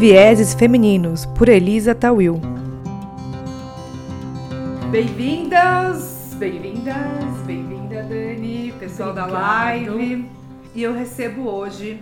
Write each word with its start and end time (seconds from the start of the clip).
Vieses 0.00 0.54
Femininos, 0.54 1.26
por 1.26 1.46
Elisa 1.46 1.94
Tawil. 1.94 2.40
Bem-vindas, 4.90 6.32
bem-vindas, 6.38 6.96
bem-vinda 7.44 8.02
Dani, 8.04 8.72
pessoal 8.80 9.10
Obrigado. 9.10 9.30
da 9.30 9.38
live. 9.38 10.24
E 10.74 10.82
eu 10.82 10.94
recebo 10.94 11.50
hoje 11.50 12.00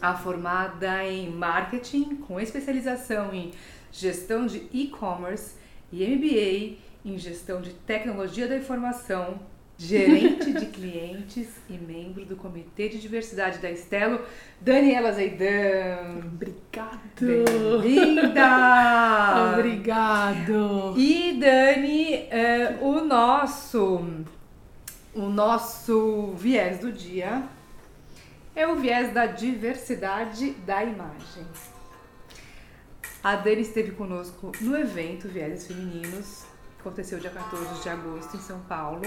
a 0.00 0.14
formada 0.14 1.04
em 1.04 1.28
marketing 1.28 2.14
com 2.28 2.38
especialização 2.38 3.34
em 3.34 3.50
gestão 3.90 4.46
de 4.46 4.62
e-commerce 4.72 5.56
e 5.92 6.06
MBA 6.06 6.76
em 7.04 7.18
gestão 7.18 7.60
de 7.60 7.70
tecnologia 7.70 8.46
da 8.46 8.56
informação 8.56 9.40
gerente 9.78 10.52
de 10.52 10.66
clientes 10.66 11.48
e 11.68 11.74
membro 11.74 12.24
do 12.24 12.36
Comitê 12.36 12.88
de 12.88 12.98
Diversidade 12.98 13.58
da 13.58 13.70
Estelo, 13.70 14.20
Daniela 14.60 15.12
Zeidan. 15.12 16.20
Obrigado! 16.26 17.00
Bem-vinda! 17.82 18.42
Obrigado! 19.54 20.94
E 20.96 21.38
Dani, 21.38 22.14
é, 22.30 22.78
o 22.80 23.04
nosso 23.04 24.24
o 25.14 25.28
nosso 25.30 26.32
viés 26.36 26.78
do 26.78 26.92
dia 26.92 27.42
é 28.54 28.66
o 28.66 28.76
viés 28.76 29.12
da 29.12 29.26
diversidade 29.26 30.52
da 30.66 30.82
imagem. 30.82 31.46
A 33.22 33.36
Dani 33.36 33.62
esteve 33.62 33.92
conosco 33.92 34.52
no 34.60 34.76
evento 34.76 35.28
Viés 35.28 35.66
Femininos, 35.66 36.44
que 36.76 36.80
aconteceu 36.80 37.18
dia 37.18 37.30
14 37.30 37.82
de 37.82 37.88
agosto 37.88 38.36
em 38.36 38.40
São 38.40 38.60
Paulo. 38.60 39.02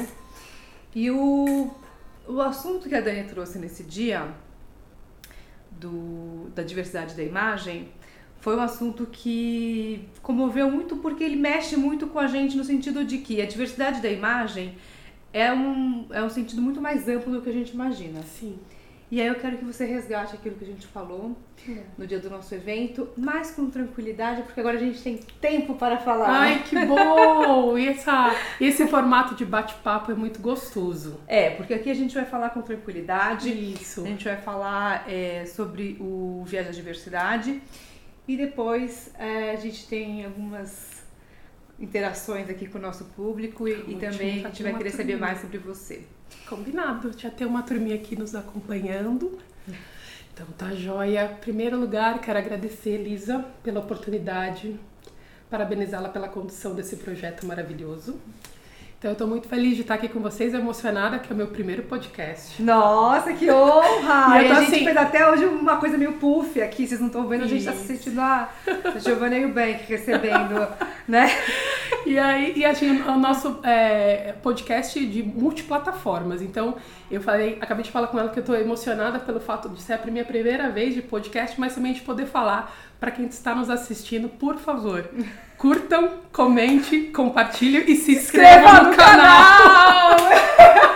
E 0.94 1.12
o, 1.12 1.70
o 2.28 2.42
assunto 2.42 2.90
que 2.90 2.96
a 2.96 3.02
Dani 3.02 3.24
trouxe 3.26 3.60
nesse 3.60 3.84
dia, 3.84 4.34
do, 5.72 6.50
da 6.54 6.62
diversidade 6.62 7.16
da 7.16 7.24
imagem, 7.24 7.90
foi 8.42 8.56
um 8.56 8.62
assunto 8.62 9.06
que 9.06 10.08
comoveu 10.22 10.70
muito 10.72 10.98
porque 10.98 11.24
ele 11.24 11.36
mexe 11.36 11.76
muito 11.76 12.08
com 12.08 12.20
a 12.20 12.28
gente 12.28 12.56
no 12.56 12.64
sentido 12.64 13.04
de 13.04 13.20
que 13.20 13.42
a 13.42 13.46
diversidade 13.46 14.02
da 14.02 14.10
imagem 14.10 14.76
é 15.34 15.52
um, 15.52 16.08
é 16.12 16.24
um 16.24 16.30
sentido 16.30 16.62
muito 16.62 16.82
mais 16.82 17.08
amplo 17.08 17.32
do 17.32 17.42
que 17.42 17.50
a 17.50 17.54
gente 17.54 17.74
imagina. 17.74 18.22
Sim. 18.24 18.58
E 19.12 19.20
aí 19.20 19.28
eu 19.28 19.36
quero 19.36 19.58
que 19.58 19.66
você 19.66 19.86
resgate 19.86 20.36
aquilo 20.36 20.56
que 20.56 20.64
a 20.64 20.68
gente 20.68 20.86
falou 20.86 21.36
é. 21.68 21.82
no 21.98 22.06
dia 22.06 22.20
do 22.20 22.30
nosso 22.30 22.54
evento, 22.54 23.10
mas 23.18 23.50
com 23.50 23.68
tranquilidade, 23.68 24.44
porque 24.44 24.60
agora 24.60 24.78
a 24.78 24.80
gente 24.80 25.02
tem 25.02 25.18
tempo 25.42 25.74
para 25.74 25.98
falar. 25.98 26.30
Ai, 26.30 26.64
que 26.64 26.86
bom! 26.86 27.76
E 27.76 27.88
essa, 27.88 28.36
esse 28.62 28.86
formato 28.88 29.34
de 29.34 29.46
bate-papo 29.46 30.12
é 30.12 30.16
muito 30.16 30.40
gostoso. 30.40 31.20
É, 31.28 31.50
porque 31.50 31.74
aqui 31.74 31.90
a 31.90 31.94
gente 31.96 32.14
vai 32.14 32.26
falar 32.26 32.52
com 32.52 32.62
tranquilidade. 32.62 33.50
Isso. 33.50 34.04
A 34.04 34.08
gente 34.08 34.26
vai 34.26 34.38
falar 34.38 35.10
é, 35.10 35.44
sobre 35.48 35.98
o 36.00 36.44
Viagem 36.46 36.72
da 36.72 36.76
Diversidade. 36.76 37.64
E 38.28 38.38
depois 38.38 39.12
é, 39.18 39.52
a 39.52 39.56
gente 39.56 39.88
tem 39.88 40.24
algumas 40.24 41.04
interações 41.80 42.48
aqui 42.48 42.68
com 42.68 42.78
o 42.78 42.82
nosso 42.82 43.06
público 43.06 43.68
e, 43.68 43.72
e 43.88 43.96
também 43.96 44.46
a 44.46 44.50
gente 44.50 44.62
vai 44.62 44.78
querer 44.78 44.92
saber 44.92 45.18
mais 45.18 45.42
sobre 45.42 45.58
você. 45.58 46.04
Combinado, 46.48 47.12
já 47.18 47.30
tem 47.30 47.46
uma 47.46 47.62
turminha 47.62 47.96
aqui 47.96 48.16
nos 48.16 48.36
acompanhando. 48.36 49.40
Então 50.34 50.48
tá 50.58 50.74
joia. 50.74 51.28
Primeiro 51.42 51.78
lugar, 51.78 52.20
quero 52.20 52.40
agradecer, 52.40 52.92
Elisa, 52.92 53.46
pela 53.62 53.82
oportunidade, 53.82 54.80
parabenizá-la 55.50 56.10
pela 56.10 56.30
condução 56.30 56.74
desse 56.74 56.96
projeto 56.96 57.46
maravilhoso. 57.46 58.20
Então 59.00 59.12
eu 59.12 59.16
tô 59.16 59.26
muito 59.26 59.48
feliz 59.48 59.76
de 59.76 59.82
estar 59.82 59.94
aqui 59.94 60.10
com 60.10 60.20
vocês, 60.20 60.54
emocionada, 60.54 61.20
que 61.20 61.32
é 61.32 61.34
o 61.34 61.38
meu 61.38 61.48
primeiro 61.48 61.84
podcast. 61.84 62.62
Nossa, 62.62 63.32
que 63.32 63.50
honra! 63.50 64.44
e, 64.44 64.52
a 64.52 64.56
gente 64.56 64.76
assim... 64.76 64.84
fez 64.84 64.98
até 64.98 65.30
hoje 65.30 65.46
uma 65.46 65.78
coisa 65.78 65.98
meio 65.98 66.14
puff 66.14 66.62
aqui, 66.62 66.86
vocês 66.86 67.00
não 67.00 67.08
estão 67.08 67.26
vendo, 67.26 67.46
a 67.46 67.48
gente 67.48 67.64
tá 67.64 67.72
se 67.72 67.88
sentindo 67.88 68.20
a, 68.20 68.50
a 68.94 69.00
Giovanna 69.00 69.38
e 69.38 69.46
o 69.46 69.54
Bank 69.54 69.86
recebendo, 69.88 70.68
né? 71.08 71.30
E 72.06 72.18
aí, 72.18 72.54
e 72.56 72.66
assim, 72.66 73.02
o 73.02 73.18
nosso 73.18 73.60
é, 73.64 74.34
podcast 74.42 75.04
de 75.06 75.24
multiplataformas. 75.24 76.42
Então, 76.42 76.76
eu 77.10 77.22
falei, 77.22 77.58
acabei 77.62 77.84
de 77.84 77.92
falar 77.92 78.08
com 78.08 78.20
ela 78.20 78.30
que 78.30 78.40
eu 78.40 78.44
tô 78.44 78.56
emocionada 78.56 79.20
pelo 79.20 79.40
fato 79.40 79.70
de 79.70 79.82
ser 79.82 79.94
a 79.94 80.06
minha 80.06 80.26
primeira 80.26 80.70
vez 80.70 80.94
de 80.94 81.02
podcast, 81.02 81.60
mas 81.60 81.76
também 81.76 81.94
de 81.94 82.02
poder 82.02 82.26
falar 82.26 82.76
para 83.00 83.12
quem 83.12 83.26
está 83.26 83.56
nos 83.56 83.70
assistindo, 83.70 84.28
por 84.28 84.58
favor, 84.58 85.10
curtam, 85.58 86.10
comente, 86.32 87.12
compartilhem 87.14 87.84
e 87.88 87.96
se 87.96 88.14
inscrevam 88.14 88.84
no, 88.84 88.90
no, 88.90 88.96
canal! 88.96 90.18
canal. 90.18 90.90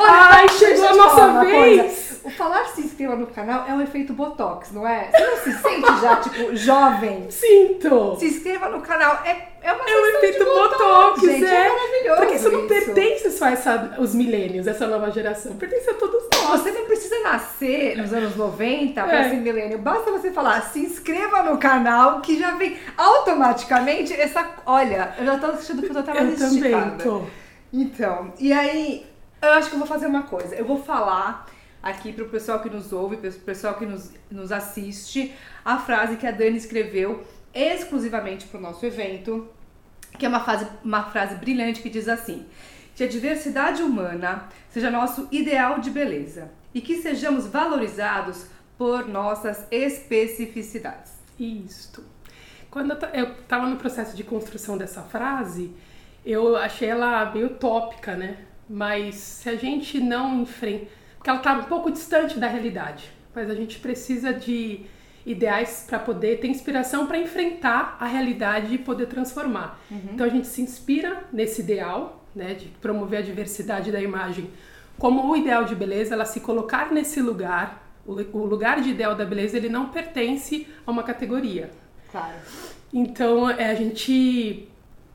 Ai, 0.00 0.48
chegou 0.50 0.88
a 0.88 0.94
nossa 0.94 1.40
vez! 1.44 1.80
Coisa. 1.80 2.07
O 2.28 2.30
falar 2.30 2.66
se 2.66 2.82
inscreva 2.82 3.16
no 3.16 3.26
canal 3.26 3.66
é 3.66 3.72
um 3.72 3.80
efeito 3.80 4.12
botox, 4.12 4.70
não 4.70 4.86
é? 4.86 5.10
Você 5.10 5.24
não 5.24 5.36
se 5.38 5.52
sente 5.62 6.00
já, 6.02 6.16
tipo, 6.16 6.54
jovem? 6.54 7.30
Sinto! 7.30 8.16
Se 8.18 8.26
inscreva 8.26 8.68
no 8.68 8.82
canal. 8.82 9.22
É, 9.24 9.48
é 9.62 9.72
uma 9.72 9.88
É 9.88 9.96
um 9.98 10.06
efeito 10.18 10.44
botox, 10.44 10.78
botox 10.78 11.20
gente, 11.22 11.46
é. 11.46 11.54
é 11.54 11.68
maravilhoso. 11.70 12.20
Porque 12.20 12.34
isso 12.34 12.50
não 12.50 12.66
pertence 12.66 13.30
só 13.30 13.46
a 13.46 13.50
essa, 13.52 13.96
os 13.98 14.14
milênios, 14.14 14.66
essa 14.66 14.86
nova 14.86 15.10
geração. 15.10 15.56
Pertence 15.56 15.88
a 15.88 15.94
todos 15.94 16.22
nós. 16.34 16.60
Você 16.60 16.70
não 16.70 16.84
precisa 16.84 17.18
nascer 17.20 17.96
nos 17.96 18.12
anos 18.12 18.36
90 18.36 19.02
para 19.02 19.20
é. 19.20 19.30
ser 19.30 19.36
milênio. 19.36 19.78
Basta 19.78 20.10
você 20.10 20.30
falar, 20.30 20.60
se 20.64 20.80
inscreva 20.80 21.42
no 21.44 21.56
canal, 21.56 22.20
que 22.20 22.38
já 22.38 22.50
vem 22.56 22.76
automaticamente 22.94 24.12
essa. 24.12 24.46
Olha, 24.66 25.14
eu 25.16 25.24
já 25.24 25.38
tô 25.38 25.46
achando 25.46 25.80
que 25.80 25.88
eu 25.88 25.94
tô 25.94 26.00
até 26.00 26.12
mais 26.12 26.38
Eu 26.38 26.48
também 26.50 26.98
tô. 26.98 27.22
Então, 27.72 28.34
e 28.38 28.52
aí, 28.52 29.06
eu 29.40 29.48
acho 29.52 29.70
que 29.70 29.76
eu 29.76 29.78
vou 29.78 29.88
fazer 29.88 30.06
uma 30.06 30.24
coisa. 30.24 30.54
Eu 30.54 30.66
vou 30.66 30.82
falar 30.82 31.46
aqui 31.82 32.12
para 32.12 32.24
o 32.24 32.28
pessoal 32.28 32.60
que 32.60 32.70
nos 32.70 32.92
ouve, 32.92 33.16
para 33.16 33.30
o 33.30 33.32
pessoal 33.34 33.74
que 33.74 33.86
nos, 33.86 34.10
nos 34.30 34.52
assiste, 34.52 35.34
a 35.64 35.78
frase 35.78 36.16
que 36.16 36.26
a 36.26 36.30
Dani 36.30 36.56
escreveu 36.56 37.24
exclusivamente 37.54 38.46
para 38.46 38.58
o 38.58 38.62
nosso 38.62 38.84
evento, 38.84 39.48
que 40.18 40.26
é 40.26 40.28
uma, 40.28 40.40
frase, 40.40 40.66
uma 40.84 41.04
frase 41.10 41.36
brilhante 41.36 41.80
que 41.80 41.90
diz 41.90 42.08
assim: 42.08 42.46
que 42.94 43.04
a 43.04 43.08
diversidade 43.08 43.82
humana 43.82 44.48
seja 44.70 44.90
nosso 44.90 45.28
ideal 45.30 45.78
de 45.80 45.90
beleza 45.90 46.50
e 46.74 46.80
que 46.80 46.96
sejamos 46.96 47.46
valorizados 47.46 48.46
por 48.76 49.08
nossas 49.08 49.66
especificidades. 49.70 51.12
Isto. 51.38 52.04
Quando 52.70 52.92
eu 53.14 53.32
estava 53.32 53.66
no 53.66 53.76
processo 53.76 54.16
de 54.16 54.22
construção 54.22 54.76
dessa 54.76 55.02
frase, 55.02 55.72
eu 56.24 56.56
achei 56.56 56.88
ela 56.88 57.32
meio 57.32 57.50
tópica, 57.50 58.14
né? 58.14 58.38
Mas 58.68 59.14
se 59.14 59.48
a 59.48 59.56
gente 59.56 59.98
não 59.98 60.42
enfrenta. 60.42 60.97
Porque 61.18 61.28
ela 61.28 61.38
está 61.40 61.52
um 61.54 61.64
pouco 61.64 61.90
distante 61.90 62.38
da 62.38 62.46
realidade, 62.46 63.12
mas 63.34 63.50
a 63.50 63.54
gente 63.54 63.78
precisa 63.78 64.32
de 64.32 64.86
ideais 65.26 65.84
para 65.86 65.98
poder 65.98 66.40
ter 66.40 66.48
inspiração 66.48 67.06
para 67.06 67.18
enfrentar 67.18 67.98
a 68.00 68.06
realidade 68.06 68.74
e 68.74 68.78
poder 68.78 69.06
transformar. 69.06 69.78
Uhum. 69.90 70.10
Então 70.14 70.26
a 70.26 70.30
gente 70.30 70.46
se 70.46 70.62
inspira 70.62 71.24
nesse 71.32 71.60
ideal, 71.60 72.24
né, 72.34 72.54
de 72.54 72.66
promover 72.80 73.18
a 73.18 73.22
diversidade 73.22 73.92
da 73.92 74.00
imagem 74.00 74.50
como 74.98 75.30
o 75.30 75.36
ideal 75.36 75.64
de 75.64 75.74
beleza, 75.74 76.14
ela 76.14 76.24
se 76.24 76.40
colocar 76.40 76.92
nesse 76.92 77.22
lugar, 77.22 77.88
o, 78.04 78.14
lugar 78.38 78.80
de 78.80 78.90
ideal 78.90 79.14
da 79.14 79.24
beleza, 79.24 79.56
ele 79.56 79.68
não 79.68 79.90
pertence 79.90 80.66
a 80.84 80.90
uma 80.90 81.04
categoria. 81.04 81.70
Claro. 82.10 82.34
Então 82.92 83.48
é 83.48 83.70
a 83.70 83.74
gente 83.74 84.68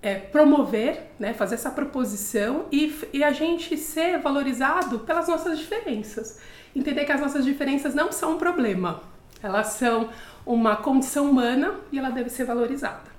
é, 0.04 0.16
promover, 0.16 1.12
né, 1.18 1.34
fazer 1.34 1.56
essa 1.56 1.72
proposição 1.72 2.66
e, 2.70 2.94
e 3.14 3.24
a 3.24 3.32
gente 3.32 3.78
ser 3.78 4.20
valorizado 4.20 5.00
pelas 5.00 5.30
nossas 5.30 5.58
diferenças. 5.58 6.42
Entender 6.76 7.06
que 7.06 7.12
as 7.14 7.22
nossas 7.22 7.46
diferenças 7.46 7.96
não 7.96 8.12
são 8.12 8.34
um 8.34 8.38
problema, 8.38 9.02
elas 9.42 9.68
são 9.68 10.10
uma 10.46 10.76
condição 10.76 11.32
humana 11.32 11.76
e 11.90 11.98
ela 11.98 12.10
deve 12.10 12.30
ser 12.30 12.44
valorizada. 12.44 13.14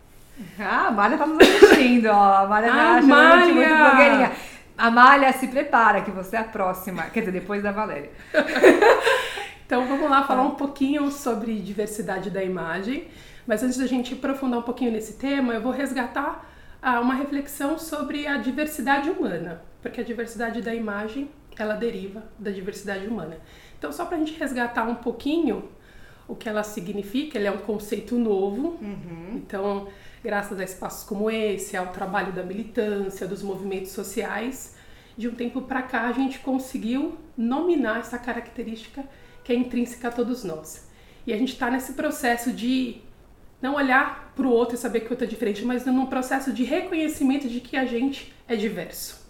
Ah, 0.58 0.88
a 0.88 0.90
Malha 0.90 1.16
tá 1.16 1.26
nos 1.26 1.38
assistindo, 1.38 2.06
ó. 2.06 2.44
A 2.44 2.46
Malha 2.46 2.68
tá 2.68 2.94
achando 2.96 3.54
muito 3.54 3.76
blogueirinha. 3.76 4.32
Amália, 4.76 5.32
se 5.32 5.46
prepara 5.46 6.00
que 6.02 6.10
você 6.10 6.36
é 6.36 6.40
a 6.40 6.44
próxima. 6.44 7.04
Quer 7.04 7.20
dizer, 7.20 7.32
depois 7.32 7.62
da 7.62 7.70
Valéria. 7.70 8.10
então 9.64 9.86
vamos 9.86 10.10
lá 10.10 10.24
falar 10.24 10.42
um 10.42 10.56
pouquinho 10.56 11.10
sobre 11.12 11.54
diversidade 11.60 12.28
da 12.28 12.42
imagem. 12.42 13.06
Mas 13.46 13.62
antes 13.62 13.78
da 13.78 13.86
gente 13.86 14.14
aprofundar 14.14 14.58
um 14.58 14.62
pouquinho 14.62 14.90
nesse 14.90 15.12
tema, 15.14 15.54
eu 15.54 15.62
vou 15.62 15.70
resgatar 15.70 16.44
ah, 16.84 17.00
uma 17.00 17.14
reflexão 17.14 17.78
sobre 17.78 18.26
a 18.26 18.36
diversidade 18.36 19.08
humana. 19.08 19.62
Porque 19.80 20.02
a 20.02 20.04
diversidade 20.04 20.60
da 20.60 20.74
imagem, 20.74 21.30
ela 21.58 21.74
deriva 21.74 22.22
da 22.38 22.50
diversidade 22.50 23.06
humana. 23.06 23.38
Então, 23.78 23.90
só 23.90 24.04
para 24.04 24.16
a 24.16 24.20
gente 24.20 24.38
resgatar 24.38 24.84
um 24.84 24.94
pouquinho 24.94 25.70
o 26.28 26.34
que 26.34 26.46
ela 26.46 26.62
significa, 26.62 27.38
ele 27.38 27.46
é 27.46 27.50
um 27.50 27.58
conceito 27.58 28.16
novo. 28.16 28.78
Uhum. 28.82 29.32
Então, 29.34 29.88
graças 30.22 30.60
a 30.60 30.64
espaços 30.64 31.08
como 31.08 31.30
esse, 31.30 31.74
ao 31.74 31.86
trabalho 31.86 32.32
da 32.32 32.42
militância, 32.42 33.26
dos 33.26 33.42
movimentos 33.42 33.92
sociais, 33.92 34.76
de 35.16 35.26
um 35.26 35.34
tempo 35.34 35.62
para 35.62 35.80
cá 35.80 36.02
a 36.02 36.12
gente 36.12 36.38
conseguiu 36.40 37.16
nominar 37.36 38.00
essa 38.00 38.18
característica 38.18 39.02
que 39.42 39.52
é 39.52 39.56
intrínseca 39.56 40.08
a 40.08 40.10
todos 40.10 40.44
nós. 40.44 40.86
E 41.26 41.32
a 41.32 41.38
gente 41.38 41.54
está 41.54 41.70
nesse 41.70 41.94
processo 41.94 42.52
de 42.52 43.00
não 43.60 43.74
olhar 43.74 44.32
para 44.36 44.46
o 44.46 44.50
outro 44.50 44.74
e 44.74 44.78
saber 44.78 45.00
que 45.00 45.06
o 45.06 45.10
outro 45.10 45.24
é 45.24 45.28
diferente, 45.28 45.64
mas 45.64 45.84
num 45.86 46.06
processo 46.06 46.52
de 46.52 46.64
reconhecimento 46.64 47.48
de 47.48 47.60
que 47.60 47.76
a 47.76 47.84
gente 47.84 48.32
é 48.46 48.56
diverso. 48.56 49.24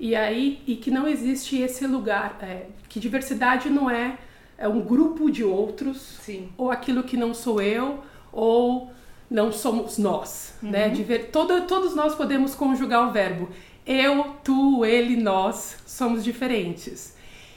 E 0.00 0.14
aí, 0.14 0.62
e 0.66 0.76
que 0.76 0.90
não 0.90 1.08
existe 1.08 1.60
esse 1.60 1.86
lugar, 1.86 2.38
é, 2.40 2.66
que 2.88 3.00
diversidade 3.00 3.68
não 3.68 3.90
é 3.90 4.18
é 4.56 4.66
um 4.66 4.80
grupo 4.80 5.30
de 5.30 5.44
outros, 5.44 6.18
Sim. 6.20 6.48
ou 6.58 6.68
aquilo 6.68 7.04
que 7.04 7.16
não 7.16 7.32
sou 7.32 7.62
eu, 7.62 8.00
ou 8.32 8.90
não 9.30 9.52
somos 9.52 9.98
nós, 9.98 10.54
né? 10.60 10.88
De 10.88 11.04
ver, 11.04 11.30
todo, 11.30 11.64
todos 11.64 11.94
nós 11.94 12.16
podemos 12.16 12.56
conjugar 12.56 13.08
o 13.08 13.12
verbo 13.12 13.48
eu, 13.88 14.36
tu, 14.44 14.84
ele, 14.84 15.16
nós 15.16 15.78
somos 15.86 16.22
diferentes. 16.22 17.16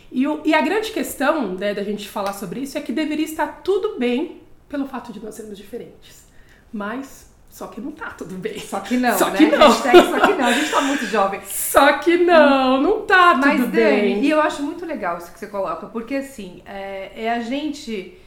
E, 0.10 0.26
o, 0.26 0.42
e 0.46 0.54
a 0.54 0.62
grande 0.62 0.90
questão 0.92 1.56
né, 1.56 1.74
da 1.74 1.84
gente 1.84 2.08
falar 2.08 2.32
sobre 2.32 2.62
isso 2.62 2.78
é 2.78 2.82
que 2.82 2.94
deveria 2.94 3.26
estar 3.26 3.62
tudo 3.62 4.00
bem 4.00 4.41
pelo 4.72 4.88
fato 4.88 5.12
de 5.14 5.20
nós 5.24 5.36
sermos 5.36 5.58
diferentes. 5.58 6.26
Mas 6.74 7.30
só 7.50 7.68
que 7.68 7.82
não 7.82 7.92
tá 7.92 8.12
tudo 8.12 8.36
bem. 8.36 8.58
Só 8.58 8.80
que 8.80 8.96
não, 8.96 9.18
Só 9.18 9.30
né? 9.30 9.38
que 9.38 9.46
não. 9.48 9.68
Hashtag 9.68 9.98
só 10.10 10.20
que 10.26 10.34
não. 10.34 10.46
A 10.46 10.52
gente 10.54 10.72
tá 10.72 10.82
muito 10.82 11.06
jovem. 11.06 11.42
Só 11.46 11.94
que 12.00 12.18
não, 12.18 12.82
não 12.82 13.02
tá 13.06 13.34
tudo 13.36 13.46
Mas, 13.48 13.60
Dani, 13.60 13.72
bem. 13.72 14.24
e 14.24 14.30
eu 14.30 14.40
acho 14.42 14.64
muito 14.64 14.86
legal 14.86 15.18
isso 15.18 15.32
que 15.34 15.38
você 15.40 15.48
coloca, 15.48 15.88
porque 15.88 16.16
assim, 16.16 16.62
é, 16.66 17.12
é 17.26 17.32
a 17.34 17.42
gente 17.42 18.18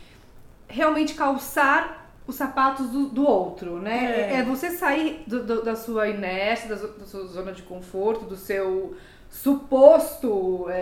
realmente 0.69 1.15
calçar 1.15 2.03
os 2.27 2.35
sapatos 2.37 2.89
do, 2.91 3.07
do 3.09 3.27
outro, 3.27 3.79
né? 3.81 4.31
É. 4.33 4.37
É, 4.41 4.43
você 4.43 4.71
sair 4.71 5.23
do- 5.27 5.43
do- 5.43 5.63
da 5.63 5.75
sua 5.77 6.09
inércia, 6.09 6.69
da, 6.69 6.75
da 6.87 7.05
sua 7.07 7.27
zona 7.27 7.53
de 7.53 7.63
conforto, 7.63 8.25
do 8.27 8.37
seu 8.37 8.95
suposto, 9.31 10.67
é, 10.71 10.81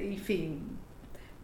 é, 0.00 0.08
enfim, 0.12 0.62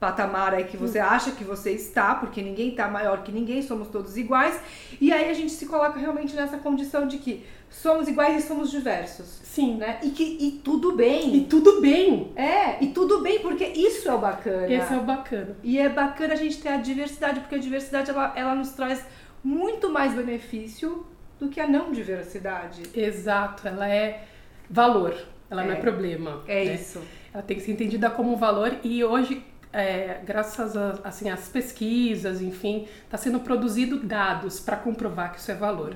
patamar 0.00 0.55
aí 0.55 0.64
que 0.64 0.79
você 0.79 0.99
acha 0.99 1.31
que 1.32 1.44
você 1.44 1.73
está, 1.73 2.14
porque 2.14 2.41
ninguém 2.43 2.70
está 2.70 2.88
maior 2.88 3.23
que 3.23 3.31
ninguém, 3.31 3.62
somos 3.62 3.88
todos 3.88 4.17
iguais. 4.17 4.58
E 4.99 5.12
aí 5.12 5.31
a 5.31 5.35
gente 5.35 5.52
se 5.52 5.67
coloca 5.67 5.99
realmente 5.99 6.35
nessa 6.35 6.56
condição 6.56 7.06
de 7.06 7.19
que 7.19 7.44
somos 7.69 8.08
iguais 8.08 8.43
e 8.43 8.49
somos 8.49 8.70
diversos, 8.70 9.41
Sim, 9.44 9.76
né? 9.76 10.00
E 10.02 10.11
que 10.11 10.25
e 10.41 10.52
tudo 10.64 10.97
bem. 10.97 11.37
E 11.37 11.44
tudo 11.44 11.81
bem. 11.81 12.32
É, 12.35 12.82
e 12.82 12.88
tudo 12.88 13.20
bem, 13.20 13.41
porque 13.41 13.64
isso 13.64 14.08
é 14.08 14.14
o 14.14 14.19
bacana. 14.19 14.73
Esse 14.73 14.94
é 14.94 14.97
o 14.97 15.02
bacana. 15.02 15.56
E 15.62 15.79
é 15.79 15.88
bacana 15.88 16.32
a 16.32 16.37
gente 16.37 16.61
ter 16.62 16.70
a 16.70 16.76
diversidade, 16.79 17.41
porque 17.41 17.56
a 17.56 17.58
diversidade 17.58 18.11
ela, 18.11 18.32
ela 18.35 18.55
nos 18.55 18.70
traz 18.70 19.05
muito 19.44 19.91
mais 19.91 20.14
benefício 20.14 21.06
do 21.38 21.49
que 21.49 21.61
a 21.61 21.67
não 21.67 21.93
diversidade. 21.93 22.82
Exato, 22.94 23.69
ela 23.69 23.88
é 23.88 24.25
valor, 24.69 25.14
ela 25.50 25.64
não 25.64 25.73
é 25.73 25.76
É. 25.76 25.81
problema. 25.81 26.43
É 26.47 26.64
né? 26.64 26.75
isso. 26.75 27.00
Ela 27.32 27.43
tem 27.43 27.56
que 27.56 27.62
ser 27.62 27.73
entendida 27.73 28.11
como 28.11 28.32
um 28.32 28.37
valor 28.37 28.76
e 28.82 29.02
hoje, 29.05 29.44
é, 29.72 30.20
graças 30.25 30.76
a, 30.76 30.99
assim, 31.05 31.31
às 31.31 31.49
pesquisas, 31.49 32.40
enfim, 32.43 32.88
está 33.05 33.17
sendo 33.17 33.40
produzido 33.40 34.00
dados 34.00 34.61
para 34.61 34.76
comprovar 34.76 35.32
que 35.32 35.38
isso 35.38 35.50
é 35.50 35.55
valor. 35.55 35.94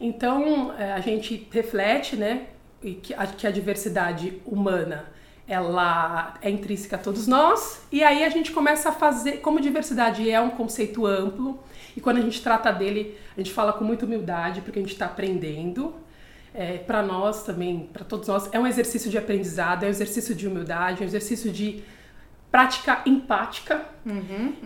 Então, 0.00 0.74
é, 0.78 0.92
a 0.92 1.00
gente 1.00 1.48
reflete, 1.50 2.16
né, 2.16 2.46
que 3.02 3.12
a, 3.14 3.26
que 3.26 3.46
a 3.46 3.50
diversidade 3.50 4.40
humana 4.46 5.06
ela 5.46 6.34
é 6.40 6.48
intrínseca 6.48 6.94
a 6.94 6.98
todos 6.98 7.26
nós, 7.26 7.82
e 7.90 8.04
aí 8.04 8.22
a 8.22 8.28
gente 8.28 8.52
começa 8.52 8.90
a 8.90 8.92
fazer, 8.92 9.38
como 9.38 9.60
diversidade 9.60 10.30
é 10.30 10.40
um 10.40 10.50
conceito 10.50 11.04
amplo, 11.04 11.58
e 11.96 12.00
quando 12.00 12.18
a 12.18 12.20
gente 12.20 12.40
trata 12.40 12.70
dele, 12.70 13.18
a 13.36 13.40
gente 13.40 13.52
fala 13.52 13.72
com 13.72 13.84
muita 13.84 14.06
humildade, 14.06 14.60
porque 14.60 14.78
a 14.78 14.82
gente 14.82 14.92
está 14.92 15.06
aprendendo, 15.06 15.92
é, 16.54 16.78
para 16.78 17.02
nós 17.02 17.42
também, 17.42 17.88
para 17.92 18.04
todos 18.04 18.28
nós, 18.28 18.48
é 18.52 18.60
um 18.60 18.66
exercício 18.66 19.10
de 19.10 19.18
aprendizado, 19.18 19.82
é 19.82 19.86
um 19.86 19.90
exercício 19.90 20.36
de 20.36 20.46
humildade, 20.46 21.00
é 21.00 21.04
um 21.04 21.08
exercício 21.08 21.50
de 21.50 21.82
prática 22.50 23.00
empática. 23.06 23.82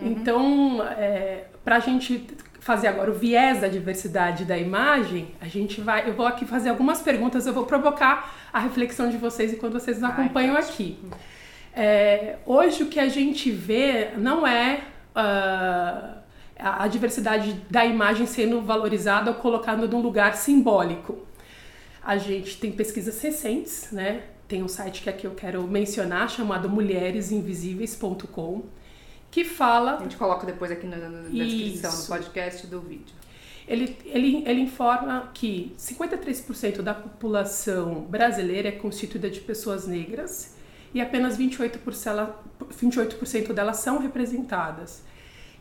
Então, 0.01 0.83
é, 0.97 1.45
para 1.63 1.77
a 1.77 1.79
gente 1.79 2.25
fazer 2.59 2.87
agora 2.87 3.11
o 3.11 3.13
viés 3.13 3.61
da 3.61 3.67
diversidade 3.67 4.43
da 4.43 4.57
imagem, 4.57 5.35
a 5.39 5.47
gente 5.47 5.81
vai, 5.81 6.09
eu 6.09 6.15
vou 6.15 6.25
aqui 6.25 6.45
fazer 6.45 6.69
algumas 6.69 7.01
perguntas, 7.01 7.45
eu 7.45 7.53
vou 7.53 7.65
provocar 7.65 8.33
a 8.51 8.59
reflexão 8.59 9.09
de 9.09 9.17
vocês 9.17 9.53
enquanto 9.53 9.73
vocês 9.73 10.01
nos 10.01 10.09
Ai, 10.09 10.11
acompanham 10.11 10.55
ótimo. 10.55 10.71
aqui. 10.71 10.99
É, 11.75 12.37
hoje 12.45 12.83
o 12.83 12.87
que 12.87 12.99
a 12.99 13.07
gente 13.07 13.51
vê 13.51 14.11
não 14.17 14.47
é 14.47 14.81
a 15.13 16.15
a 16.57 16.87
diversidade 16.87 17.53
da 17.69 17.85
imagem 17.85 18.25
sendo 18.25 18.61
valorizada 18.61 19.31
ou 19.31 19.37
colocada 19.37 19.87
num 19.87 20.01
lugar 20.01 20.35
simbólico. 20.35 21.25
A 22.03 22.17
gente 22.17 22.57
tem 22.57 22.71
pesquisas 22.71 23.19
recentes, 23.21 23.91
né? 23.91 24.23
Tem 24.47 24.61
um 24.63 24.67
site 24.67 25.01
que 25.01 25.09
aqui 25.09 25.25
eu 25.25 25.31
quero 25.33 25.63
mencionar 25.63 26.29
chamado 26.29 26.69
mulheresinvisíveis.com 26.69 28.63
que 29.31 29.43
fala 29.43 29.95
A 29.97 30.03
gente 30.03 30.15
coloca 30.17 30.45
depois 30.45 30.71
aqui 30.71 30.85
na, 30.87 30.97
na- 30.97 31.27
descrição 31.29 31.91
do 32.01 32.07
podcast 32.07 32.67
do 32.67 32.79
vídeo. 32.79 33.13
Ele, 33.67 33.97
ele, 34.05 34.43
ele 34.45 34.61
informa 34.61 35.31
que 35.33 35.73
53% 35.77 36.81
da 36.81 36.93
população 36.93 38.01
brasileira 38.01 38.69
é 38.69 38.71
constituída 38.71 39.29
de 39.29 39.39
pessoas 39.41 39.87
negras 39.87 40.55
e 40.93 41.01
apenas 41.01 41.37
28%, 41.37 42.05
ela- 42.07 42.43
28% 42.79 43.51
delas 43.51 43.77
são 43.77 43.97
representadas. 43.97 45.03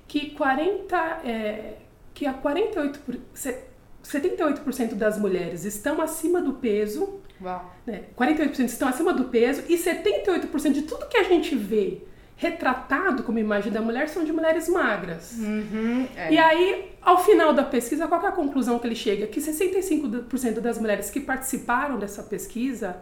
Que, 0.06 0.30
40, 0.30 0.96
é, 1.24 1.78
que 2.12 2.26
a 2.26 2.34
48%, 2.34 2.98
por- 2.98 3.18
se- 3.32 3.58
78% 4.04 4.94
das 4.94 5.18
mulheres 5.18 5.64
estão 5.64 6.00
acima 6.02 6.42
do 6.42 6.52
peso, 6.52 7.20
Uau. 7.44 7.74
né? 7.86 8.04
48% 8.16 8.64
estão 8.64 8.88
acima 8.88 9.12
do 9.12 9.24
peso 9.24 9.62
e 9.68 9.76
78% 9.76 10.72
de 10.72 10.82
tudo 10.82 11.06
que 11.06 11.16
a 11.16 11.24
gente 11.24 11.54
vê 11.54 12.02
retratado 12.36 13.22
como 13.22 13.38
imagem 13.38 13.72
da 13.72 13.80
mulher 13.80 14.08
são 14.08 14.24
de 14.24 14.32
mulheres 14.32 14.68
magras. 14.68 15.36
Uhum, 15.38 16.06
é. 16.16 16.32
E 16.32 16.38
aí, 16.38 16.92
ao 17.00 17.22
final 17.22 17.52
da 17.52 17.62
pesquisa, 17.62 18.08
qual 18.08 18.20
que 18.20 18.26
é 18.26 18.28
a 18.28 18.32
conclusão 18.32 18.78
que 18.78 18.86
ele 18.86 18.96
chega? 18.96 19.26
Que 19.26 19.40
65% 19.40 20.60
das 20.60 20.78
mulheres 20.78 21.10
que 21.10 21.20
participaram 21.20 21.98
dessa 21.98 22.22
pesquisa 22.22 22.96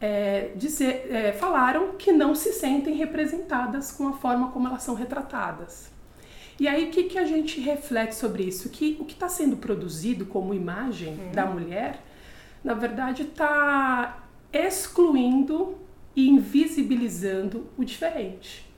é, 0.00 0.50
dizer, 0.54 1.08
é, 1.10 1.32
falaram 1.32 1.94
que 1.98 2.12
não 2.12 2.34
se 2.34 2.52
sentem 2.52 2.94
representadas 2.94 3.90
com 3.90 4.08
a 4.08 4.12
forma 4.12 4.52
como 4.52 4.68
elas 4.68 4.82
são 4.82 4.94
retratadas. 4.94 5.90
E 6.60 6.66
aí, 6.66 6.86
o 6.86 6.90
que, 6.90 7.04
que 7.04 7.18
a 7.18 7.24
gente 7.24 7.60
reflete 7.60 8.14
sobre 8.14 8.44
isso? 8.44 8.68
Que 8.68 8.96
o 9.00 9.04
que 9.04 9.12
está 9.12 9.28
sendo 9.28 9.56
produzido 9.56 10.26
como 10.26 10.54
imagem 10.54 11.16
da 11.32 11.46
mulher, 11.46 12.02
na 12.68 12.74
verdade, 12.74 13.22
está 13.22 14.28
excluindo 14.52 15.78
e 16.14 16.28
invisibilizando 16.28 17.66
o 17.78 17.82
diferente. 17.82 18.70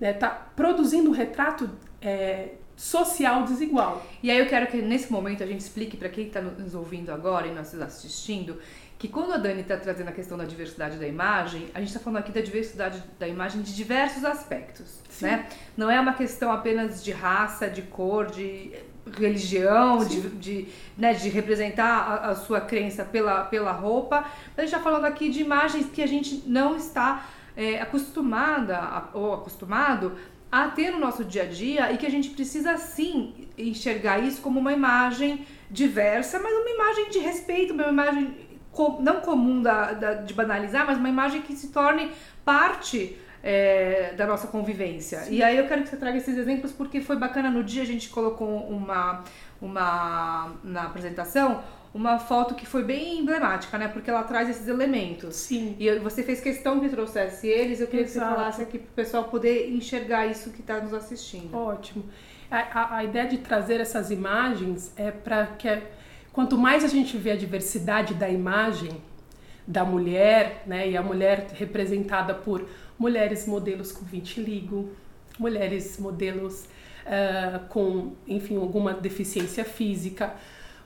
Está 0.00 0.30
produzindo 0.30 1.10
um 1.10 1.12
retrato 1.12 1.68
é, 2.00 2.50
social 2.76 3.42
desigual. 3.42 4.06
E 4.22 4.30
aí 4.30 4.38
eu 4.38 4.46
quero 4.46 4.68
que 4.68 4.80
nesse 4.80 5.10
momento 5.10 5.42
a 5.42 5.46
gente 5.46 5.62
explique 5.62 5.96
para 5.96 6.08
quem 6.08 6.28
está 6.28 6.40
nos 6.40 6.76
ouvindo 6.76 7.10
agora 7.10 7.48
e 7.48 7.50
nos 7.52 7.74
assistindo 7.74 8.60
que 8.96 9.08
quando 9.08 9.32
a 9.32 9.36
Dani 9.36 9.62
está 9.62 9.76
trazendo 9.76 10.10
a 10.10 10.12
questão 10.12 10.38
da 10.38 10.44
diversidade 10.44 10.96
da 10.96 11.08
imagem, 11.08 11.68
a 11.74 11.80
gente 11.80 11.88
está 11.88 11.98
falando 11.98 12.20
aqui 12.20 12.30
da 12.30 12.40
diversidade 12.40 13.02
da 13.18 13.26
imagem 13.26 13.62
de 13.62 13.74
diversos 13.74 14.24
aspectos, 14.24 15.00
Sim. 15.10 15.26
né? 15.26 15.48
Não 15.76 15.90
é 15.90 15.98
uma 15.98 16.14
questão 16.14 16.52
apenas 16.52 17.02
de 17.02 17.10
raça, 17.10 17.68
de 17.68 17.82
cor, 17.82 18.26
de 18.26 18.70
religião, 19.18 20.04
de, 20.04 20.20
de, 20.30 20.68
né, 20.96 21.12
de 21.14 21.28
representar 21.28 21.84
a, 21.86 22.30
a 22.30 22.34
sua 22.34 22.60
crença 22.60 23.04
pela, 23.04 23.44
pela 23.44 23.72
roupa, 23.72 24.20
mas 24.22 24.58
a 24.58 24.62
gente 24.62 24.72
está 24.74 24.80
falando 24.80 25.04
aqui 25.04 25.28
de 25.30 25.40
imagens 25.40 25.86
que 25.92 26.02
a 26.02 26.06
gente 26.06 26.42
não 26.46 26.76
está 26.76 27.26
é, 27.56 27.80
acostumada 27.80 28.76
a- 28.78 29.08
ou 29.14 29.34
acostumado 29.34 30.12
a 30.50 30.68
ter 30.68 30.90
no 30.90 30.98
nosso 31.00 31.24
dia 31.24 31.42
a 31.42 31.46
dia 31.46 31.92
e 31.92 31.98
que 31.98 32.06
a 32.06 32.10
gente 32.10 32.30
precisa 32.30 32.76
sim 32.76 33.48
enxergar 33.58 34.18
isso 34.20 34.40
como 34.40 34.58
uma 34.60 34.72
imagem 34.72 35.46
diversa, 35.70 36.38
mas 36.38 36.52
uma 36.52 36.70
imagem 36.70 37.10
de 37.10 37.18
respeito, 37.18 37.72
uma 37.74 37.88
imagem 37.88 38.34
co- 38.70 38.98
não 39.00 39.20
comum 39.20 39.60
da, 39.62 39.92
da- 39.92 40.14
de 40.14 40.32
banalizar, 40.32 40.86
mas 40.86 40.96
uma 40.98 41.08
imagem 41.08 41.42
que 41.42 41.54
se 41.56 41.68
torne 41.68 42.10
parte 42.44 43.16
é, 43.44 44.14
da 44.16 44.26
nossa 44.26 44.46
convivência. 44.48 45.18
E 45.28 45.42
aí 45.42 45.56
eu 45.58 45.66
quero 45.68 45.82
que 45.82 45.88
você 45.90 45.96
traga 45.98 46.16
esses 46.16 46.36
exemplos 46.38 46.72
porque 46.72 47.00
foi 47.02 47.16
bacana 47.16 47.50
no 47.50 47.62
dia 47.62 47.82
a 47.82 47.86
gente 47.86 48.08
colocou 48.08 48.48
uma, 48.68 49.22
uma 49.60 50.52
na 50.64 50.84
apresentação 50.84 51.62
uma 51.92 52.18
foto 52.18 52.56
que 52.56 52.66
foi 52.66 52.82
bem 52.82 53.20
emblemática, 53.20 53.78
né? 53.78 53.86
Porque 53.86 54.10
ela 54.10 54.24
traz 54.24 54.48
esses 54.50 54.66
elementos. 54.66 55.36
Sim. 55.36 55.76
E 55.78 55.94
você 56.00 56.24
fez 56.24 56.40
questão 56.40 56.80
que 56.80 56.88
trouxesse 56.88 57.46
eles, 57.46 57.80
eu 57.80 57.86
queria 57.86 58.04
que 58.04 58.10
Exato. 58.10 58.30
você 58.30 58.34
falasse 58.36 58.62
aqui 58.62 58.78
pro 58.80 58.92
pessoal 58.94 59.24
poder 59.24 59.70
enxergar 59.70 60.26
isso 60.26 60.50
que 60.50 60.60
está 60.60 60.80
nos 60.80 60.92
assistindo. 60.92 61.56
Ótimo. 61.56 62.04
A, 62.50 62.58
a- 62.80 62.96
a 62.96 63.04
ideia 63.04 63.28
de 63.28 63.38
trazer 63.38 63.78
essas 63.80 64.10
imagens 64.10 64.92
é 64.96 65.12
para 65.12 65.46
que 65.56 65.68
quanto 66.32 66.58
mais 66.58 66.82
a 66.82 66.88
gente 66.88 67.16
vê 67.16 67.30
a 67.30 67.36
diversidade 67.36 68.14
da 68.14 68.28
imagem 68.28 68.90
da 69.64 69.84
mulher, 69.84 70.64
né, 70.66 70.88
e 70.90 70.96
a 70.96 71.02
mulher 71.02 71.46
representada 71.54 72.34
por 72.34 72.66
mulheres 72.98 73.46
modelos 73.46 73.92
com 73.92 74.04
vitiligo, 74.04 74.90
mulheres 75.38 75.98
modelos 75.98 76.64
ah, 77.06 77.60
com, 77.68 78.12
enfim, 78.26 78.56
alguma 78.56 78.92
deficiência 78.94 79.64
física, 79.64 80.32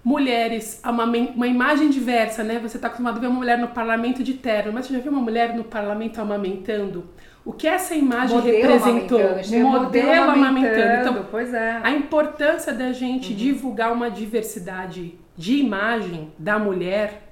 mulheres, 0.04 0.80
amamen- 0.82 1.32
uma 1.34 1.46
imagem 1.46 1.90
diversa, 1.90 2.42
né? 2.42 2.58
Você 2.60 2.76
está 2.76 2.86
acostumado 2.88 3.18
a 3.18 3.20
ver 3.20 3.26
uma 3.26 3.36
mulher 3.36 3.58
no 3.58 3.68
parlamento 3.68 4.22
de 4.22 4.34
terno, 4.34 4.72
mas 4.72 4.86
você 4.86 4.94
já 4.94 5.00
viu 5.00 5.12
uma 5.12 5.20
mulher 5.20 5.54
no 5.54 5.64
parlamento 5.64 6.20
amamentando? 6.20 7.04
O 7.44 7.52
que 7.52 7.66
essa 7.66 7.94
imagem 7.94 8.38
representou? 8.40 9.18
amamentando, 9.20 9.56
Um 9.56 9.70
modelo 9.70 10.30
amamentando. 10.30 11.00
Então, 11.10 11.26
pois 11.30 11.52
é. 11.54 11.80
a 11.82 11.90
importância 11.90 12.72
da 12.72 12.92
gente 12.92 13.34
divulgar 13.34 13.92
uma 13.92 14.10
diversidade 14.10 15.14
de 15.36 15.54
imagem 15.56 16.32
da 16.38 16.58
mulher, 16.58 17.22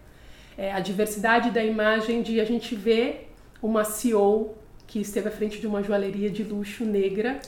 é, 0.57 0.73
a 0.73 0.81
diversidade 0.81 1.51
da 1.51 1.63
imagem 1.63 2.23
de 2.23 2.41
a 2.41 2.45
gente 2.45 2.75
ver 2.75 3.31
uma 3.63 3.85
CEO 3.85 4.55
que 4.87 5.01
esteve 5.01 5.29
à 5.29 5.31
frente 5.31 5.61
de 5.61 5.67
uma 5.67 5.83
joalheria 5.83 6.31
de 6.31 6.43
luxo 6.43 6.85
negra 6.85 7.41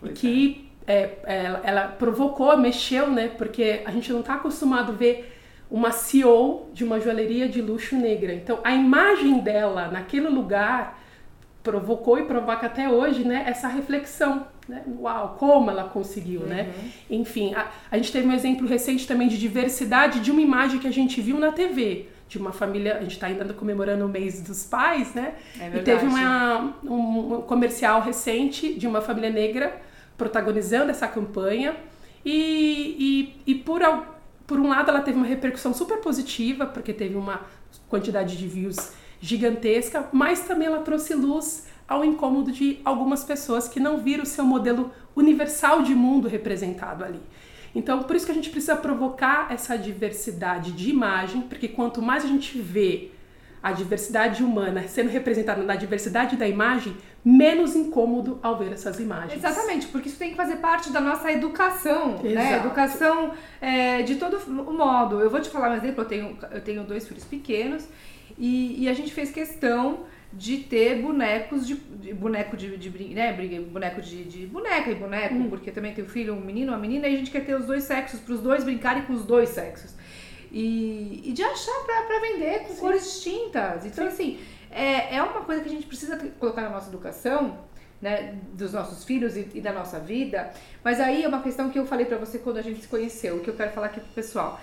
Pois 0.00 0.18
que 0.18 0.68
é. 0.86 1.18
É, 1.24 1.60
ela 1.64 1.88
provocou, 1.88 2.56
mexeu, 2.58 3.10
né? 3.10 3.28
Porque 3.28 3.82
a 3.84 3.90
gente 3.90 4.12
não 4.12 4.20
está 4.20 4.34
acostumado 4.34 4.92
a 4.92 4.94
ver 4.94 5.32
uma 5.70 5.90
CEO 5.90 6.68
de 6.72 6.84
uma 6.84 7.00
joalheria 7.00 7.48
de 7.48 7.60
luxo 7.60 7.96
negra. 7.96 8.34
Então, 8.34 8.60
a 8.62 8.72
imagem 8.74 9.40
dela 9.40 9.88
naquele 9.88 10.28
lugar 10.28 11.02
provocou 11.62 12.18
e 12.18 12.26
provoca 12.26 12.66
até 12.66 12.88
hoje, 12.90 13.24
né, 13.24 13.44
essa 13.46 13.66
reflexão, 13.68 14.46
né? 14.68 14.84
Uau, 15.00 15.36
como 15.38 15.70
ela 15.70 15.84
conseguiu, 15.84 16.40
né? 16.40 16.62
uhum. 16.62 16.84
né? 16.84 16.90
Enfim, 17.10 17.54
a, 17.54 17.70
a, 17.90 17.96
gente 17.96 18.12
teve 18.12 18.28
um 18.28 18.32
exemplo 18.32 18.68
recente 18.68 19.06
também 19.06 19.28
de 19.28 19.38
diversidade 19.38 20.20
de 20.20 20.30
uma 20.30 20.42
imagem 20.42 20.78
que 20.78 20.86
a 20.86 20.92
gente 20.92 21.22
viu 21.22 21.38
na 21.38 21.50
TV, 21.50 22.08
de 22.34 22.38
uma 22.38 22.52
família, 22.52 22.96
a 22.96 23.00
gente 23.02 23.12
está 23.12 23.28
ainda 23.28 23.44
comemorando 23.54 24.04
o 24.04 24.08
mês 24.08 24.42
dos 24.42 24.64
pais, 24.64 25.14
né? 25.14 25.34
É 25.60 25.76
e 25.76 25.82
teve 25.82 26.04
uma, 26.04 26.74
um, 26.82 27.36
um 27.36 27.42
comercial 27.42 28.00
recente 28.00 28.74
de 28.74 28.88
uma 28.88 29.00
família 29.00 29.30
negra 29.30 29.80
protagonizando 30.18 30.90
essa 30.90 31.06
campanha 31.06 31.76
e, 32.24 33.36
e, 33.46 33.52
e 33.52 33.54
por, 33.54 33.80
por 34.48 34.58
um 34.58 34.68
lado 34.68 34.90
ela 34.90 35.00
teve 35.00 35.16
uma 35.16 35.26
repercussão 35.26 35.72
super 35.72 35.98
positiva, 35.98 36.66
porque 36.66 36.92
teve 36.92 37.14
uma 37.14 37.42
quantidade 37.88 38.36
de 38.36 38.48
views 38.48 38.92
gigantesca, 39.20 40.08
mas 40.12 40.40
também 40.40 40.66
ela 40.66 40.80
trouxe 40.80 41.14
luz 41.14 41.68
ao 41.86 42.04
incômodo 42.04 42.50
de 42.50 42.80
algumas 42.84 43.22
pessoas 43.22 43.68
que 43.68 43.78
não 43.78 43.98
viram 43.98 44.24
o 44.24 44.26
seu 44.26 44.44
modelo 44.44 44.90
universal 45.14 45.82
de 45.82 45.94
mundo 45.94 46.26
representado 46.26 47.04
ali. 47.04 47.20
Então, 47.74 48.02
por 48.04 48.14
isso 48.14 48.24
que 48.24 48.32
a 48.32 48.34
gente 48.34 48.50
precisa 48.50 48.76
provocar 48.76 49.48
essa 49.50 49.76
diversidade 49.76 50.72
de 50.72 50.90
imagem, 50.90 51.42
porque 51.42 51.68
quanto 51.68 52.00
mais 52.00 52.24
a 52.24 52.28
gente 52.28 52.58
vê 52.58 53.10
a 53.64 53.72
diversidade 53.72 54.44
humana 54.44 54.86
sendo 54.86 55.08
representada 55.08 55.62
na 55.62 55.74
diversidade 55.74 56.36
da 56.36 56.46
imagem, 56.46 56.94
menos 57.24 57.74
incômodo 57.74 58.38
ao 58.42 58.58
ver 58.58 58.72
essas 58.72 59.00
imagens. 59.00 59.42
Exatamente, 59.42 59.86
porque 59.86 60.08
isso 60.10 60.18
tem 60.18 60.32
que 60.32 60.36
fazer 60.36 60.56
parte 60.56 60.92
da 60.92 61.00
nossa 61.00 61.32
educação, 61.32 62.18
né? 62.22 62.32
Exato. 62.32 62.34
né? 62.34 62.56
Educação 62.58 63.32
é, 63.62 64.02
de 64.02 64.16
todo 64.16 64.38
modo. 64.70 65.18
Eu 65.18 65.30
vou 65.30 65.40
te 65.40 65.48
falar 65.48 65.70
um 65.70 65.76
exemplo, 65.76 66.02
eu 66.02 66.06
tenho, 66.06 66.38
eu 66.52 66.60
tenho 66.60 66.84
dois 66.84 67.08
filhos 67.08 67.24
pequenos 67.24 67.88
e, 68.38 68.82
e 68.82 68.88
a 68.88 68.92
gente 68.92 69.14
fez 69.14 69.30
questão 69.30 70.00
de 70.36 70.58
ter 70.58 71.00
bonecos 71.00 71.66
de, 71.66 71.74
de 71.74 72.12
boneco 72.12 72.56
de, 72.56 72.76
de, 72.76 73.14
né, 73.14 73.32
boneco 73.70 74.00
de, 74.00 74.24
de 74.24 74.46
boneca 74.46 74.90
e 74.90 74.94
boneco, 74.94 75.34
hum. 75.34 75.48
porque 75.48 75.70
também 75.70 75.94
tem 75.94 76.04
o 76.04 76.08
filho, 76.08 76.34
um 76.34 76.40
menino, 76.40 76.72
uma 76.72 76.78
menina, 76.78 77.08
e 77.08 77.14
a 77.14 77.18
gente 77.18 77.30
quer 77.30 77.44
ter 77.44 77.54
os 77.54 77.66
dois 77.66 77.84
sexos 77.84 78.20
para 78.20 78.34
os 78.34 78.40
dois 78.40 78.64
brincarem 78.64 79.04
com 79.04 79.12
os 79.12 79.24
dois 79.24 79.50
sexos. 79.50 79.94
E, 80.50 81.22
e 81.24 81.32
de 81.32 81.42
achar 81.42 81.84
para 81.84 82.20
vender 82.20 82.60
com 82.60 82.74
Sim. 82.74 82.80
cores 82.80 83.02
distintas. 83.02 83.84
Então, 83.84 84.04
Sim. 84.04 84.12
assim, 84.12 84.38
é, 84.70 85.16
é 85.16 85.22
uma 85.22 85.42
coisa 85.42 85.62
que 85.62 85.68
a 85.68 85.72
gente 85.72 85.86
precisa 85.86 86.16
colocar 86.38 86.62
na 86.62 86.70
nossa 86.70 86.88
educação, 86.88 87.58
né, 88.00 88.36
dos 88.52 88.72
nossos 88.72 89.04
filhos 89.04 89.36
e, 89.36 89.48
e 89.54 89.60
da 89.60 89.72
nossa 89.72 89.98
vida. 89.98 90.52
Mas 90.82 91.00
aí 91.00 91.24
é 91.24 91.28
uma 91.28 91.42
questão 91.42 91.70
que 91.70 91.78
eu 91.78 91.86
falei 91.86 92.06
para 92.06 92.18
você 92.18 92.38
quando 92.38 92.58
a 92.58 92.62
gente 92.62 92.82
se 92.82 92.88
conheceu, 92.88 93.40
que 93.40 93.48
eu 93.48 93.54
quero 93.54 93.72
falar 93.72 93.86
aqui 93.86 94.00
pro 94.00 94.10
pessoal. 94.10 94.60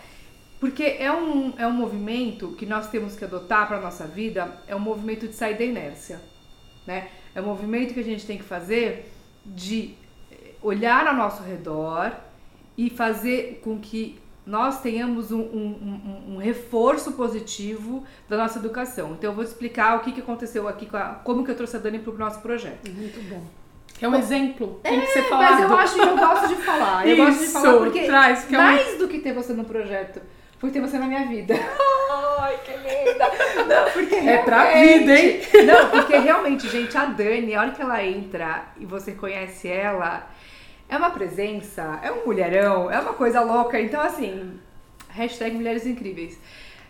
Porque 0.62 0.84
é 0.84 1.12
um, 1.12 1.54
é 1.58 1.66
um 1.66 1.74
movimento 1.74 2.50
que 2.50 2.68
nós 2.68 2.88
temos 2.88 3.16
que 3.16 3.26
adotar 3.26 3.68
para 3.68 3.82
nossa 3.82 4.06
vida, 4.06 4.62
é 4.68 4.76
um 4.76 4.80
movimento 4.80 5.28
de 5.28 5.34
sair 5.34 5.58
da 5.58 5.66
inércia, 5.66 6.22
né? 6.86 7.10
É 7.34 7.42
um 7.42 7.46
movimento 7.46 7.96
que 7.96 8.00
a 8.00 8.04
gente 8.04 8.26
tem 8.28 8.38
que 8.38 8.44
fazer 8.44 9.12
de 9.44 9.96
olhar 10.62 11.08
ao 11.08 11.16
nosso 11.16 11.42
redor 11.42 12.12
e 12.78 12.90
fazer 12.90 13.60
com 13.64 13.80
que 13.80 14.20
nós 14.46 14.82
tenhamos 14.82 15.32
um, 15.32 15.40
um, 15.40 16.24
um, 16.28 16.36
um, 16.36 16.38
reforço 16.38 17.14
positivo 17.14 18.04
da 18.30 18.38
nossa 18.38 18.60
educação. 18.60 19.14
Então 19.14 19.32
eu 19.32 19.36
vou 19.36 19.44
explicar 19.44 19.98
o 19.98 20.02
que, 20.02 20.12
que 20.12 20.22
aconteceu 20.22 20.68
aqui, 20.68 20.88
a, 20.94 21.16
como 21.24 21.44
que 21.44 21.52
eu 21.52 21.56
trouxe 21.56 21.76
a 21.78 21.80
Dani 21.80 22.00
para 22.00 22.14
o 22.14 22.18
nosso 22.18 22.40
projeto. 22.40 22.88
Muito 22.92 23.20
bom. 23.30 23.44
É 24.00 24.08
um 24.08 24.16
exemplo, 24.16 24.80
tem 24.82 24.98
é, 24.98 25.02
que 25.02 25.08
ser 25.08 25.24
falado. 25.24 25.52
Mas 25.54 25.72
eu 25.72 25.78
acho 25.78 25.94
que 25.96 26.02
eu 26.02 26.18
gosto 26.18 26.48
de 26.48 26.56
falar. 26.56 27.08
Eu 27.08 27.16
Isso, 27.16 27.26
gosto 27.26 27.40
de 27.40 27.48
falar 27.48 27.78
porque 27.78 28.06
traz, 28.06 28.46
que 28.46 28.58
mais 28.58 28.88
é 28.88 28.94
um... 28.94 28.98
do 28.98 29.08
que 29.08 29.20
ter 29.20 29.34
você 29.34 29.54
no 29.54 29.64
projeto, 29.64 30.22
por 30.62 30.70
ter 30.72 30.80
você 30.80 31.00
na 31.00 31.08
minha 31.08 31.26
vida. 31.26 31.56
Ai, 32.40 32.60
que 32.64 32.72
linda! 32.72 33.32
Não, 33.68 33.92
porque 33.92 34.16
é 34.16 34.38
pra 34.44 34.72
vida, 34.72 35.20
hein? 35.20 35.42
Não, 35.66 35.90
porque 35.90 36.18
realmente, 36.18 36.70
gente, 36.70 36.96
a 36.96 37.06
Dani, 37.06 37.56
a 37.56 37.62
hora 37.62 37.72
que 37.72 37.82
ela 37.82 38.04
entra 38.04 38.66
e 38.80 38.86
você 38.86 39.14
conhece 39.14 39.68
ela, 39.68 40.30
é 40.88 40.96
uma 40.96 41.10
presença, 41.10 42.00
é 42.04 42.12
um 42.12 42.26
mulherão, 42.26 42.92
é 42.92 43.00
uma 43.00 43.14
coisa 43.14 43.42
louca. 43.42 43.82
Então, 43.82 44.00
assim, 44.00 44.60
hashtag 45.10 45.56
Mulheres 45.56 45.88
Incríveis. 45.88 46.40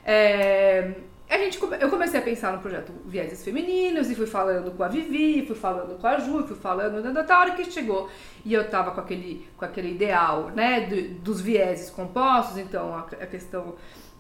É, 0.06 0.92
a 1.32 1.38
gente, 1.38 1.58
eu 1.80 1.90
comecei 1.90 2.20
a 2.20 2.24
pensar 2.24 2.52
no 2.52 2.60
projeto 2.60 2.92
Vieses 3.06 3.42
Femininos 3.42 4.12
e 4.12 4.16
fui 4.16 4.26
falando 4.26 4.70
com 4.72 4.84
a 4.84 4.90
Vivi, 4.90 5.46
fui 5.46 5.56
falando 5.56 5.98
com 5.98 6.06
a 6.06 6.20
Ju, 6.20 6.46
fui 6.46 6.58
falando 6.58 7.02
da 7.02 7.40
hora 7.40 7.52
que 7.52 7.72
chegou. 7.72 8.10
E 8.44 8.54
eu 8.54 8.70
tava 8.70 8.92
com 8.92 9.00
aquele, 9.00 9.48
com 9.56 9.64
aquele 9.64 9.92
ideal, 9.92 10.50
né, 10.50 10.82
do, 10.82 11.20
dos 11.22 11.40
vieses 11.40 11.90
compostos, 11.90 12.58
então 12.58 12.94
a, 12.94 13.00
a 13.00 13.28
questão 13.28 13.76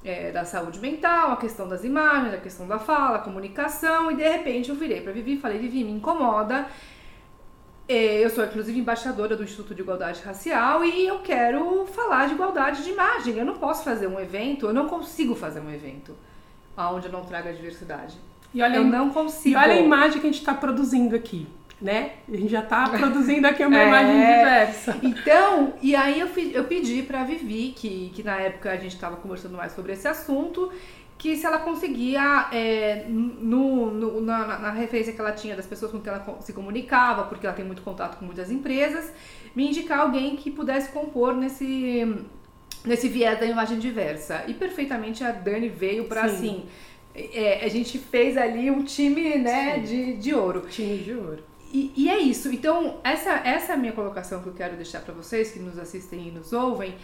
é, 0.05 0.31
da 0.31 0.45
saúde 0.45 0.79
mental, 0.79 1.31
a 1.31 1.35
questão 1.35 1.67
das 1.67 1.83
imagens, 1.83 2.33
a 2.33 2.37
questão 2.37 2.65
da 2.65 2.79
fala, 2.79 3.17
a 3.17 3.19
comunicação 3.19 4.09
e 4.09 4.15
de 4.15 4.23
repente 4.23 4.69
eu 4.69 4.75
virei 4.75 5.01
pra 5.01 5.11
Vivi 5.11 5.33
e 5.33 5.37
falei, 5.37 5.59
Vivi, 5.59 5.83
me 5.83 5.91
incomoda. 5.91 6.65
É, 7.89 8.23
eu 8.23 8.29
sou, 8.29 8.45
inclusive, 8.45 8.79
embaixadora 8.79 9.35
do 9.35 9.43
Instituto 9.43 9.75
de 9.75 9.81
Igualdade 9.81 10.21
Racial 10.23 10.85
e 10.85 11.05
eu 11.05 11.19
quero 11.19 11.85
falar 11.87 12.27
de 12.27 12.35
igualdade 12.35 12.85
de 12.85 12.91
imagem. 12.91 13.37
Eu 13.37 13.45
não 13.45 13.57
posso 13.57 13.83
fazer 13.83 14.07
um 14.07 14.17
evento, 14.17 14.67
eu 14.67 14.73
não 14.73 14.87
consigo 14.87 15.35
fazer 15.35 15.59
um 15.59 15.69
evento 15.69 16.15
onde 16.77 17.07
eu 17.07 17.11
não 17.11 17.23
traga 17.23 17.53
diversidade. 17.53 18.15
E 18.53 18.61
olha, 18.61 18.77
eu 18.77 18.83
não 18.83 19.09
consigo. 19.09 19.55
E 19.55 19.57
olha 19.57 19.73
a 19.73 19.79
imagem 19.79 20.19
que 20.19 20.27
a 20.27 20.31
gente 20.31 20.39
está 20.39 20.53
produzindo 20.53 21.15
aqui, 21.15 21.47
né? 21.81 22.13
A 22.27 22.35
gente 22.35 22.49
já 22.49 22.59
está 22.59 22.87
produzindo 22.89 23.47
aqui 23.47 23.65
uma 23.65 23.79
é, 23.79 23.87
imagem 23.87 24.13
diversa. 24.13 24.97
Então, 25.01 25.73
e 25.81 25.95
aí 25.95 26.19
eu, 26.19 26.27
eu 26.53 26.65
pedi 26.65 27.03
para 27.03 27.21
a 27.21 27.23
Vivi, 27.23 27.73
que, 27.75 28.11
que 28.13 28.23
na 28.23 28.37
época 28.37 28.71
a 28.71 28.77
gente 28.77 28.95
estava 28.95 29.15
conversando 29.15 29.55
mais 29.55 29.71
sobre 29.71 29.93
esse 29.93 30.07
assunto, 30.07 30.71
que 31.17 31.35
se 31.37 31.45
ela 31.45 31.59
conseguia, 31.59 32.49
é, 32.51 33.05
no, 33.07 33.91
no 33.91 34.21
na, 34.21 34.57
na, 34.57 34.71
referência 34.71 35.13
que 35.13 35.21
ela 35.21 35.31
tinha 35.31 35.55
das 35.55 35.67
pessoas 35.67 35.91
com 35.91 36.01
quem 36.01 36.11
ela 36.11 36.39
se 36.41 36.51
comunicava, 36.51 37.25
porque 37.25 37.45
ela 37.45 37.55
tem 37.55 37.63
muito 37.63 37.83
contato 37.83 38.17
com 38.17 38.25
muitas 38.25 38.51
empresas, 38.51 39.13
me 39.55 39.67
indicar 39.67 39.99
alguém 39.99 40.35
que 40.35 40.49
pudesse 40.49 40.91
compor 40.91 41.35
nesse 41.35 42.25
nesse 42.85 43.07
viés 43.07 43.39
da 43.39 43.45
imagem 43.45 43.79
diversa. 43.79 44.43
E 44.47 44.53
perfeitamente 44.53 45.23
a 45.23 45.31
Dani 45.31 45.69
veio 45.69 46.05
para 46.05 46.23
assim. 46.23 46.65
É, 47.13 47.65
a 47.65 47.67
gente 47.67 47.97
fez 47.97 48.37
ali 48.37 48.71
um 48.71 48.83
time 48.83 49.37
né, 49.37 49.79
de, 49.79 50.13
de 50.13 50.33
ouro. 50.33 50.61
Time 50.69 50.97
de 50.97 51.13
ouro. 51.13 51.43
E, 51.73 51.91
e, 51.95 52.09
é 52.09 52.19
isso. 52.19 52.51
Então, 52.51 52.99
essa, 53.03 53.41
essa 53.45 53.73
é 53.73 53.75
a 53.75 53.77
minha 53.77 53.93
colocação 53.93 54.41
que 54.41 54.47
eu 54.47 54.53
quero 54.53 54.75
deixar 54.75 55.01
para 55.01 55.13
vocês 55.13 55.51
que 55.51 55.59
nos 55.59 55.77
assistem 55.77 56.27
e 56.27 56.31
nos 56.31 56.51
ouvem. 56.51 56.95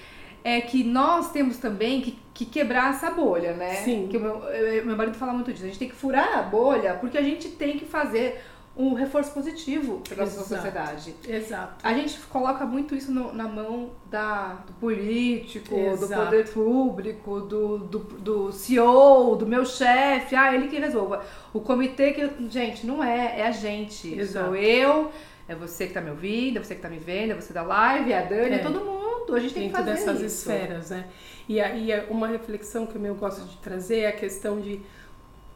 É 0.43 0.61
que 0.61 0.83
nós 0.83 1.31
temos 1.31 1.57
também 1.57 2.01
que, 2.01 2.17
que 2.33 2.45
quebrar 2.45 2.93
essa 2.93 3.09
bolha, 3.09 3.53
né? 3.53 3.75
Sim. 3.75 4.07
Que 4.09 4.17
o 4.17 4.19
meu, 4.21 4.41
meu 4.85 4.95
marido 4.95 5.17
fala 5.17 5.33
muito 5.33 5.51
disso. 5.51 5.65
A 5.65 5.67
gente 5.67 5.79
tem 5.79 5.89
que 5.89 5.95
furar 5.95 6.37
a 6.37 6.41
bolha 6.41 6.93
porque 6.95 7.17
a 7.17 7.21
gente 7.21 7.49
tem 7.49 7.77
que 7.77 7.85
fazer 7.85 8.41
um 8.77 8.93
reforço 8.93 9.31
positivo 9.31 10.01
para 10.07 10.23
nossa 10.23 10.43
sociedade. 10.43 11.15
Exato. 11.27 11.83
A 11.83 11.93
gente 11.93 12.19
coloca 12.27 12.63
muito 12.65 12.95
isso 12.95 13.11
no, 13.11 13.33
na 13.33 13.47
mão 13.47 13.91
da, 14.05 14.53
do 14.67 14.73
político, 14.73 15.75
Exato. 15.75 16.07
do 16.07 16.25
poder 16.25 16.47
público, 16.49 17.41
do, 17.41 17.79
do, 17.79 17.99
do 17.99 18.51
CEO, 18.51 19.35
do 19.35 19.47
meu 19.47 19.65
chefe, 19.65 20.35
ah, 20.35 20.53
ele 20.53 20.67
que 20.67 20.77
resolva. 20.77 21.25
O 21.51 21.59
comitê 21.59 22.13
que. 22.13 22.29
Gente, 22.49 22.85
não 22.85 23.03
é, 23.03 23.39
é 23.39 23.47
a 23.47 23.51
gente. 23.51 24.13
Exato. 24.13 24.45
Sou 24.45 24.55
eu, 24.55 25.11
é 25.47 25.55
você 25.55 25.85
que 25.85 25.91
está 25.91 26.01
me 26.01 26.11
ouvindo, 26.11 26.57
é 26.57 26.63
você 26.63 26.75
que 26.75 26.79
está 26.79 26.89
me 26.89 26.99
vendo, 26.99 27.31
é 27.31 27.35
você 27.35 27.51
da 27.51 27.63
live, 27.63 28.11
é 28.11 28.19
a 28.19 28.23
Dani, 28.23 28.51
é, 28.51 28.55
é 28.55 28.59
todo 28.59 28.79
mundo. 28.79 29.33
A 29.33 29.39
gente 29.39 29.55
tem 29.55 29.63
Dentro 29.63 29.83
que 29.83 29.89
fazer 29.89 30.05
dessas 30.05 30.21
isso. 30.21 30.49
esferas, 30.49 30.91
né? 30.91 31.07
E 31.49 31.59
aí, 31.59 31.89
uma 32.09 32.27
reflexão 32.27 32.85
que 32.85 32.95
eu 32.95 33.15
gosto 33.15 33.43
de 33.45 33.57
trazer 33.57 34.01
é 34.01 34.07
a 34.07 34.13
questão 34.13 34.61
de. 34.61 34.81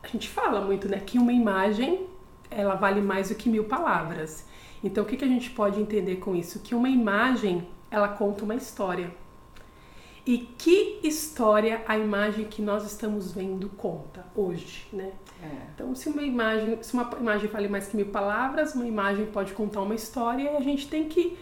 A 0.02 0.08
gente 0.08 0.28
fala 0.28 0.60
muito, 0.62 0.90
né? 0.90 1.00
Que 1.06 1.20
uma 1.20 1.32
imagem 1.32 2.08
ela 2.52 2.76
vale 2.76 3.02
mais 3.02 3.30
do 3.30 3.36
que 3.36 3.50
mil 3.50 3.64
palavras. 3.64 4.46
Então, 4.84 5.04
o 5.04 5.08
que, 5.08 5.18
que 5.18 5.26
a 5.26 5.28
gente 5.28 5.50
pode 5.50 5.80
entender 5.80 6.18
com 6.18 6.36
isso? 6.36 6.60
Que 6.60 6.76
uma 6.76 6.90
imagem, 6.90 7.68
ela 7.90 8.10
conta 8.10 8.44
uma 8.44 8.56
história. 8.56 9.12
E 10.26 10.38
que 10.58 11.00
história 11.04 11.84
a 11.88 11.98
imagem 11.98 12.46
que 12.46 12.62
nós 12.62 12.86
estamos 12.86 13.32
vendo 13.32 13.70
conta 13.70 14.24
hoje, 14.36 14.88
né? 14.94 15.12
É. 15.42 15.48
Então, 15.74 15.96
se 15.96 16.10
uma 16.10 16.22
imagem, 16.22 16.78
se 16.84 16.94
uma 16.94 17.10
imagem 17.20 17.50
vale 17.50 17.68
mais 17.68 17.88
que 17.88 17.96
mil 17.96 18.08
palavras, 18.08 18.76
uma 18.76 18.86
imagem 18.86 19.26
pode 19.28 19.54
contar 19.54 19.82
uma 19.82 19.96
história 19.96 20.44
e 20.44 20.58
a 20.58 20.62
gente 20.62 20.88
tem 20.88 21.10
que 21.10 21.38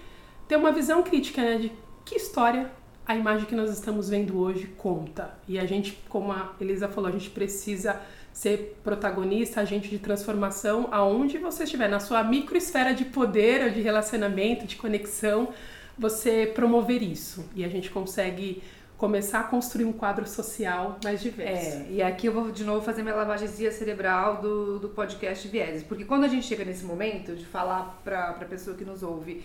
ter 0.48 0.56
uma 0.56 0.72
visão 0.72 1.04
crítica, 1.04 1.42
né? 1.42 1.58
De 1.58 1.72
que 2.06 2.16
história 2.16 2.72
a 3.06 3.16
imagem 3.16 3.48
que 3.48 3.56
nós 3.56 3.72
estamos 3.72 4.08
vendo 4.08 4.40
hoje 4.40 4.68
conta. 4.78 5.34
E 5.48 5.58
a 5.60 5.66
gente, 5.66 6.00
como 6.08 6.32
a 6.32 6.54
Elisa 6.62 6.88
falou, 6.88 7.10
a 7.10 7.12
gente 7.12 7.32
precisa 7.32 8.00
ser 8.40 8.80
protagonista, 8.82 9.60
agente 9.60 9.90
de 9.90 10.00
transformação, 10.00 10.88
aonde 10.92 11.38
você 11.38 11.66
estiver, 11.66 11.90
na 11.90 12.00
sua 12.00 12.24
microesfera 12.24 12.94
de 12.94 13.04
poder, 13.04 13.70
de 13.70 13.82
relacionamento, 13.82 14.66
de 14.66 14.78
conexão, 14.78 15.50
você 15.98 16.50
promover 16.56 17.04
isso. 17.04 17.50
E 17.54 17.66
a 17.66 17.68
gente 17.68 17.90
consegue 17.90 18.64
começar 18.98 19.42
a 19.42 19.44
construir 19.44 19.84
um 19.84 19.92
quadro 19.92 20.26
social 20.26 20.98
mais 21.04 21.20
diverso. 21.20 21.80
É, 21.80 21.88
e 21.90 22.02
aqui 22.02 22.28
eu 22.28 22.34
vou 22.34 22.50
de 22.50 22.64
novo 22.64 22.80
fazer 22.82 23.04
minha 23.04 23.14
lavagemzinha 23.14 23.74
cerebral 23.74 24.42
do, 24.42 24.80
do 24.80 24.88
podcast 24.88 25.46
Vieses, 25.46 25.84
porque 25.84 26.06
quando 26.06 26.24
a 26.24 26.30
gente 26.30 26.46
chega 26.46 26.64
nesse 26.64 26.86
momento 26.86 27.36
de 27.36 27.46
falar 27.46 28.00
para 28.06 28.30
a 28.30 28.46
pessoa 28.46 28.78
que 28.78 28.86
nos 28.86 29.04
ouve 29.04 29.44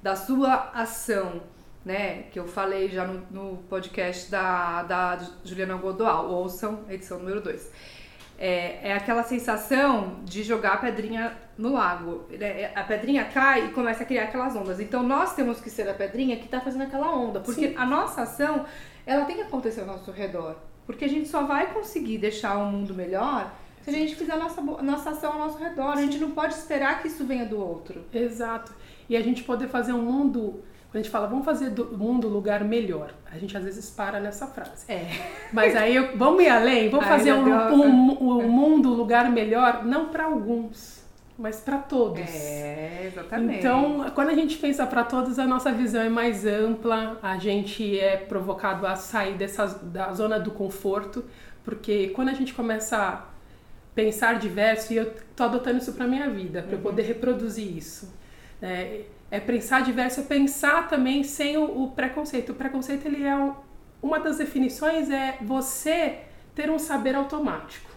da 0.00 0.14
sua 0.14 0.70
ação, 0.72 1.42
né? 1.84 2.22
Que 2.30 2.38
eu 2.38 2.46
falei 2.46 2.90
já 2.90 3.08
no, 3.08 3.26
no 3.28 3.56
podcast 3.64 4.30
da, 4.30 4.84
da 4.84 5.28
Juliana 5.44 5.74
Godoal, 5.74 6.30
ouçam 6.30 6.84
edição 6.88 7.18
número 7.18 7.40
2. 7.40 8.05
É, 8.38 8.90
é 8.90 8.92
aquela 8.92 9.22
sensação 9.22 10.20
de 10.24 10.42
jogar 10.42 10.74
a 10.74 10.76
pedrinha 10.76 11.36
no 11.56 11.72
lago. 11.72 12.26
É, 12.32 12.70
a 12.74 12.84
pedrinha 12.84 13.24
cai 13.24 13.66
e 13.66 13.68
começa 13.70 14.02
a 14.02 14.06
criar 14.06 14.24
aquelas 14.24 14.54
ondas. 14.54 14.78
Então 14.78 15.02
nós 15.02 15.34
temos 15.34 15.60
que 15.60 15.70
ser 15.70 15.88
a 15.88 15.94
pedrinha 15.94 16.36
que 16.36 16.44
está 16.44 16.60
fazendo 16.60 16.82
aquela 16.82 17.14
onda, 17.14 17.40
porque 17.40 17.68
Sim. 17.68 17.74
a 17.76 17.86
nossa 17.86 18.22
ação 18.22 18.66
ela 19.06 19.24
tem 19.24 19.36
que 19.36 19.42
acontecer 19.42 19.80
ao 19.80 19.86
nosso 19.86 20.10
redor. 20.10 20.56
Porque 20.84 21.04
a 21.04 21.08
gente 21.08 21.28
só 21.28 21.44
vai 21.44 21.72
conseguir 21.72 22.18
deixar 22.18 22.58
o 22.58 22.66
mundo 22.66 22.94
melhor 22.94 23.52
se 23.82 23.90
a 23.90 23.92
gente 23.92 24.16
fizer 24.16 24.32
a 24.32 24.36
nossa, 24.36 24.60
nossa 24.60 25.10
ação 25.10 25.32
ao 25.32 25.38
nosso 25.38 25.58
redor. 25.58 25.92
A 25.92 26.02
gente 26.02 26.18
não 26.18 26.32
pode 26.32 26.54
esperar 26.54 27.00
que 27.00 27.08
isso 27.08 27.24
venha 27.24 27.46
do 27.46 27.58
outro. 27.58 28.04
Exato. 28.12 28.74
E 29.08 29.16
a 29.16 29.22
gente 29.22 29.44
poder 29.44 29.68
fazer 29.68 29.92
um 29.92 30.02
mundo. 30.02 30.62
Quando 30.90 31.00
a 31.00 31.02
gente 31.02 31.10
fala, 31.10 31.26
vamos 31.26 31.44
fazer 31.44 31.70
do 31.70 31.96
mundo 31.96 32.28
lugar 32.28 32.64
melhor, 32.64 33.12
a 33.30 33.38
gente 33.38 33.56
às 33.56 33.64
vezes 33.64 33.90
para 33.90 34.20
nessa 34.20 34.46
frase. 34.46 34.90
É. 34.90 35.06
Mas 35.52 35.74
aí 35.74 35.98
vamos 36.16 36.42
ir 36.42 36.48
além, 36.48 36.88
vamos 36.88 37.06
fazer 37.06 37.32
um, 37.32 37.44
um, 37.44 38.38
um 38.38 38.48
mundo 38.48 38.90
lugar 38.90 39.30
melhor, 39.30 39.84
não 39.84 40.08
para 40.08 40.24
alguns, 40.24 41.04
mas 41.38 41.60
para 41.60 41.78
todos. 41.78 42.20
É, 42.20 43.10
exatamente. 43.12 43.58
Então, 43.58 44.06
quando 44.14 44.30
a 44.30 44.34
gente 44.34 44.56
pensa 44.56 44.86
para 44.86 45.04
todos, 45.04 45.38
a 45.38 45.46
nossa 45.46 45.70
visão 45.70 46.02
é 46.02 46.08
mais 46.08 46.46
ampla, 46.46 47.18
a 47.22 47.36
gente 47.36 47.98
é 47.98 48.16
provocado 48.16 48.86
a 48.86 48.96
sair 48.96 49.34
dessa, 49.34 49.66
da 49.66 50.12
zona 50.12 50.38
do 50.38 50.50
conforto, 50.50 51.24
porque 51.62 52.08
quando 52.08 52.30
a 52.30 52.34
gente 52.34 52.54
começa 52.54 52.96
a 52.96 53.24
pensar 53.94 54.38
diverso, 54.38 54.92
e 54.92 54.96
eu 54.96 55.12
tô 55.34 55.44
adotando 55.44 55.78
isso 55.78 55.92
para 55.92 56.06
minha 56.06 56.30
vida, 56.30 56.62
para 56.62 56.72
uhum. 56.72 56.78
eu 56.78 56.82
poder 56.82 57.02
reproduzir 57.02 57.76
isso. 57.76 58.14
É, 58.62 59.02
é, 59.30 59.40
pensar 59.40 59.82
diverso, 59.82 60.20
é 60.20 60.24
pensar 60.24 60.88
também 60.88 61.22
sem 61.22 61.56
o, 61.56 61.84
o 61.84 61.90
preconceito. 61.90 62.50
O 62.50 62.54
preconceito, 62.54 63.06
ele 63.06 63.24
é 63.24 63.36
um, 63.36 63.54
uma 64.02 64.18
das 64.20 64.38
definições 64.38 65.10
é 65.10 65.38
você 65.40 66.18
ter 66.54 66.70
um 66.70 66.78
saber 66.78 67.14
automático. 67.14 67.96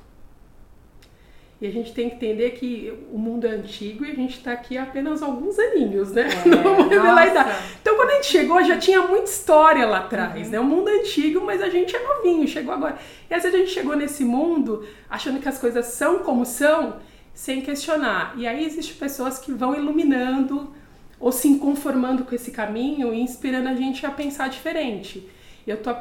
E 1.62 1.68
a 1.68 1.72
gente 1.72 1.94
tem 1.94 2.10
que 2.10 2.16
entender 2.16 2.52
que 2.52 2.94
o 3.12 3.18
mundo 3.18 3.46
é 3.46 3.50
antigo 3.50 4.06
e 4.06 4.12
a 4.12 4.16
gente 4.16 4.38
está 4.38 4.54
aqui 4.54 4.78
há 4.78 4.84
apenas 4.84 5.22
alguns 5.22 5.60
aninhos, 5.60 6.14
né? 6.14 6.30
É, 6.46 6.48
Não 6.48 6.64
vou 6.64 6.88
revelar 6.88 7.18
a 7.18 7.28
idade. 7.28 7.64
Então, 7.82 7.98
quando 7.98 8.12
a 8.12 8.14
gente 8.14 8.28
chegou, 8.28 8.64
já 8.64 8.78
tinha 8.78 9.02
muita 9.02 9.26
história 9.26 9.86
lá 9.86 10.00
atrás, 10.00 10.46
uhum. 10.46 10.52
né? 10.54 10.60
O 10.62 10.64
mundo 10.64 10.90
é 10.90 11.00
antigo, 11.00 11.42
mas 11.42 11.62
a 11.62 11.68
gente 11.70 11.94
é 11.94 12.02
novinho, 12.02 12.48
chegou 12.48 12.74
agora. 12.74 12.98
E 13.30 13.34
às 13.34 13.44
vezes 13.44 13.56
a 13.56 13.60
gente 13.62 13.74
chegou 13.74 13.94
nesse 13.94 14.24
mundo 14.24 14.88
achando 15.10 15.42
que 15.42 15.50
as 15.50 15.58
coisas 15.58 15.86
são 15.88 16.20
como 16.20 16.46
são, 16.46 17.02
sem 17.34 17.62
questionar. 17.62 18.34
E 18.38 18.48
aí 18.48 18.66
existem 18.66 18.96
pessoas 18.96 19.38
que 19.38 19.52
vão 19.52 19.76
iluminando 19.76 20.74
ou 21.20 21.32
se 21.32 21.58
conformando 21.58 22.24
com 22.24 22.34
esse 22.34 22.52
caminho 22.52 23.14
e 23.14 23.20
inspirando 23.20 23.68
a 23.68 23.76
gente 23.76 24.06
a 24.06 24.12
pensar 24.12 24.50
diferente. 24.50 25.28
Eu 25.68 25.78
tô 25.78 25.94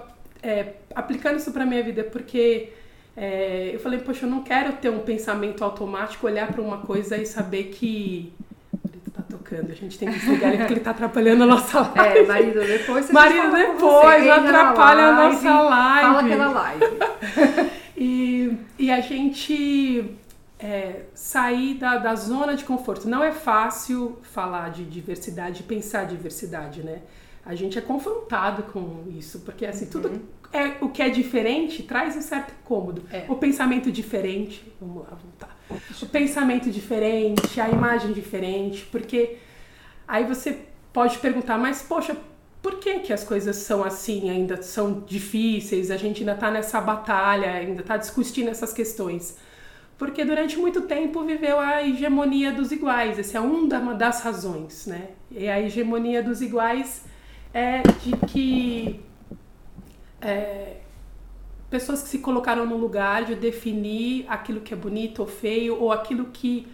é, 0.43 0.75
aplicando 0.95 1.37
isso 1.37 1.51
para 1.51 1.67
minha 1.67 1.83
vida 1.83 2.05
porque 2.05 2.71
é, 3.17 3.73
eu 3.75 3.81
falei, 3.81 3.99
poxa, 3.99 4.27
eu 4.27 4.31
não 4.31 4.43
quero 4.43 4.75
ter 4.75 4.91
um 4.91 5.01
pensamento 5.01 5.65
automático, 5.65 6.27
olhar 6.27 6.47
para 6.53 6.63
uma 6.63 6.79
coisa 6.79 7.17
e 7.17 7.27
saber 7.27 7.65
que. 7.65 8.33
Tá 9.13 9.25
tocando, 9.29 9.73
a 9.73 9.75
gente 9.75 9.99
tem 9.99 10.09
que 10.09 10.17
desligar 10.21 10.51
ele 10.51 10.59
porque 10.59 10.75
ele 10.75 10.81
tá 10.81 10.93
atrapalhando 10.93 11.43
a 11.43 11.47
nossa 11.47 11.81
é, 11.97 11.99
live. 11.99 12.19
É, 12.19 12.27
marido, 12.27 12.61
depois 12.61 13.11
Marido, 13.11 13.51
depois, 13.51 14.25
não 14.25 14.33
atrapalha 14.35 15.03
a 15.07 15.13
nossa 15.13 15.61
live. 15.63 16.07
Fala 16.07 16.21
aquela 16.21 16.49
live. 16.49 16.85
e, 17.99 18.57
e 18.79 18.91
a 18.93 19.01
gente 19.01 20.17
é, 20.59 21.03
sair 21.15 21.75
da, 21.75 21.99
da 21.99 22.15
zona 22.15 22.57
de 22.57 22.65
conforto. 22.65 23.09
Não 23.09 23.23
é 23.23 23.33
fácil 23.33 24.19
falar 24.23 24.71
de 24.71 24.85
diversidade, 24.85 25.63
pensar 25.63 26.05
diversidade, 26.05 26.83
né? 26.83 27.01
A 27.45 27.55
gente 27.55 27.79
é 27.79 27.81
confrontado 27.81 28.65
com 28.65 29.05
isso, 29.17 29.41
porque 29.41 29.65
assim, 29.65 29.85
uhum. 29.87 29.91
tudo 29.91 30.23
é 30.53 30.77
o 30.81 30.89
que 30.89 31.03
é 31.03 31.09
diferente 31.09 31.83
traz 31.83 32.17
um 32.17 32.23
certo 32.23 32.53
incômodo. 32.63 33.03
É. 33.11 33.25
O 33.29 33.37
pensamento 33.37 33.91
diferente, 33.93 34.71
vamos 34.81 35.05
lá 35.05 35.17
voltar. 35.17 35.57
O 36.03 36.07
pensamento 36.07 36.71
diferente, 36.71 37.61
a 37.61 37.69
imagem 37.69 38.13
diferente, 38.13 38.87
porque 38.91 39.37
aí 40.07 40.25
você 40.25 40.59
pode 40.93 41.19
perguntar, 41.19 41.59
mas 41.59 41.83
poxa, 41.83 42.17
por 42.61 42.79
que, 42.79 43.01
que 43.01 43.13
as 43.13 43.23
coisas 43.23 43.57
são 43.57 43.85
assim, 43.85 44.31
ainda 44.31 44.61
são 44.63 45.01
difíceis, 45.07 45.91
a 45.91 45.97
gente 45.97 46.21
ainda 46.21 46.33
está 46.33 46.51
nessa 46.51 46.81
batalha, 46.81 47.53
ainda 47.53 47.83
está 47.83 47.97
discutindo 47.97 48.49
essas 48.49 48.73
questões? 48.73 49.37
Porque 49.99 50.25
durante 50.25 50.57
muito 50.57 50.83
tempo 50.83 51.25
viveu 51.25 51.59
a 51.59 51.83
hegemonia 51.83 52.53
dos 52.53 52.71
iguais, 52.71 53.19
esse 53.19 53.37
é 53.37 53.41
uma 53.41 53.95
das 53.95 54.23
razões, 54.23 54.87
né? 54.87 55.09
E 55.29 55.49
a 55.49 55.61
hegemonia 55.61 56.23
dos 56.23 56.41
iguais 56.41 57.05
é 57.53 57.83
de 57.83 58.17
que 58.29 59.01
é, 60.21 60.77
pessoas 61.69 62.01
que 62.01 62.09
se 62.09 62.21
colocaram 62.21 62.65
no 62.65 62.77
lugar 62.77 63.25
de 63.25 63.35
definir 63.35 64.25
aquilo 64.29 64.61
que 64.61 64.73
é 64.73 64.77
bonito 64.77 65.19
ou 65.19 65.27
feio, 65.27 65.77
ou 65.81 65.91
aquilo 65.91 66.27
que 66.27 66.69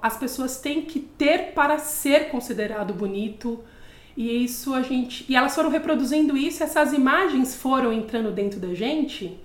as 0.00 0.16
pessoas 0.16 0.60
têm 0.60 0.82
que 0.82 1.00
ter 1.00 1.54
para 1.54 1.78
ser 1.78 2.28
considerado 2.28 2.94
bonito. 2.94 3.64
E 4.16 4.44
isso 4.44 4.72
a 4.72 4.82
gente. 4.82 5.24
E 5.28 5.34
elas 5.34 5.52
foram 5.52 5.68
reproduzindo 5.68 6.36
isso, 6.36 6.62
essas 6.62 6.92
imagens 6.92 7.56
foram 7.56 7.92
entrando 7.92 8.30
dentro 8.30 8.60
da 8.60 8.72
gente, 8.72 9.36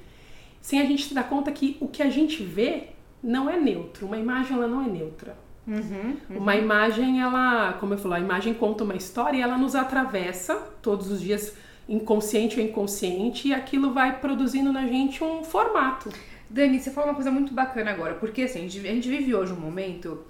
sem 0.62 0.80
a 0.80 0.86
gente 0.86 1.06
se 1.06 1.16
dar 1.16 1.24
conta 1.24 1.52
que 1.52 1.78
o 1.80 1.88
que 1.88 2.04
a 2.04 2.10
gente 2.10 2.44
vê 2.44 2.90
não 3.24 3.50
é 3.50 3.60
neutro. 3.60 4.06
Uma 4.06 4.18
imagem 4.18 4.58
ela 4.58 4.68
não 4.68 4.84
é 4.84 4.88
neutra. 4.88 5.38
Uhum, 5.68 6.18
uhum. 6.30 6.38
Uma 6.38 6.56
imagem, 6.56 7.22
ela, 7.22 7.74
como 7.74 7.94
eu 7.94 7.98
falei, 7.98 8.20
a 8.20 8.24
imagem 8.24 8.54
conta 8.54 8.84
uma 8.84 8.96
história 8.96 9.38
e 9.38 9.42
ela 9.42 9.58
nos 9.58 9.76
atravessa 9.76 10.56
todos 10.82 11.12
os 11.12 11.20
dias 11.20 11.56
inconsciente 11.90 12.60
ou 12.60 12.66
inconsciente, 12.66 13.48
e 13.48 13.54
aquilo 13.54 13.94
vai 13.94 14.20
produzindo 14.20 14.72
na 14.74 14.86
gente 14.88 15.24
um 15.24 15.44
formato. 15.44 16.12
Dani, 16.50 16.80
você 16.80 16.92
falou 16.92 17.10
uma 17.10 17.16
coisa 17.16 17.32
muito 17.32 17.54
bacana 17.54 17.92
agora, 17.92 18.16
porque 18.16 18.44
assim, 18.44 18.60
a 18.60 18.70
gente, 18.70 19.10
vive 19.10 19.36
hoje 19.36 19.54
um 19.54 19.60
momento 19.60 20.24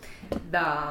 da 0.46 0.90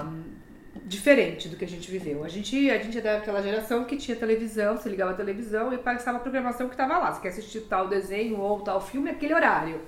diferente 0.84 1.48
do 1.48 1.56
que 1.56 1.64
a 1.64 1.68
gente 1.68 1.90
viveu. 1.90 2.22
A 2.22 2.28
gente, 2.28 2.70
a 2.70 2.78
gente 2.78 2.98
é 2.98 3.00
daquela 3.00 3.42
geração 3.42 3.84
que 3.84 3.96
tinha 3.96 4.16
televisão, 4.16 4.76
você 4.76 4.88
ligava 4.88 5.12
a 5.12 5.14
televisão 5.14 5.72
e 5.72 5.78
passava 5.78 6.18
a 6.18 6.20
programação 6.20 6.68
que 6.68 6.74
estava 6.74 6.98
lá. 6.98 7.12
Você 7.12 7.20
quer 7.20 7.28
assistir 7.28 7.62
tal 7.62 7.88
desenho 7.88 8.38
ou 8.38 8.60
tal 8.60 8.80
filme, 8.80 9.10
aquele 9.10 9.34
horário. 9.34 9.80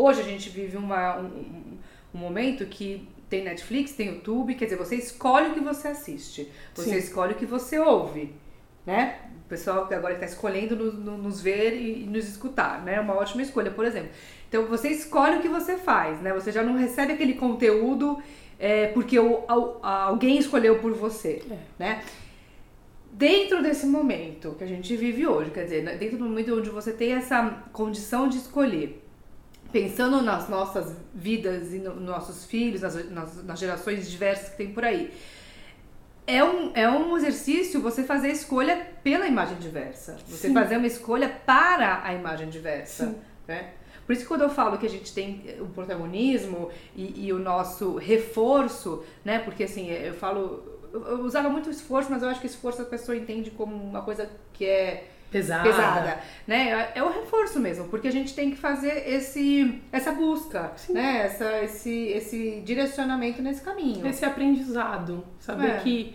Hoje 0.00 0.20
a 0.20 0.24
gente 0.24 0.48
vive 0.48 0.76
uma, 0.76 1.18
um, 1.18 1.76
um 2.14 2.18
momento 2.18 2.64
que 2.66 3.08
tem 3.28 3.42
Netflix, 3.42 3.94
tem 3.94 4.14
YouTube, 4.14 4.54
quer 4.54 4.66
dizer, 4.66 4.76
você 4.76 4.94
escolhe 4.94 5.48
o 5.48 5.54
que 5.54 5.58
você 5.58 5.88
assiste, 5.88 6.48
você 6.72 6.90
Sim. 6.90 6.98
escolhe 6.98 7.32
o 7.32 7.36
que 7.36 7.44
você 7.44 7.80
ouve, 7.80 8.32
né? 8.86 9.18
O 9.44 9.48
pessoal 9.48 9.88
que 9.88 9.94
agora 9.94 10.14
está 10.14 10.24
escolhendo 10.24 10.76
nos, 10.76 10.94
nos 10.94 11.40
ver 11.40 11.74
e, 11.74 12.06
nos 12.06 12.28
escutar, 12.28 12.80
né? 12.84 12.94
É 12.94 13.00
uma 13.00 13.14
ótima 13.14 13.42
escolha, 13.42 13.72
por 13.72 13.84
exemplo. 13.84 14.10
Então 14.48 14.66
você 14.66 14.88
escolhe 14.88 15.38
o 15.38 15.42
que 15.42 15.48
você 15.48 15.76
faz, 15.76 16.20
né? 16.20 16.32
Você 16.32 16.52
já 16.52 16.62
não 16.62 16.76
recebe 16.76 17.14
aquele 17.14 17.34
conteúdo 17.34 18.22
é, 18.56 18.86
porque 18.86 19.18
o, 19.18 19.46
alguém 19.82 20.38
escolheu 20.38 20.78
por 20.78 20.92
você, 20.92 21.42
é. 21.50 21.58
né? 21.76 22.04
Dentro 23.10 23.60
desse 23.64 23.84
momento 23.84 24.54
que 24.56 24.62
a 24.62 24.68
gente 24.68 24.94
vive 24.94 25.26
hoje, 25.26 25.50
quer 25.50 25.64
dizer, 25.64 25.98
dentro 25.98 26.18
do 26.18 26.24
momento 26.24 26.56
onde 26.56 26.70
você 26.70 26.92
tem 26.92 27.14
essa 27.14 27.64
condição 27.72 28.28
de 28.28 28.36
escolher, 28.36 29.07
pensando 29.72 30.22
nas 30.22 30.48
nossas 30.48 30.96
vidas 31.14 31.72
e 31.72 31.78
nos 31.78 32.00
nossos 32.00 32.44
filhos, 32.44 32.80
nas, 32.80 33.10
nas, 33.10 33.44
nas 33.44 33.58
gerações 33.58 34.10
diversas 34.10 34.50
que 34.50 34.56
tem 34.56 34.72
por 34.72 34.84
aí, 34.84 35.12
é 36.26 36.44
um, 36.44 36.72
é 36.74 36.88
um 36.88 37.16
exercício 37.16 37.80
você 37.80 38.02
fazer 38.02 38.28
escolha 38.28 38.86
pela 39.02 39.26
imagem 39.26 39.56
diversa. 39.58 40.18
Você 40.26 40.48
Sim. 40.48 40.54
fazer 40.54 40.76
uma 40.76 40.86
escolha 40.86 41.28
para 41.28 42.02
a 42.04 42.12
imagem 42.12 42.50
diversa. 42.50 43.14
Né? 43.46 43.72
Por 44.04 44.12
isso 44.12 44.22
que 44.22 44.28
quando 44.28 44.42
eu 44.42 44.50
falo 44.50 44.76
que 44.78 44.86
a 44.86 44.90
gente 44.90 45.12
tem 45.12 45.42
o 45.60 45.66
protagonismo 45.66 46.70
e, 46.94 47.26
e, 47.26 47.32
o 47.32 47.38
nosso 47.38 47.96
reforço, 47.96 49.04
né? 49.24 49.38
Porque 49.38 49.64
assim, 49.64 49.90
eu 49.90 50.14
falo. 50.14 50.78
Eu 50.92 51.20
usava 51.20 51.50
muito 51.50 51.68
esforço, 51.68 52.10
mas 52.10 52.22
eu 52.22 52.28
acho 52.30 52.40
que 52.40 52.46
esforço 52.46 52.80
a 52.80 52.84
pessoa 52.86 53.16
entende 53.16 53.50
como 53.50 53.74
uma 53.74 54.00
coisa 54.00 54.30
que 54.54 54.64
é 54.64 55.08
pesada, 55.30 55.62
pesada 55.64 56.20
né? 56.46 56.90
É 56.94 57.02
o 57.02 57.10
reforço 57.10 57.60
mesmo, 57.60 57.88
porque 57.88 58.08
a 58.08 58.12
gente 58.12 58.34
tem 58.34 58.50
que 58.50 58.56
fazer 58.56 59.06
esse 59.06 59.80
essa 59.92 60.12
busca, 60.12 60.72
Sim. 60.76 60.94
né? 60.94 61.26
Essa, 61.26 61.62
esse, 61.62 62.06
esse 62.08 62.62
direcionamento 62.64 63.42
nesse 63.42 63.60
caminho. 63.60 64.06
Esse 64.06 64.24
aprendizado, 64.24 65.24
saber 65.38 65.70
é. 65.70 65.76
que 65.80 66.14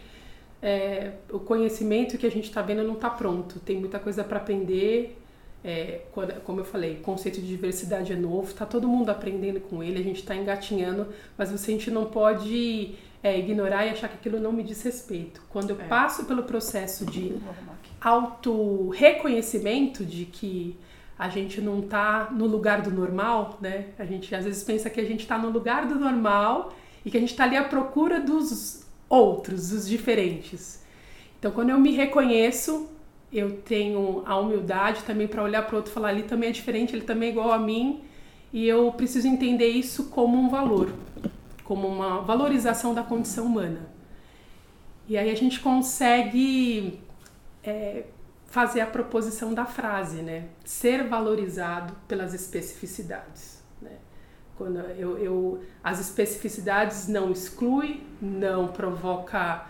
é, 0.61 1.11
o 1.31 1.39
conhecimento 1.39 2.17
que 2.17 2.25
a 2.25 2.31
gente 2.31 2.45
está 2.45 2.61
vendo 2.61 2.83
não 2.83 2.95
está 2.95 3.09
pronto, 3.09 3.59
tem 3.59 3.77
muita 3.77 3.99
coisa 3.99 4.23
para 4.23 4.37
aprender. 4.37 5.19
É, 5.65 6.01
como 6.43 6.59
eu 6.59 6.65
falei, 6.65 6.95
o 6.95 7.01
conceito 7.01 7.39
de 7.39 7.47
diversidade 7.47 8.11
é 8.11 8.17
novo, 8.17 8.49
está 8.49 8.65
todo 8.65 8.85
mundo 8.85 9.09
aprendendo 9.09 9.61
com 9.61 9.81
ele, 9.81 9.97
a 9.97 10.03
gente 10.03 10.19
está 10.19 10.35
engatinhando, 10.35 11.07
mas 11.37 11.53
a 11.53 11.71
gente 11.71 11.89
não 11.89 12.05
pode 12.05 12.95
é, 13.23 13.39
ignorar 13.39 13.85
e 13.85 13.89
achar 13.89 14.09
que 14.09 14.15
aquilo 14.15 14.39
não 14.39 14.51
me 14.51 14.61
diz 14.61 14.83
respeito. 14.83 15.41
Quando 15.49 15.69
eu 15.69 15.79
é. 15.79 15.85
passo 15.85 16.25
pelo 16.25 16.43
processo 16.43 17.05
de 17.05 17.37
auto-reconhecimento 18.01 20.03
de 20.03 20.25
que 20.25 20.75
a 21.17 21.29
gente 21.29 21.61
não 21.61 21.79
está 21.79 22.29
no 22.31 22.45
lugar 22.45 22.81
do 22.81 22.91
normal, 22.91 23.57
né? 23.61 23.87
A 23.97 24.05
gente 24.05 24.35
às 24.35 24.43
vezes 24.43 24.61
pensa 24.63 24.89
que 24.89 24.99
a 24.99 25.05
gente 25.05 25.21
está 25.21 25.37
no 25.37 25.49
lugar 25.49 25.87
do 25.87 25.95
normal 25.95 26.73
e 27.05 27.09
que 27.09 27.15
a 27.15 27.19
gente 27.19 27.31
está 27.31 27.45
ali 27.45 27.55
à 27.55 27.63
procura 27.63 28.19
dos 28.19 28.85
outros, 29.07 29.69
dos 29.69 29.87
diferentes. 29.87 30.83
Então, 31.39 31.51
quando 31.51 31.69
eu 31.69 31.79
me 31.79 31.91
reconheço, 31.91 32.89
eu 33.31 33.61
tenho 33.61 34.23
a 34.25 34.37
humildade 34.37 35.03
também 35.03 35.27
para 35.27 35.43
olhar 35.43 35.63
para 35.63 35.75
o 35.75 35.77
outro 35.77 35.91
e 35.91 35.93
falar: 35.93 36.09
ali 36.09 36.23
também 36.23 36.49
é 36.49 36.51
diferente, 36.51 36.95
ele 36.95 37.03
também 37.03 37.29
é 37.29 37.31
igual 37.31 37.53
a 37.53 37.59
mim, 37.59 38.01
e 38.51 38.67
eu 38.67 38.91
preciso 38.91 39.27
entender 39.27 39.69
isso 39.69 40.05
como 40.05 40.37
um 40.37 40.49
valor, 40.49 40.89
como 41.63 41.87
uma 41.87 42.21
valorização 42.21 42.93
da 42.93 43.03
condição 43.03 43.45
humana. 43.45 43.87
E 45.07 45.17
aí 45.17 45.29
a 45.29 45.35
gente 45.35 45.59
consegue 45.59 46.99
é, 47.63 48.05
fazer 48.47 48.81
a 48.81 48.87
proposição 48.87 49.53
da 49.53 49.65
frase, 49.65 50.21
né? 50.21 50.45
Ser 50.63 51.07
valorizado 51.07 51.93
pelas 52.07 52.33
especificidades. 52.33 53.61
Né? 53.81 53.97
Quando 54.57 54.79
eu, 54.79 55.17
eu, 55.17 55.63
as 55.83 55.99
especificidades 55.99 57.07
não 57.07 57.31
exclui, 57.31 58.03
não 58.21 58.67
provoca 58.67 59.67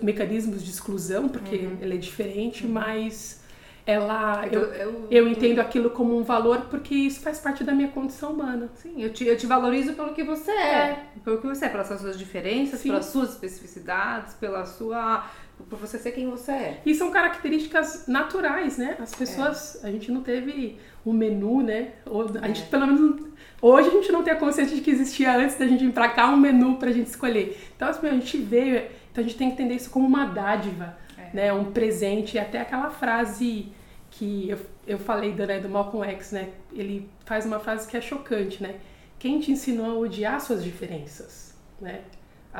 mecanismos 0.00 0.62
de 0.62 0.70
exclusão, 0.70 1.28
porque 1.28 1.56
uhum. 1.56 1.78
ela 1.80 1.94
é 1.94 1.96
diferente, 1.96 2.64
uhum. 2.64 2.72
mas 2.72 3.41
ela 3.84 4.46
eu, 4.46 4.62
eu, 4.74 5.06
eu, 5.10 5.28
entendo 5.28 5.58
aquilo 5.58 5.90
como 5.90 6.16
um 6.16 6.22
valor 6.22 6.66
porque 6.70 6.94
isso 6.94 7.20
faz 7.20 7.40
parte 7.40 7.64
da 7.64 7.72
minha 7.72 7.88
condição 7.88 8.32
humana. 8.32 8.70
Sim, 8.76 9.02
eu 9.02 9.12
te, 9.12 9.26
eu 9.26 9.36
te 9.36 9.46
valorizo 9.46 9.94
pelo 9.94 10.14
que 10.14 10.22
você 10.22 10.52
é, 10.52 10.74
é. 10.74 11.06
pelo 11.24 11.38
que 11.38 11.46
você 11.46 11.64
é, 11.64 11.68
pelas 11.68 11.88
suas 11.88 12.18
diferenças, 12.18 12.80
Sim. 12.80 12.90
pelas 12.90 13.06
suas 13.06 13.30
especificidades, 13.30 14.34
pela 14.34 14.64
sua 14.66 15.26
por 15.68 15.78
você 15.78 15.98
ser 15.98 16.12
quem 16.12 16.28
você 16.28 16.52
é. 16.52 16.80
E 16.84 16.94
são 16.94 17.10
características 17.10 18.06
naturais, 18.06 18.78
né? 18.78 18.96
As 19.00 19.14
pessoas, 19.14 19.82
é. 19.84 19.88
a 19.88 19.90
gente 19.92 20.10
não 20.10 20.20
teve 20.22 20.78
um 21.04 21.12
menu, 21.12 21.62
né? 21.62 21.90
Ou, 22.06 22.26
a 22.40 22.46
gente 22.48 22.62
é. 22.62 22.66
pelo 22.66 22.86
menos 22.86 23.32
hoje 23.60 23.88
a 23.88 23.92
gente 23.92 24.12
não 24.12 24.22
tem 24.22 24.32
a 24.32 24.36
consciência 24.36 24.76
de 24.76 24.82
que 24.82 24.90
existia 24.90 25.36
antes 25.36 25.56
da 25.56 25.66
gente 25.66 25.84
vir 25.84 25.92
pra 25.92 26.08
cá 26.08 26.28
um 26.28 26.36
menu 26.36 26.76
pra 26.76 26.92
gente 26.92 27.08
escolher. 27.08 27.60
Então 27.76 27.88
assim, 27.88 28.06
a 28.06 28.12
gente 28.12 28.38
veio, 28.38 28.76
então 29.10 29.22
a 29.24 29.26
gente 29.26 29.36
tem 29.36 29.48
que 29.48 29.54
entender 29.54 29.74
isso 29.74 29.90
como 29.90 30.06
uma 30.06 30.24
dádiva 30.24 30.96
né, 31.32 31.52
um 31.52 31.72
presente, 31.72 32.36
e 32.36 32.38
até 32.38 32.60
aquela 32.60 32.90
frase 32.90 33.72
que 34.10 34.50
eu, 34.50 34.58
eu 34.86 34.98
falei 34.98 35.32
do, 35.32 35.46
né, 35.46 35.58
do 35.58 35.68
Malcolm 35.68 36.06
X, 36.12 36.32
né, 36.32 36.50
ele 36.72 37.08
faz 37.24 37.46
uma 37.46 37.58
frase 37.58 37.88
que 37.88 37.96
é 37.96 38.00
chocante, 38.00 38.62
né, 38.62 38.76
quem 39.18 39.40
te 39.40 39.50
ensinou 39.52 39.86
a 39.86 39.94
odiar 39.94 40.40
suas 40.40 40.62
diferenças, 40.62 41.54
né, 41.80 42.02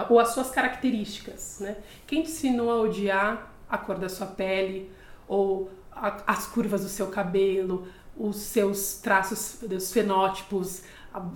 ou 0.09 0.19
as 0.19 0.29
suas 0.29 0.51
características, 0.51 1.59
né, 1.61 1.77
quem 2.07 2.23
te 2.23 2.31
ensinou 2.31 2.71
a 2.71 2.81
odiar 2.81 3.53
a 3.69 3.79
cor 3.79 3.99
da 3.99 4.09
sua 4.09 4.27
pele, 4.27 4.91
ou 5.29 5.71
a, 5.91 6.23
as 6.27 6.47
curvas 6.47 6.83
do 6.83 6.89
seu 6.89 7.09
cabelo, 7.09 7.87
os 8.17 8.37
seus 8.37 8.99
traços, 8.99 9.63
os 9.63 9.93
fenótipos, 9.93 10.83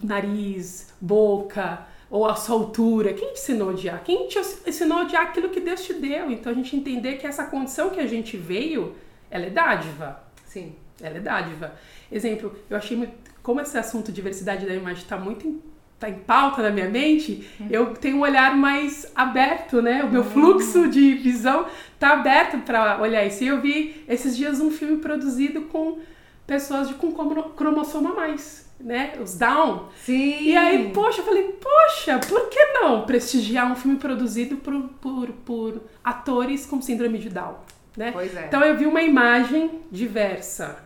nariz, 0.02 0.92
boca, 1.00 1.86
ou 2.10 2.26
a 2.26 2.34
sua 2.34 2.56
altura. 2.56 3.12
Quem 3.12 3.32
te 3.32 3.40
ensinou 3.40 3.70
a 3.70 3.72
odiar? 3.72 4.02
Quem 4.04 4.28
te 4.28 4.38
ensinou 4.38 4.98
a 4.98 5.02
odiar 5.02 5.22
aquilo 5.22 5.48
que 5.48 5.60
Deus 5.60 5.84
te 5.84 5.94
deu? 5.94 6.30
Então 6.30 6.52
a 6.52 6.54
gente 6.54 6.76
entender 6.76 7.16
que 7.16 7.26
essa 7.26 7.44
condição 7.44 7.90
que 7.90 8.00
a 8.00 8.06
gente 8.06 8.36
veio, 8.36 8.94
ela 9.30 9.46
é 9.46 9.50
dádiva. 9.50 10.22
Sim. 10.44 10.74
Ela 11.00 11.18
é 11.18 11.20
dádiva. 11.20 11.74
Exemplo, 12.10 12.56
eu 12.70 12.76
achei 12.76 12.96
muito, 12.96 13.12
como 13.42 13.60
esse 13.60 13.76
assunto 13.76 14.10
diversidade 14.10 14.64
da 14.66 14.74
imagem 14.74 15.02
está 15.02 15.18
muito 15.18 15.46
em, 15.46 15.60
tá 15.98 16.08
em 16.08 16.14
pauta 16.20 16.62
na 16.62 16.70
minha 16.70 16.88
mente, 16.88 17.46
uhum. 17.60 17.68
eu 17.70 17.94
tenho 17.94 18.18
um 18.18 18.20
olhar 18.20 18.56
mais 18.56 19.10
aberto, 19.14 19.82
né? 19.82 20.02
O 20.04 20.10
meu 20.10 20.22
uhum. 20.22 20.30
fluxo 20.30 20.88
de 20.88 21.14
visão 21.14 21.66
tá 21.98 22.12
aberto 22.12 22.58
para 22.58 23.00
olhar 23.00 23.24
isso. 23.26 23.44
E 23.44 23.48
eu 23.48 23.60
vi 23.60 24.04
esses 24.08 24.36
dias 24.36 24.60
um 24.60 24.70
filme 24.70 24.98
produzido 24.98 25.62
com 25.62 25.98
pessoas 26.46 26.88
de, 26.88 26.94
com 26.94 27.12
cromossomo 27.12 28.08
a 28.08 28.14
mais 28.14 28.65
né? 28.78 29.14
Os 29.20 29.36
Down. 29.36 29.88
Sim. 30.04 30.42
E 30.42 30.56
aí, 30.56 30.90
poxa, 30.90 31.20
eu 31.20 31.24
falei, 31.24 31.44
poxa, 31.60 32.18
por 32.18 32.48
que 32.48 32.64
não 32.74 33.04
prestigiar 33.04 33.70
um 33.70 33.74
filme 33.74 33.96
produzido 33.96 34.56
por, 34.56 34.74
por, 35.00 35.28
por 35.44 35.82
atores 36.04 36.66
com 36.66 36.80
síndrome 36.80 37.18
de 37.18 37.30
Down? 37.30 37.56
Né? 37.96 38.10
Pois 38.12 38.36
é. 38.36 38.46
Então 38.46 38.62
eu 38.62 38.76
vi 38.76 38.86
uma 38.86 39.02
imagem 39.02 39.80
diversa. 39.90 40.84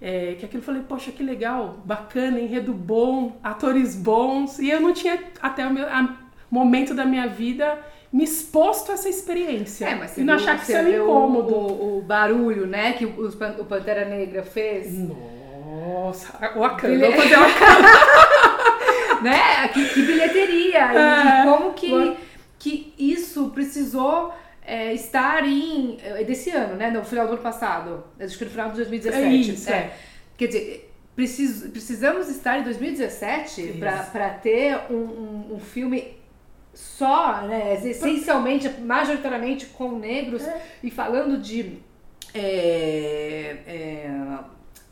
É, 0.00 0.36
que 0.38 0.44
aquilo 0.44 0.60
eu 0.60 0.66
falei, 0.66 0.82
poxa, 0.86 1.10
que 1.10 1.22
legal, 1.22 1.78
bacana, 1.84 2.38
enredo 2.38 2.74
bom, 2.74 3.40
atores 3.42 3.96
bons. 3.96 4.58
E 4.58 4.68
eu 4.68 4.80
não 4.80 4.92
tinha, 4.92 5.18
até 5.40 5.66
o 5.66 5.72
meu, 5.72 5.86
a, 5.86 6.16
momento 6.50 6.92
da 6.92 7.06
minha 7.06 7.26
vida, 7.26 7.78
me 8.12 8.24
exposto 8.24 8.90
a 8.90 8.94
essa 8.94 9.08
experiência. 9.08 9.86
É, 9.86 9.94
mas 9.94 10.16
e 10.18 10.22
não 10.22 10.34
achar 10.34 10.56
que 10.56 10.64
isso 10.64 10.76
é 10.76 10.98
incômodo. 10.98 11.54
O, 11.54 11.98
o, 11.98 12.02
barulho, 12.02 12.66
né, 12.66 12.92
que 12.92 13.06
o, 13.06 13.26
o 13.26 13.64
Pantera 13.64 14.04
Negra 14.04 14.42
fez. 14.42 14.92
Nossa. 14.92 15.35
Nossa, 15.96 16.36
Wakanda, 16.54 16.88
Bilhe... 16.88 17.06
vou 17.06 17.12
fazer 17.12 17.36
Wakanda. 17.36 17.88
né? 19.22 19.68
Que, 19.68 19.88
que 19.88 20.02
bilheteria. 20.02 20.78
É. 20.78 21.40
E, 21.40 21.44
como 21.44 21.72
que, 21.72 22.16
que 22.58 22.94
isso 22.98 23.48
precisou 23.48 24.34
é, 24.62 24.92
estar 24.92 25.46
em. 25.46 25.96
É, 26.02 26.22
desse 26.22 26.50
ano, 26.50 26.76
né? 26.76 26.90
No 26.90 27.02
final 27.02 27.26
do 27.26 27.32
ano 27.32 27.42
passado. 27.42 28.04
Acho 28.20 28.36
que 28.36 28.44
no 28.44 28.50
final 28.50 28.68
de 28.70 28.76
2017. 28.76 29.26
É 29.26 29.30
isso, 29.30 29.70
é. 29.70 29.92
Quer 30.36 30.46
dizer, 30.48 30.92
precis, 31.14 31.66
precisamos 31.70 32.28
estar 32.28 32.58
em 32.58 32.64
2017 32.64 33.80
para 34.12 34.28
ter 34.30 34.78
um, 34.90 34.94
um, 34.94 35.54
um 35.54 35.58
filme 35.58 36.14
só, 36.74 37.40
né, 37.40 37.80
essencialmente, 37.82 38.68
majoritariamente 38.68 39.64
com 39.64 39.98
negros 39.98 40.46
é. 40.46 40.60
e 40.82 40.90
falando 40.90 41.38
de 41.38 41.78
é, 42.34 43.56
é, 43.66 44.10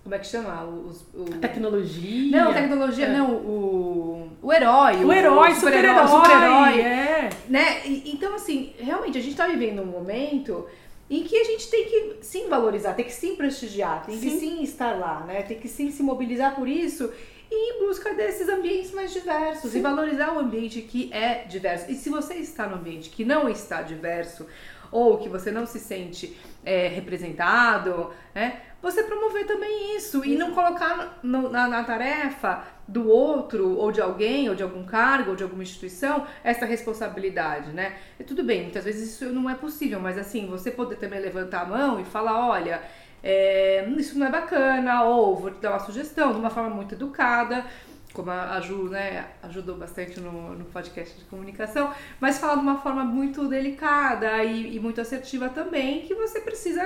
como 0.04 0.14
é 0.14 0.18
que 0.18 0.26
chama? 0.26 0.64
Os, 0.64 1.00
o... 1.14 1.24
Tecnologia. 1.40 2.44
Não, 2.44 2.52
tecnologia, 2.52 3.06
é. 3.06 3.12
não. 3.16 3.36
O, 3.36 4.30
o 4.42 4.52
herói. 4.52 4.96
O, 4.96 5.08
o 5.08 5.12
herói, 5.12 5.54
super-herói. 5.54 6.06
Super-herói, 6.06 6.80
é. 6.80 7.30
Né? 7.48 7.82
Então, 7.86 8.34
assim, 8.34 8.74
realmente, 8.78 9.16
a 9.16 9.20
gente 9.22 9.34
tá 9.34 9.46
vivendo 9.46 9.80
um 9.80 9.86
momento 9.86 10.66
em 11.08 11.24
que 11.24 11.36
a 11.36 11.44
gente 11.44 11.70
tem 11.70 11.84
que 11.86 12.16
sim 12.20 12.48
valorizar, 12.48 12.92
tem 12.92 13.06
que 13.06 13.12
sim 13.12 13.34
prestigiar, 13.34 14.04
tem 14.04 14.18
sim. 14.18 14.28
que 14.28 14.38
sim 14.38 14.62
estar 14.62 14.98
lá, 14.98 15.20
né? 15.20 15.42
Tem 15.42 15.58
que 15.58 15.68
sim 15.68 15.90
se 15.90 16.02
mobilizar 16.02 16.54
por 16.54 16.68
isso 16.68 17.10
e 17.50 17.76
em 17.76 17.86
busca 17.86 18.12
desses 18.14 18.48
ambientes 18.48 18.92
mais 18.92 19.12
diversos 19.12 19.72
sim. 19.72 19.78
e 19.78 19.82
valorizar 19.82 20.34
o 20.34 20.38
ambiente 20.38 20.82
que 20.82 21.10
é 21.12 21.44
diverso. 21.44 21.90
E 21.90 21.94
se 21.94 22.10
você 22.10 22.34
está 22.34 22.66
no 22.66 22.76
ambiente 22.76 23.08
que 23.08 23.24
não 23.24 23.48
está 23.48 23.80
diverso 23.82 24.46
ou 24.90 25.18
que 25.18 25.28
você 25.28 25.50
não 25.50 25.66
se 25.66 25.78
sente 25.78 26.36
é, 26.64 26.88
representado, 26.88 28.10
né? 28.34 28.60
Você 28.85 29.03
promover 29.03 29.47
também 29.47 29.97
isso 29.97 30.23
e 30.27 30.37
não 30.37 30.53
colocar 30.53 31.18
no, 31.23 31.49
na, 31.49 31.66
na, 31.66 31.83
tarefa 31.83 32.62
do 32.87 33.09
outro, 33.09 33.79
ou 33.79 33.90
de 33.90 33.99
alguém, 33.99 34.51
ou 34.51 34.55
de 34.55 34.62
algum 34.62 34.85
cargo, 34.85 35.31
ou 35.31 35.37
de 35.37 35.42
alguma 35.42 35.62
instituição, 35.62 36.27
essa 36.44 36.66
responsabilidade, 36.66 37.73
né? 37.73 37.97
E 38.20 38.25
tudo 38.25 38.44
bem, 38.44 38.64
muitas 38.64 38.85
vezes 38.85 39.14
isso 39.14 39.33
não 39.33 39.49
é 39.49 39.55
possível, 39.55 39.99
mas 39.99 40.18
assim, 40.18 40.47
você 40.47 40.70
poder 40.70 40.97
também 40.97 41.18
levantar 41.18 41.62
a 41.62 41.64
mão 41.64 41.99
e 41.99 42.05
falar, 42.05 42.47
olha, 42.47 42.83
é, 43.23 43.88
isso 43.97 44.18
não 44.18 44.27
é 44.27 44.31
bacana, 44.31 45.03
ou 45.05 45.35
vou 45.35 45.51
te 45.51 45.62
dar 45.62 45.70
uma 45.70 45.81
sugestão 45.81 46.33
de 46.33 46.38
uma 46.38 46.51
forma 46.51 46.68
muito 46.68 46.94
educada, 46.94 47.64
como 48.12 48.31
a 48.31 48.61
Ju 48.61 48.90
né, 48.90 49.29
ajudou 49.44 49.77
bastante 49.77 50.20
no, 50.20 50.55
no 50.55 50.66
podcast 50.66 51.18
de 51.18 51.25
comunicação, 51.25 51.90
mas 52.20 52.38
falar 52.38 52.57
de 52.57 52.61
uma 52.61 52.83
forma 52.83 53.03
muito 53.03 53.49
delicada 53.49 54.44
e, 54.44 54.77
e 54.77 54.79
muito 54.79 55.01
assertiva 55.01 55.49
também, 55.49 56.03
que 56.03 56.14
você 56.14 56.38
precisa 56.38 56.85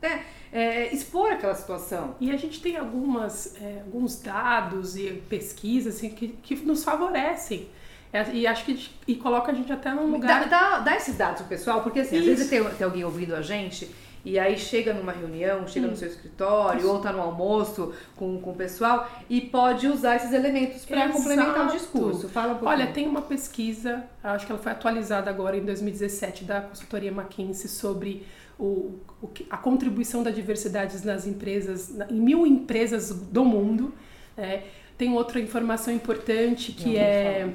né, 0.00 0.24
é, 0.52 0.92
expor 0.94 1.32
aquela 1.32 1.54
situação. 1.54 2.14
E 2.20 2.30
a 2.30 2.36
gente 2.36 2.60
tem 2.60 2.76
algumas, 2.76 3.54
é, 3.60 3.82
alguns 3.84 4.20
dados 4.20 4.96
e 4.96 5.22
pesquisas 5.28 5.96
assim, 5.96 6.10
que, 6.10 6.28
que 6.28 6.56
nos 6.56 6.84
favorecem. 6.84 7.68
É, 8.12 8.30
e 8.32 8.46
acho 8.46 8.64
que 8.64 8.88
e 9.06 9.16
coloca 9.16 9.52
a 9.52 9.54
gente 9.54 9.70
até 9.72 9.92
num 9.92 10.10
lugar. 10.10 10.48
Dá, 10.48 10.78
dá, 10.78 10.78
dá 10.78 10.96
esses 10.96 11.16
dados 11.16 11.40
pro 11.40 11.48
pessoal, 11.48 11.82
porque 11.82 12.00
assim, 12.00 12.16
Isso. 12.16 12.30
às 12.30 12.38
vezes 12.38 12.50
tem, 12.50 12.64
tem 12.64 12.84
alguém 12.84 13.04
ouvindo 13.04 13.34
a 13.34 13.42
gente 13.42 13.88
e 14.24 14.38
aí 14.38 14.58
chega 14.58 14.92
numa 14.92 15.12
reunião, 15.12 15.66
chega 15.66 15.86
hum. 15.86 15.90
no 15.90 15.96
seu 15.96 16.08
escritório, 16.08 16.80
Isso. 16.80 16.88
ou 16.88 17.00
tá 17.00 17.12
no 17.12 17.20
almoço 17.20 17.94
com, 18.16 18.40
com 18.40 18.50
o 18.50 18.54
pessoal 18.54 19.08
e 19.28 19.40
pode 19.40 19.86
usar 19.86 20.16
esses 20.16 20.32
elementos 20.32 20.84
para 20.84 21.08
complementar 21.08 21.66
o 21.66 21.70
discurso. 21.72 22.28
Fala 22.28 22.54
um 22.54 22.66
Olha, 22.66 22.86
tem 22.88 23.06
uma 23.06 23.22
pesquisa, 23.22 24.04
acho 24.22 24.46
que 24.46 24.52
ela 24.52 24.60
foi 24.60 24.72
atualizada 24.72 25.30
agora 25.30 25.56
em 25.56 25.64
2017 25.64 26.44
da 26.44 26.60
consultoria 26.60 27.10
McKinsey 27.10 27.68
sobre 27.68 28.26
o, 28.58 28.98
o, 29.22 29.30
a 29.48 29.56
contribuição 29.56 30.22
da 30.22 30.30
diversidade 30.30 31.04
nas 31.06 31.26
empresas, 31.26 31.94
em 32.10 32.20
mil 32.20 32.46
empresas 32.46 33.10
do 33.10 33.44
mundo. 33.44 33.94
É, 34.36 34.62
tem 34.96 35.12
outra 35.12 35.38
informação 35.38 35.94
importante 35.94 36.72
que 36.72 36.94
Não, 36.94 37.00
é 37.00 37.48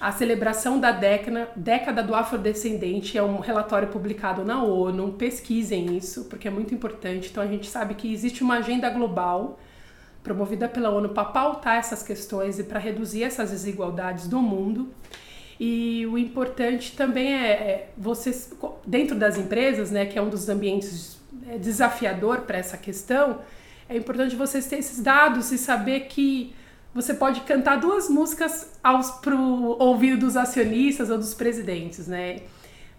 a 0.00 0.10
celebração 0.10 0.80
da 0.80 0.90
década, 0.90 1.50
década 1.54 2.02
do 2.02 2.14
afrodescendente. 2.14 3.18
É 3.18 3.22
um 3.22 3.38
relatório 3.38 3.88
publicado 3.88 4.44
na 4.44 4.62
ONU. 4.62 5.12
Pesquisem 5.12 5.94
isso, 5.96 6.24
porque 6.24 6.48
é 6.48 6.50
muito 6.50 6.74
importante. 6.74 7.28
Então 7.30 7.42
a 7.42 7.46
gente 7.46 7.68
sabe 7.68 7.94
que 7.94 8.10
existe 8.10 8.42
uma 8.42 8.56
agenda 8.56 8.88
global 8.88 9.60
promovida 10.22 10.68
pela 10.68 10.90
ONU 10.90 11.10
para 11.10 11.26
pautar 11.26 11.76
essas 11.76 12.02
questões 12.02 12.58
e 12.58 12.64
para 12.64 12.78
reduzir 12.78 13.22
essas 13.22 13.50
desigualdades 13.50 14.26
do 14.26 14.40
mundo. 14.40 14.88
E 15.60 16.06
o 16.06 16.16
importante 16.16 16.96
também 16.96 17.34
é, 17.34 17.50
é 17.50 17.90
vocês, 17.94 18.50
dentro 18.86 19.14
das 19.14 19.36
empresas, 19.36 19.90
né, 19.90 20.06
que 20.06 20.18
é 20.18 20.22
um 20.22 20.30
dos 20.30 20.48
ambientes 20.48 21.20
é, 21.46 21.58
desafiador 21.58 22.40
para 22.40 22.56
essa 22.56 22.78
questão, 22.78 23.40
é 23.86 23.94
importante 23.94 24.34
vocês 24.34 24.66
terem 24.66 24.80
esses 24.80 25.02
dados 25.02 25.52
e 25.52 25.58
saber 25.58 26.06
que 26.06 26.54
você 26.94 27.12
pode 27.12 27.42
cantar 27.42 27.76
duas 27.76 28.08
músicas 28.08 28.72
aos 28.82 29.10
pro 29.10 29.38
ouvido 29.78 30.16
dos 30.16 30.34
acionistas 30.34 31.10
ou 31.10 31.18
dos 31.18 31.34
presidentes, 31.34 32.08
né? 32.08 32.40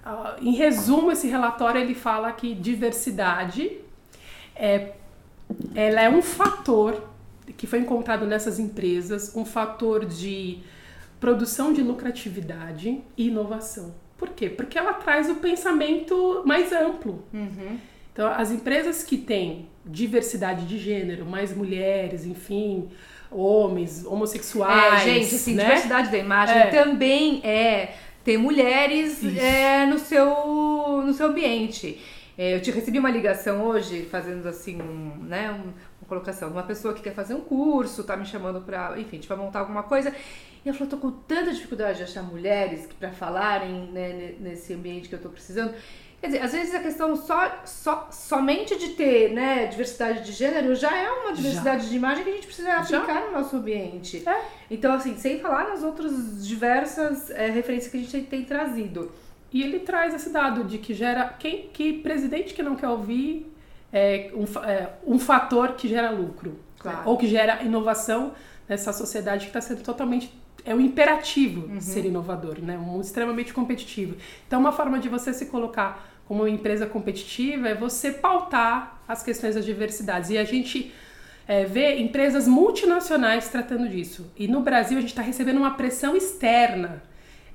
Uh, 0.06 0.44
em 0.46 0.54
resumo, 0.54 1.12
esse 1.12 1.28
relatório 1.28 1.82
ele 1.82 1.96
fala 1.96 2.32
que 2.32 2.54
diversidade 2.54 3.72
é, 4.56 4.94
ela 5.74 6.02
é 6.02 6.10
um 6.10 6.22
fator 6.22 7.04
que 7.58 7.66
foi 7.66 7.80
encontrado 7.80 8.26
nessas 8.26 8.60
empresas, 8.60 9.36
um 9.36 9.46
fator 9.46 10.06
de 10.06 10.60
produção 11.22 11.72
de 11.72 11.84
lucratividade 11.84 13.00
e 13.16 13.28
inovação. 13.28 13.94
Por 14.18 14.30
quê? 14.30 14.50
Porque 14.50 14.78
ela 14.78 14.94
traz 14.94 15.30
o 15.30 15.36
pensamento 15.36 16.42
mais 16.46 16.74
amplo. 16.74 17.24
Uhum. 17.32 17.78
Então, 18.12 18.28
as 18.28 18.52
empresas 18.52 19.04
que 19.04 19.18
têm 19.18 19.70
diversidade 19.86 20.66
de 20.66 20.78
gênero, 20.78 21.26
mais 21.26 21.56
mulheres, 21.56 22.26
enfim, 22.26 22.90
homens, 23.30 24.04
homossexuais. 24.06 25.04
É, 25.04 25.14
gente, 25.14 25.36
assim, 25.36 25.54
né? 25.54 25.64
diversidade 25.64 26.12
da 26.12 26.18
imagem 26.18 26.58
é. 26.58 26.68
também 26.68 27.40
é 27.46 27.94
ter 28.24 28.38
mulheres 28.38 29.24
é, 29.38 29.86
no, 29.86 30.00
seu, 30.00 31.04
no 31.06 31.14
seu 31.14 31.28
ambiente. 31.28 32.02
É, 32.38 32.56
eu 32.56 32.62
te 32.62 32.72
recebi 32.72 32.98
uma 32.98 33.12
ligação 33.12 33.64
hoje, 33.64 34.08
fazendo 34.10 34.48
assim, 34.48 34.82
um, 34.82 35.24
né, 35.24 35.56
colocação 36.12 36.50
de 36.50 36.56
uma 36.56 36.64
pessoa 36.64 36.94
que 36.94 37.02
quer 37.02 37.14
fazer 37.14 37.34
um 37.34 37.40
curso, 37.40 38.04
tá 38.04 38.18
me 38.18 38.26
chamando 38.26 38.60
pra, 38.60 39.00
enfim, 39.00 39.18
tipo, 39.18 39.36
montar 39.38 39.60
alguma 39.60 39.84
coisa. 39.84 40.14
E 40.66 40.68
eu 40.68 40.74
falei, 40.74 40.90
tô 40.90 40.98
com 40.98 41.10
tanta 41.10 41.54
dificuldade 41.54 42.00
de 42.00 42.04
achar 42.04 42.22
mulheres 42.22 42.86
para 43.00 43.12
falarem 43.12 43.90
né, 43.94 44.36
nesse 44.38 44.74
ambiente 44.74 45.08
que 45.08 45.16
eu 45.16 45.22
tô 45.22 45.30
precisando. 45.30 45.74
Quer 46.20 46.28
dizer, 46.28 46.42
às 46.44 46.52
vezes 46.52 46.76
a 46.76 46.80
questão 46.80 47.16
só, 47.16 47.62
só 47.66 48.10
somente 48.12 48.78
de 48.78 48.90
ter 48.90 49.32
né, 49.32 49.68
diversidade 49.68 50.26
de 50.26 50.34
gênero 50.34 50.76
já 50.76 50.96
é 50.96 51.10
uma 51.10 51.34
diversidade 51.34 51.84
já. 51.84 51.90
de 51.90 51.96
imagem 51.96 52.24
que 52.26 52.30
a 52.30 52.34
gente 52.34 52.46
precisa 52.46 52.74
aplicar 52.74 53.22
já. 53.22 53.26
no 53.28 53.32
nosso 53.32 53.56
ambiente. 53.56 54.22
É. 54.28 54.46
Então, 54.70 54.94
assim, 54.94 55.18
sem 55.18 55.40
falar 55.40 55.70
nas 55.70 55.82
outras 55.82 56.46
diversas 56.46 57.32
é, 57.32 57.50
referências 57.50 57.90
que 57.90 57.98
a 57.98 58.02
gente 58.02 58.28
tem 58.28 58.44
trazido. 58.44 59.12
E 59.52 59.64
ele 59.64 59.80
traz 59.80 60.14
esse 60.14 60.30
dado 60.30 60.66
de 60.66 60.78
que 60.78 60.94
gera. 60.94 61.34
Quem, 61.40 61.70
que 61.70 61.94
presidente 62.00 62.54
que 62.54 62.62
não 62.62 62.76
quer 62.76 62.90
ouvir 62.90 63.52
é 63.92 64.32
um, 64.34 64.44
é, 64.64 64.90
um 65.06 65.20
fator 65.20 65.74
que 65.74 65.88
gera 65.88 66.10
lucro. 66.10 66.60
Claro. 66.80 67.10
Ou 67.10 67.18
que 67.18 67.28
gera 67.28 67.62
inovação 67.62 68.34
nessa 68.68 68.92
sociedade 68.92 69.42
que 69.42 69.50
está 69.50 69.62
sendo 69.62 69.84
totalmente 69.84 70.34
é 70.64 70.76
um 70.76 70.80
imperativo 70.80 71.68
uhum. 71.68 71.82
ser 71.82 72.06
inovador, 72.06 72.60
né? 72.62 72.78
Um 72.78 72.82
mundo 72.82 73.04
extremamente 73.04 73.54
competitivo. 73.54 74.16
Então, 74.48 74.60
uma 74.60 74.72
forma 74.72 75.00
de 75.00 75.10
você 75.10 75.34
se 75.34 75.48
colocar 75.48 76.08
como 76.28 76.44
uma 76.44 76.50
empresa 76.50 76.86
competitiva 76.86 77.70
é 77.70 77.76
você 77.76 78.12
pautar 78.12 79.02
as 79.08 79.24
questões 79.24 79.56
das 79.56 79.66
diversidades. 79.66 80.30
E 80.30 80.38
a 80.38 80.44
gente 80.44 80.94
é, 81.48 81.66
vê 81.66 82.00
empresas 82.00 82.48
multinacionais 82.48 83.50
tratando 83.50 83.90
disso. 83.90 84.32
E 84.38 84.48
no 84.48 84.62
Brasil 84.62 84.98
a 84.98 85.02
gente 85.02 85.10
está 85.10 85.22
recebendo 85.22 85.58
uma 85.58 85.72
pressão 85.72 86.16
externa. 86.16 87.04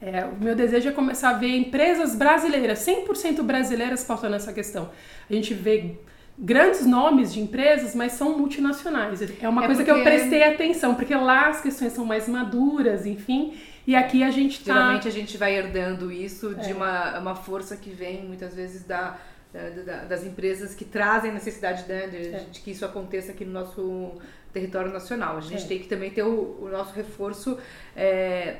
É, 0.00 0.24
o 0.26 0.36
meu 0.42 0.54
desejo 0.54 0.88
é 0.88 0.92
começar 0.92 1.30
a 1.30 1.32
ver 1.34 1.56
empresas 1.56 2.14
brasileiras, 2.14 2.80
100% 2.80 3.42
brasileiras, 3.42 4.04
pautando 4.04 4.34
essa 4.34 4.52
questão. 4.52 4.90
A 5.30 5.32
gente 5.32 5.54
vê 5.54 5.94
grandes 6.38 6.84
nomes 6.84 7.32
de 7.32 7.40
empresas, 7.40 7.94
mas 7.94 8.12
são 8.12 8.36
multinacionais. 8.36 9.20
É 9.40 9.48
uma 9.48 9.64
é 9.64 9.66
coisa 9.66 9.84
porque... 9.84 9.92
que 9.92 9.98
eu 9.98 10.04
prestei 10.04 10.42
atenção, 10.44 10.94
porque 10.94 11.14
lá 11.14 11.48
as 11.48 11.60
questões 11.60 11.92
são 11.92 12.04
mais 12.04 12.28
maduras, 12.28 13.06
enfim. 13.06 13.54
E 13.86 13.94
aqui 13.94 14.22
a 14.22 14.30
gente 14.30 14.64
tá... 14.64 14.74
Geralmente 14.74 15.08
a 15.08 15.12
gente 15.12 15.38
vai 15.38 15.54
herdando 15.54 16.10
isso 16.10 16.54
de 16.54 16.72
é. 16.72 16.74
uma, 16.74 17.18
uma 17.18 17.34
força 17.34 17.76
que 17.76 17.90
vem 17.90 18.24
muitas 18.24 18.54
vezes 18.54 18.84
da, 18.84 19.16
da 19.84 20.04
das 20.04 20.24
empresas 20.24 20.74
que 20.74 20.84
trazem 20.84 21.32
necessidade 21.32 21.88
né, 21.88 22.08
de, 22.08 22.16
é. 22.16 22.38
de, 22.50 22.60
que 22.60 22.72
isso 22.72 22.84
aconteça 22.84 23.32
aqui 23.32 23.44
no 23.44 23.52
nosso 23.52 24.12
território 24.52 24.92
nacional. 24.92 25.36
A 25.36 25.40
gente 25.40 25.64
é. 25.64 25.66
tem 25.66 25.78
que 25.78 25.88
também 25.88 26.10
ter 26.10 26.22
o, 26.22 26.58
o 26.60 26.68
nosso 26.68 26.92
reforço 26.94 27.58
é, 27.94 28.56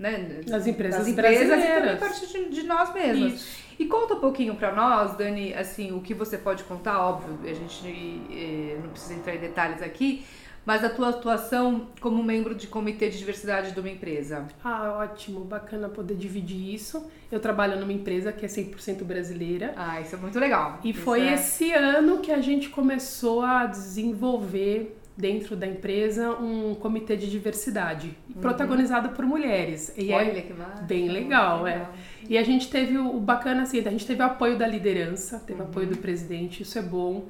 né, 0.00 0.40
das 0.46 0.66
empresas, 0.66 1.00
das 1.00 1.08
empresas 1.08 1.46
e 1.46 1.66
também 1.66 1.96
parte 1.98 2.26
de, 2.26 2.48
de 2.48 2.62
nós 2.62 2.92
mesmos. 2.94 3.34
Isso. 3.34 3.60
E 3.78 3.84
conta 3.84 4.14
um 4.14 4.20
pouquinho 4.20 4.54
para 4.54 4.74
nós, 4.74 5.14
Dani, 5.16 5.52
assim, 5.52 5.92
o 5.92 6.00
que 6.00 6.14
você 6.14 6.38
pode 6.38 6.64
contar, 6.64 7.00
óbvio, 7.00 7.38
a 7.44 7.54
gente 7.54 7.86
eh, 8.30 8.78
não 8.82 8.90
precisa 8.90 9.14
entrar 9.14 9.34
em 9.34 9.38
detalhes 9.38 9.82
aqui, 9.82 10.24
mas 10.64 10.84
a 10.84 10.88
tua 10.88 11.10
atuação 11.10 11.88
como 12.00 12.22
membro 12.22 12.54
de 12.54 12.66
comitê 12.66 13.10
de 13.10 13.18
diversidade 13.18 13.72
de 13.72 13.80
uma 13.80 13.88
empresa. 13.88 14.46
Ah, 14.64 14.98
ótimo, 15.00 15.40
bacana 15.44 15.88
poder 15.88 16.14
dividir 16.14 16.74
isso. 16.74 17.10
Eu 17.30 17.40
trabalho 17.40 17.78
numa 17.78 17.92
empresa 17.92 18.32
que 18.32 18.44
é 18.44 18.48
100% 18.48 19.02
brasileira. 19.04 19.72
Ah, 19.76 20.00
isso 20.00 20.14
é 20.14 20.18
muito 20.18 20.38
legal. 20.38 20.78
E 20.84 20.90
isso 20.90 21.00
foi 21.00 21.26
é... 21.26 21.34
esse 21.34 21.72
ano 21.72 22.18
que 22.18 22.30
a 22.30 22.40
gente 22.40 22.68
começou 22.68 23.42
a 23.42 23.64
desenvolver 23.66 24.99
dentro 25.20 25.54
da 25.54 25.66
empresa 25.66 26.30
um 26.30 26.74
comitê 26.74 27.16
de 27.16 27.30
diversidade, 27.30 28.16
uhum. 28.34 28.40
protagonizado 28.40 29.10
por 29.10 29.24
mulheres. 29.24 29.92
E 29.96 30.10
é 30.10 30.16
Olha 30.16 30.38
é 30.38 30.40
que 30.40 30.52
massa. 30.54 30.82
Bem 30.82 31.08
legal, 31.08 31.66
é. 31.66 31.86
E 32.28 32.38
a 32.38 32.42
gente 32.42 32.70
teve 32.70 32.96
o, 32.96 33.16
o, 33.16 33.20
bacana 33.20 33.62
assim, 33.62 33.78
a 33.78 33.90
gente 33.90 34.06
teve 34.06 34.22
o 34.22 34.26
apoio 34.26 34.56
da 34.56 34.66
liderança, 34.66 35.38
teve 35.46 35.60
o 35.60 35.64
apoio 35.64 35.86
do 35.86 35.98
presidente, 35.98 36.62
isso 36.62 36.78
é 36.78 36.82
bom. 36.82 37.26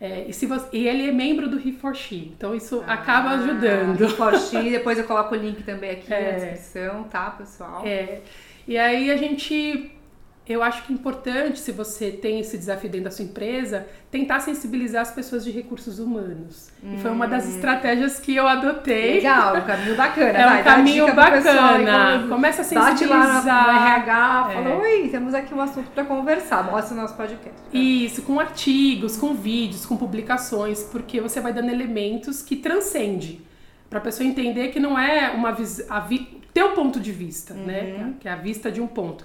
É, 0.00 0.26
e, 0.28 0.32
se 0.32 0.46
você, 0.46 0.66
e 0.72 0.86
ele 0.86 1.08
é 1.08 1.12
membro 1.12 1.48
do 1.48 1.58
He4She, 1.58 2.32
então 2.36 2.54
isso 2.54 2.82
ah, 2.86 2.94
acaba 2.94 3.30
ajudando. 3.30 3.98
He4She, 3.98 4.70
depois 4.70 4.98
eu 4.98 5.04
coloco 5.04 5.34
o 5.34 5.38
link 5.38 5.62
também 5.62 5.90
aqui 5.90 6.12
é, 6.12 6.32
na 6.32 6.38
descrição, 6.38 7.04
tá, 7.04 7.30
pessoal? 7.30 7.82
É. 7.86 8.20
E 8.66 8.78
aí 8.78 9.10
a 9.10 9.16
gente 9.16 9.92
eu 10.52 10.62
acho 10.62 10.82
que 10.84 10.92
é 10.92 10.94
importante, 10.94 11.58
se 11.58 11.72
você 11.72 12.10
tem 12.10 12.38
esse 12.38 12.58
desafio 12.58 12.90
dentro 12.90 13.04
da 13.04 13.10
sua 13.10 13.24
empresa, 13.24 13.86
tentar 14.10 14.40
sensibilizar 14.40 15.00
as 15.00 15.10
pessoas 15.10 15.42
de 15.42 15.50
recursos 15.50 15.98
humanos. 15.98 16.70
Hum. 16.82 16.94
E 16.94 16.98
foi 16.98 17.10
uma 17.10 17.26
das 17.26 17.46
hum. 17.46 17.50
estratégias 17.50 18.20
que 18.20 18.36
eu 18.36 18.46
adotei. 18.46 19.14
Legal, 19.14 19.56
um 19.56 19.62
caminho 19.62 19.96
bacana. 19.96 20.34
É 20.44 20.60
um 20.60 20.64
caminho 20.64 21.14
bacana. 21.14 22.26
Começa 22.28 22.60
a 22.60 22.64
sensibilizar. 22.64 23.42
Bate 23.42 23.46
lá 23.46 23.72
no 23.72 23.86
RH, 23.86 24.48
é. 24.50 24.54
fala, 24.54 24.76
oi, 24.76 25.08
temos 25.08 25.32
aqui 25.32 25.54
um 25.54 25.60
assunto 25.62 25.90
para 25.92 26.04
conversar, 26.04 26.62
mostra 26.64 26.94
o 26.94 27.00
nosso 27.00 27.14
podcast. 27.14 27.58
Isso, 27.72 28.20
com 28.22 28.38
artigos, 28.38 29.16
com 29.16 29.32
vídeos, 29.32 29.86
com 29.86 29.96
publicações, 29.96 30.82
porque 30.82 31.22
você 31.22 31.40
vai 31.40 31.54
dando 31.54 31.70
elementos 31.70 32.42
que 32.42 32.56
transcende. 32.56 33.40
Para 33.88 33.98
a 33.98 34.02
pessoa 34.02 34.28
entender 34.28 34.68
que 34.68 34.80
não 34.80 34.98
é 34.98 35.30
uma 35.30 35.56
a 35.88 36.00
vi... 36.00 36.42
teu 36.52 36.72
ponto 36.72 37.00
de 37.00 37.12
vista, 37.12 37.54
né? 37.54 37.80
uhum. 37.80 37.98
né? 37.98 38.14
Que 38.20 38.28
é 38.28 38.32
a 38.32 38.36
vista 38.36 38.70
de 38.70 38.80
um 38.82 38.86
ponto 38.86 39.24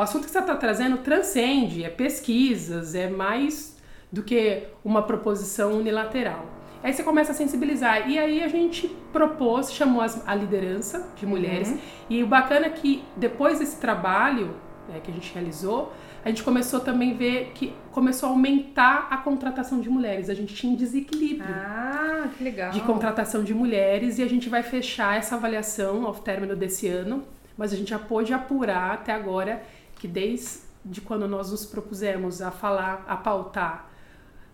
o 0.00 0.02
assunto 0.02 0.24
que 0.24 0.30
você 0.30 0.38
está 0.38 0.56
trazendo 0.56 0.96
transcende, 0.96 1.84
é 1.84 1.90
pesquisas, 1.90 2.94
é 2.94 3.10
mais 3.10 3.76
do 4.10 4.22
que 4.22 4.62
uma 4.82 5.02
proposição 5.02 5.74
unilateral. 5.74 6.46
Aí 6.82 6.90
você 6.94 7.02
começa 7.02 7.32
a 7.32 7.34
sensibilizar. 7.34 8.08
E 8.10 8.18
aí 8.18 8.42
a 8.42 8.48
gente 8.48 8.88
propôs, 9.12 9.70
chamou 9.70 10.00
as, 10.00 10.26
a 10.26 10.34
liderança 10.34 11.06
de 11.16 11.26
mulheres. 11.26 11.68
Uhum. 11.68 11.78
E 12.08 12.22
o 12.22 12.26
bacana 12.26 12.68
é 12.68 12.70
que 12.70 13.04
depois 13.14 13.58
desse 13.58 13.78
trabalho 13.78 14.56
é, 14.88 15.00
que 15.00 15.10
a 15.10 15.14
gente 15.14 15.34
realizou, 15.34 15.92
a 16.24 16.30
gente 16.30 16.42
começou 16.42 16.80
também 16.80 17.12
a 17.12 17.16
ver 17.16 17.52
que 17.54 17.74
começou 17.92 18.30
a 18.30 18.32
aumentar 18.32 19.08
a 19.10 19.18
contratação 19.18 19.82
de 19.82 19.90
mulheres. 19.90 20.30
A 20.30 20.34
gente 20.34 20.54
tinha 20.54 20.72
um 20.72 20.76
desequilíbrio 20.76 21.54
ah, 21.54 22.26
que 22.38 22.42
legal. 22.42 22.70
de 22.70 22.80
contratação 22.80 23.44
de 23.44 23.52
mulheres 23.52 24.18
e 24.18 24.22
a 24.22 24.26
gente 24.26 24.48
vai 24.48 24.62
fechar 24.62 25.18
essa 25.18 25.34
avaliação 25.34 26.06
ao 26.06 26.14
término 26.14 26.56
desse 26.56 26.88
ano. 26.88 27.22
Mas 27.54 27.74
a 27.74 27.76
gente 27.76 27.90
já 27.90 27.98
pôde 27.98 28.32
apurar 28.32 28.94
até 28.94 29.12
agora 29.12 29.62
que 30.00 30.08
desde 30.08 31.00
quando 31.04 31.28
nós 31.28 31.50
nos 31.50 31.66
propusemos 31.66 32.40
a 32.40 32.50
falar, 32.50 33.04
a 33.06 33.16
pautar 33.16 33.86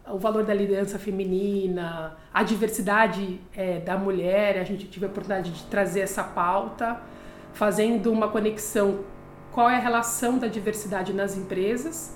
o 0.08 0.18
valor 0.18 0.44
da 0.44 0.52
liderança 0.52 0.98
feminina, 0.98 2.16
a 2.34 2.42
diversidade 2.42 3.40
é, 3.56 3.78
da 3.78 3.96
mulher, 3.96 4.58
a 4.58 4.64
gente 4.64 4.86
tive 4.86 5.06
a 5.06 5.08
oportunidade 5.08 5.52
de 5.52 5.62
trazer 5.64 6.00
essa 6.00 6.22
pauta, 6.22 7.00
fazendo 7.52 8.12
uma 8.12 8.28
conexão 8.28 9.04
qual 9.52 9.70
é 9.70 9.76
a 9.76 9.80
relação 9.80 10.36
da 10.36 10.48
diversidade 10.48 11.12
nas 11.12 11.36
empresas 11.36 12.14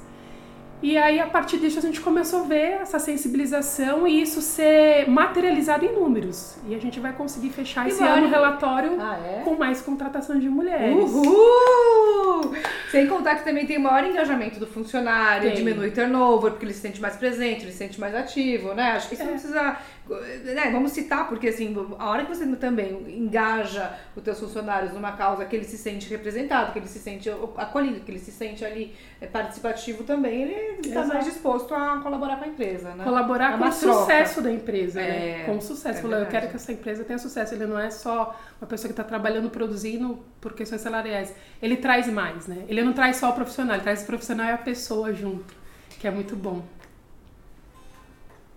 e 0.83 0.97
aí, 0.97 1.21
a 1.21 1.27
partir 1.27 1.59
disso, 1.59 1.79
a 1.79 1.83
gente 1.83 2.01
começou 2.01 2.41
a 2.41 2.43
ver 2.45 2.81
essa 2.81 2.99
sensibilização 2.99 4.09
e 4.09 4.23
isso 4.23 4.41
ser 4.41 5.09
materializado 5.09 5.85
em 5.85 5.93
números. 5.93 6.57
E 6.67 6.75
a 6.75 6.79
gente 6.79 6.99
vai 6.99 7.13
conseguir 7.13 7.51
fechar 7.51 7.87
esse 7.87 8.03
ano 8.03 8.27
o 8.27 8.31
relatório 8.31 8.97
ah, 8.99 9.19
é? 9.19 9.43
com 9.45 9.57
mais 9.57 9.83
contratação 9.83 10.39
de 10.39 10.49
mulheres. 10.49 10.95
Uhul! 10.95 12.55
Sem 12.91 13.07
contar 13.07 13.37
que 13.37 13.45
também 13.45 13.67
tem 13.67 13.79
maior 13.79 14.05
engajamento 14.05 14.59
do 14.59 14.67
funcionário, 14.67 15.49
tem. 15.49 15.55
diminui 15.55 15.91
turnover, 15.91 16.53
porque 16.53 16.65
ele 16.65 16.73
se 16.73 16.81
sente 16.81 17.01
mais 17.01 17.17
presente, 17.17 17.63
ele 17.65 17.73
se 17.73 17.79
sente 17.79 18.01
mais 18.01 18.15
ativo, 18.15 18.73
né? 18.73 18.93
Acho 18.93 19.09
que 19.09 19.15
isso 19.15 19.23
é. 19.23 19.27
não 19.27 19.33
precisa 19.33 19.77
né, 20.19 20.71
vamos 20.71 20.93
citar, 20.93 21.29
porque 21.29 21.49
assim, 21.49 21.75
a 21.99 22.11
hora 22.11 22.25
que 22.25 22.35
você 22.35 22.47
também 22.57 23.05
engaja 23.09 23.97
os 24.17 24.23
teus 24.23 24.41
funcionários 24.41 24.93
numa 24.93 25.13
causa 25.13 25.45
que 25.45 25.55
ele 25.55 25.65
se 25.65 25.79
sente 25.79 26.09
representado, 26.11 26.73
que 26.73 26.79
ele 26.79 26.89
se 26.89 26.99
sente 26.99 27.31
acolhido, 27.57 28.01
que 28.01 28.11
ele 28.11 28.19
se 28.19 28.33
sente 28.33 28.65
ali 28.65 28.95
é, 29.21 29.27
participativo 29.27 30.03
também, 30.03 30.43
ele 30.43 30.81
está 30.81 31.05
mais 31.05 31.25
disposto 31.25 31.73
a 31.75 31.99
colaborar 31.99 32.37
com 32.37 32.45
a 32.45 32.49
empresa, 32.49 32.95
né? 32.95 33.05
Colaborar 33.05 33.55
é 33.55 33.59
com 33.59 33.69
o 33.69 33.73
sucesso 33.73 34.43
da 34.43 34.51
empresa, 34.51 35.01
né? 35.01 35.09
é, 35.09 35.39
né? 35.39 35.45
Com 35.45 35.59
o 35.59 35.63
sucesso. 35.63 36.13
É 36.13 36.23
eu 36.23 36.27
quero 36.27 36.49
que 36.49 36.57
essa 36.57 36.73
empresa 36.73 37.05
tenha 37.05 37.19
sucesso. 37.19 37.55
Ele 37.55 37.67
não 37.67 37.79
é 37.79 37.91
só 37.91 38.37
uma 38.61 38.67
pessoa 38.67 38.89
que 38.89 38.93
está 38.93 39.05
trabalhando, 39.05 39.49
produzindo 39.51 40.19
por 40.41 40.55
questões 40.55 40.81
salariais. 40.81 41.33
Ele 41.63 41.77
traz 41.77 42.09
mais, 42.09 42.47
né? 42.47 42.65
Ele 42.69 42.83
não 42.83 42.93
traz 42.93 43.17
só 43.17 43.31
o 43.31 43.33
profissional, 43.33 43.77
ele 43.77 43.83
traz 43.83 44.03
o 44.03 44.07
profissional 44.07 44.47
e 44.47 44.53
a 44.53 44.59
pessoa 44.59 45.13
junto, 45.13 45.55
que 45.99 46.07
é 46.09 46.11
muito 46.11 46.35
bom. 46.35 46.63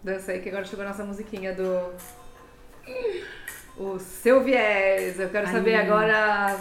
Dancei 0.04 0.40
que 0.40 0.50
agora 0.50 0.66
chegou 0.66 0.84
a 0.86 0.90
nossa 0.90 1.04
musiquinha 1.06 1.54
do. 1.54 1.94
O 3.78 3.98
seu 4.00 4.44
viés. 4.44 5.20
Eu 5.20 5.30
quero 5.30 5.48
saber 5.50 5.76
agora 5.76 6.58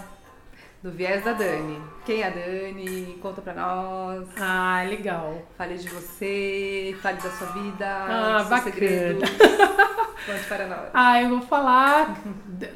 do 0.82 0.90
viés 0.90 1.24
da 1.24 1.32
Dani. 1.32 1.80
Quem 2.06 2.22
é 2.22 2.26
a 2.26 2.30
Dani? 2.30 3.18
Conta 3.20 3.42
pra 3.42 3.52
nós. 3.54 4.28
Ah, 4.40 4.84
legal. 4.88 5.42
Fale 5.58 5.76
de 5.76 5.88
você, 5.88 6.96
fale 7.02 7.20
da 7.20 7.30
sua 7.30 7.48
vida, 7.48 7.86
Ah, 7.86 8.44
bacana. 8.48 8.62
segredos. 8.62 9.28
Conte 10.24 10.44
para 10.48 10.66
nós. 10.68 10.88
Ah, 10.94 11.20
eu 11.20 11.28
vou 11.30 11.40
falar, 11.42 12.16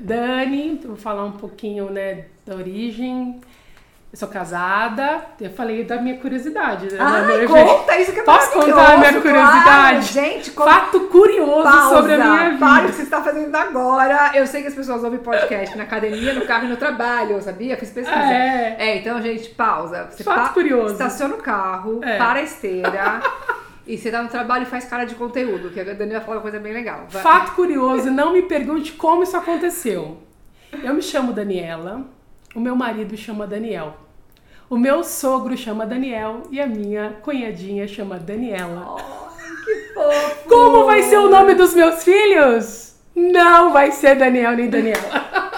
Dani, 0.01 0.81
vou 0.85 0.97
falar 0.97 1.25
um 1.25 1.33
pouquinho, 1.33 1.91
né, 1.91 2.27
da 2.45 2.57
origem. 2.57 3.41
Eu 4.17 4.21
sou 4.21 4.29
casada, 4.29 5.27
eu 5.39 5.51
falei 5.51 5.85
da 5.85 6.01
minha 6.01 6.17
curiosidade, 6.17 6.87
né? 6.95 7.23
minha- 7.27 7.47
conta 7.47 7.99
isso 8.01 8.15
que 8.15 8.21
é 8.21 8.23
Posso 8.23 8.51
contar 8.51 8.95
a 8.95 8.97
minha 8.97 9.11
claro. 9.11 9.21
curiosidade? 9.21 10.07
Gente, 10.07 10.51
conta. 10.53 10.71
Fato 10.71 11.01
curioso 11.09 11.63
Pausa, 11.63 11.97
sobre 11.97 12.15
a 12.15 12.17
minha 12.17 12.45
vida. 12.53 12.59
para 12.59 12.85
o 12.85 12.87
que 12.89 12.93
você 12.95 13.03
está 13.03 13.23
fazendo 13.23 13.55
agora. 13.55 14.31
Eu 14.33 14.47
sei 14.47 14.63
que 14.63 14.69
as 14.69 14.75
pessoas 14.75 15.05
ouvem 15.05 15.19
podcast 15.19 15.77
na 15.77 15.83
academia, 15.85 16.33
no 16.33 16.47
carro 16.47 16.65
e 16.65 16.69
no 16.69 16.79
trabalho, 16.79 17.43
sabia? 17.43 17.77
Fiz 17.77 17.91
pesquisa. 17.91 18.19
É. 18.19 18.77
É, 18.79 18.97
então, 18.97 19.21
gente, 19.21 19.51
pausa. 19.51 20.09
Você 20.11 20.25
Fato 20.25 20.55
curioso. 20.55 20.95
Estaciona 20.95 21.35
o 21.35 21.39
carro, 21.43 22.01
É. 22.03 22.17
para 22.17 22.39
a 22.39 22.43
esteira 22.43 23.21
e 23.87 23.99
você 23.99 24.11
tá 24.11 24.23
no 24.23 24.31
trabalho 24.31 24.63
e 24.63 24.67
faz 24.67 24.87
cara 24.87 25.05
de 25.05 25.15
conteúdo, 25.15 25.69
que 25.69 25.79
a 25.79 25.85
Dani 25.93 26.13
vai 26.13 26.23
falar 26.23 26.37
uma 26.39 26.43
coisa 26.43 26.59
bem 26.59 26.73
legal. 26.73 27.05
Vai. 27.11 27.23
Fato 27.23 27.53
curioso, 27.53 28.11
não 28.11 28.33
me 28.33 28.41
pergunte 28.41 28.93
como 28.93 29.25
isso 29.25 29.37
aconteceu. 29.37 30.23
Eu 30.83 30.95
me 30.95 31.03
chamo 31.03 31.35
Daniela, 31.35 32.01
o 32.55 32.61
meu 32.61 32.75
marido 32.75 33.15
chama 33.15 33.47
Daniel. 33.47 34.06
O 34.69 34.77
meu 34.77 35.05
sogro 35.05 35.57
chama 35.57 35.87
Daniel 35.87 36.43
e 36.51 36.61
a 36.61 36.67
minha 36.67 37.17
cunhadinha 37.23 37.87
chama 37.87 38.19
Daniela. 38.19 38.97
Que 39.65 39.75
fofo. 39.95 40.49
Como 40.49 40.85
vai 40.87 41.03
ser 41.03 41.19
o 41.19 41.29
nome 41.29 41.55
dos 41.55 41.73
meus 41.75 42.03
filhos? 42.03 42.95
Não 43.15 43.73
vai 43.73 43.93
ser 43.93 44.17
Daniel 44.17 44.53
nem 44.57 44.69
Daniela. 44.69 45.01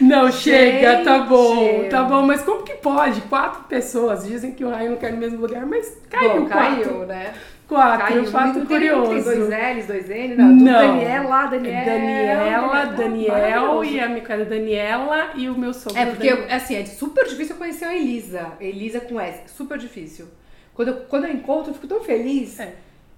Não, 0.00 0.30
chega, 0.30 1.02
tá 1.02 1.20
bom, 1.20 1.54
Gente. 1.56 1.88
tá 1.88 2.02
bom, 2.02 2.22
mas 2.22 2.42
como 2.42 2.62
que 2.62 2.74
pode? 2.74 3.22
Quatro 3.22 3.62
pessoas 3.64 4.24
dizem 4.24 4.52
que 4.52 4.62
o 4.64 4.68
raio 4.68 4.90
não 4.90 4.98
quer 4.98 5.12
no 5.12 5.18
mesmo 5.18 5.40
lugar, 5.40 5.64
mas 5.64 5.96
caiu 6.10 6.42
Bom, 6.42 6.48
quatro. 6.48 6.84
caiu, 6.84 7.06
né? 7.06 7.32
Quatro, 7.68 8.06
Caiu. 8.06 8.26
fato 8.26 8.58
não 8.58 8.66
curioso. 8.66 9.10
Tem 9.10 9.22
dois 9.22 9.48
L's, 9.48 9.86
dois 9.86 10.10
N, 10.10 10.36
não. 10.36 10.48
Não. 10.48 10.72
Daniela, 10.72 11.46
Daniela. 11.46 11.84
Daniela, 11.84 12.86
Daniel 12.86 13.84
e 13.84 14.00
a 14.00 14.20
cara 14.20 14.44
Daniela 14.44 15.30
e 15.34 15.48
o 15.48 15.56
meu 15.56 15.72
sogro. 15.72 15.98
É, 15.98 16.06
porque, 16.06 16.30
Daniel. 16.30 16.54
assim, 16.54 16.76
é 16.76 16.84
super 16.84 17.24
difícil 17.24 17.54
eu 17.54 17.58
conhecer 17.58 17.86
a 17.86 17.96
Elisa. 17.96 18.52
Elisa 18.60 19.00
com 19.00 19.18
S. 19.18 19.44
Super 19.46 19.78
difícil. 19.78 20.28
Quando 20.74 20.88
eu, 20.88 20.96
quando 21.08 21.24
eu 21.24 21.32
encontro, 21.32 21.70
eu 21.70 21.74
fico 21.74 21.86
tão 21.86 22.00
feliz. 22.04 22.60
É. 22.60 22.74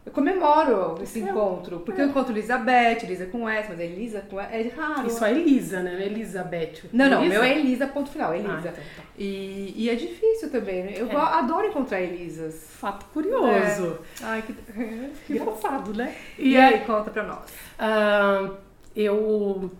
Eu 0.06 0.12
comemoro 0.12 1.02
esse 1.02 1.18
É. 1.20 1.22
encontro. 1.24 1.80
Porque 1.80 2.00
eu 2.00 2.06
encontro 2.06 2.32
Elizabeth, 2.32 3.00
Elisa 3.02 3.26
com 3.26 3.48
S, 3.48 3.68
mas 3.68 3.80
Elisa 3.80 4.20
com 4.30 4.40
S 4.40 4.54
é 4.54 4.72
raro. 4.80 5.06
Isso 5.08 5.24
é 5.24 5.32
Elisa, 5.32 5.82
né? 5.82 6.06
Elizabeth. 6.06 6.84
Não, 6.92 7.10
não, 7.10 7.18
Elisa? 7.24 7.34
meu 7.34 7.42
é 7.42 7.58
Elisa, 7.58 7.86
ponto 7.88 8.10
final, 8.10 8.30
Ah, 8.30 8.36
Elisa. 8.38 8.58
então 8.60 8.72
tá. 8.72 9.02
e, 9.18 9.74
e 9.76 9.90
é 9.90 9.94
difícil 9.96 10.48
também. 10.50 10.84
né? 10.84 10.92
Eu 10.96 11.10
É. 11.10 11.16
adoro 11.16 11.66
encontrar 11.66 12.00
Elisas. 12.00 12.68
Fato 12.78 13.04
curioso. 13.06 13.98
Ai, 14.22 14.42
que, 14.42 14.52
que 15.26 15.32
Engraçado, 15.32 15.92
né? 15.92 16.14
E, 16.38 16.50
E, 16.52 16.56
aí, 16.56 16.74
aí, 16.74 16.80
conta 16.84 17.10
pra 17.10 17.24
nós. 17.24 17.52
ah, 17.78 18.50
eu, 18.94 19.70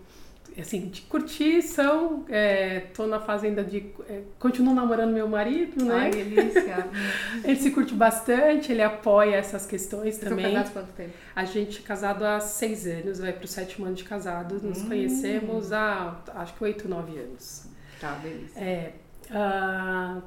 assim, 0.61 0.87
de 0.87 1.01
curtição, 1.03 2.25
é, 2.29 2.79
tô 2.93 3.05
na 3.07 3.19
fazenda 3.19 3.63
de. 3.63 3.91
É, 4.09 4.21
continuo 4.39 4.73
namorando 4.73 5.11
meu 5.13 5.27
marido, 5.27 5.83
né? 5.85 5.95
Ai, 5.95 6.11
delícia. 6.11 6.87
Ele 7.43 7.55
se 7.55 7.71
curte 7.71 7.93
bastante, 7.93 8.71
ele 8.71 8.81
apoia 8.81 9.35
essas 9.35 9.65
questões 9.65 10.15
Vocês 10.15 10.29
também. 10.29 10.45
casados 10.45 10.71
quanto 10.71 10.91
tempo? 10.93 11.11
A 11.35 11.45
gente 11.45 11.79
é 11.79 11.81
casado 11.83 12.23
há 12.25 12.39
seis 12.39 12.85
anos, 12.87 13.19
vai 13.19 13.33
pro 13.33 13.47
sétimo 13.47 13.85
ano 13.85 13.95
de 13.95 14.03
casado. 14.03 14.59
Nos 14.61 14.81
Hum. 14.81 14.87
conhecemos 14.87 15.71
há 15.71 16.19
acho 16.35 16.53
que 16.55 16.63
oito, 16.63 16.87
nove 16.89 17.17
anos. 17.19 17.65
Tá, 18.01 18.13
delícia. 18.15 18.59
É, 18.59 18.93
ah, 19.31 20.21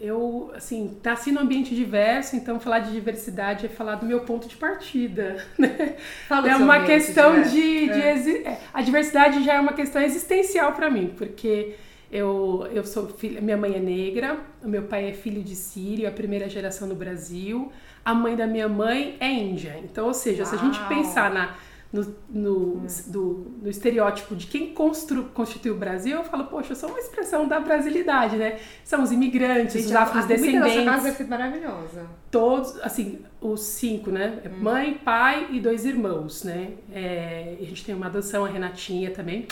eu, 0.00 0.50
assim, 0.54 0.96
nasci 1.04 1.32
num 1.32 1.40
ambiente 1.40 1.74
diverso, 1.74 2.36
então 2.36 2.60
falar 2.60 2.80
de 2.80 2.92
diversidade 2.92 3.66
é 3.66 3.68
falar 3.68 3.96
do 3.96 4.06
meu 4.06 4.20
ponto 4.20 4.46
de 4.48 4.56
partida, 4.56 5.44
né? 5.58 5.96
Fala 6.28 6.48
É 6.48 6.56
uma 6.56 6.84
questão 6.84 7.42
diverso. 7.42 7.50
de... 7.52 7.88
de 7.88 8.00
É. 8.00 8.12
exi- 8.12 8.42
é, 8.44 8.60
A 8.72 8.82
diversidade 8.82 9.42
já 9.44 9.54
é 9.54 9.60
uma 9.60 9.72
questão 9.72 10.00
existencial 10.02 10.72
para 10.72 10.90
mim, 10.90 11.14
porque 11.16 11.74
eu, 12.10 12.66
eu 12.72 12.84
sou 12.84 13.08
filha... 13.08 13.40
Minha 13.40 13.56
mãe 13.56 13.74
é 13.74 13.80
negra, 13.80 14.38
o 14.62 14.68
meu 14.68 14.82
pai 14.84 15.10
é 15.10 15.12
filho 15.12 15.42
de 15.42 15.54
sírio, 15.56 16.08
a 16.08 16.12
primeira 16.12 16.48
geração 16.48 16.86
no 16.88 16.94
Brasil. 16.94 17.70
A 18.04 18.14
mãe 18.14 18.34
da 18.36 18.46
minha 18.46 18.68
mãe 18.68 19.16
é 19.20 19.28
índia. 19.30 19.78
Então, 19.84 20.06
ou 20.06 20.14
seja, 20.14 20.44
se 20.44 20.54
a 20.54 20.58
gente 20.58 20.78
Uau. 20.78 20.88
pensar 20.88 21.30
na... 21.30 21.54
No, 21.90 22.14
no, 22.28 22.86
do, 23.06 23.46
no 23.62 23.70
estereótipo 23.70 24.36
de 24.36 24.46
quem 24.46 24.74
constru, 24.74 25.24
constitui 25.32 25.70
o 25.70 25.74
Brasil, 25.74 26.16
eu 26.18 26.22
falo, 26.24 26.44
poxa, 26.44 26.72
eu 26.72 26.76
sou 26.76 26.90
uma 26.90 26.98
expressão 26.98 27.48
da 27.48 27.58
brasilidade, 27.60 28.36
né? 28.36 28.58
São 28.84 29.02
os 29.02 29.10
imigrantes, 29.10 29.72
Gente, 29.72 29.86
os 29.86 29.92
a- 29.96 30.02
A 30.02 30.04
casa 30.06 30.18
afrodescendentes 30.20 31.16
ser 31.16 31.26
maravilhosa. 31.26 32.06
todos, 32.30 32.78
assim, 32.82 33.20
os 33.40 33.62
cinco, 33.62 34.10
né? 34.10 34.38
Mãe, 34.60 35.00
pai 35.02 35.46
e 35.50 35.60
dois 35.60 35.86
irmãos, 35.86 36.44
né? 36.44 36.72
É, 36.92 37.56
a 37.58 37.64
gente 37.64 37.82
tem 37.82 37.94
uma 37.94 38.06
adoção, 38.06 38.44
a 38.44 38.48
Renatinha 38.48 39.10
também. 39.10 39.46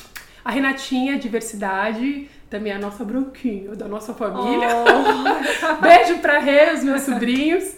A 0.44 0.50
Renatinha, 0.50 1.18
diversidade, 1.18 2.28
também 2.48 2.72
é 2.72 2.76
a 2.76 2.78
nossa 2.78 3.04
bronquinho 3.04 3.74
da 3.76 3.88
nossa 3.88 4.14
família. 4.14 4.68
Oh. 4.68 5.80
Beijo 5.82 6.18
pra 6.18 6.38
Rê, 6.38 6.72
os 6.72 6.84
meus 6.84 7.02
sobrinhos. 7.02 7.74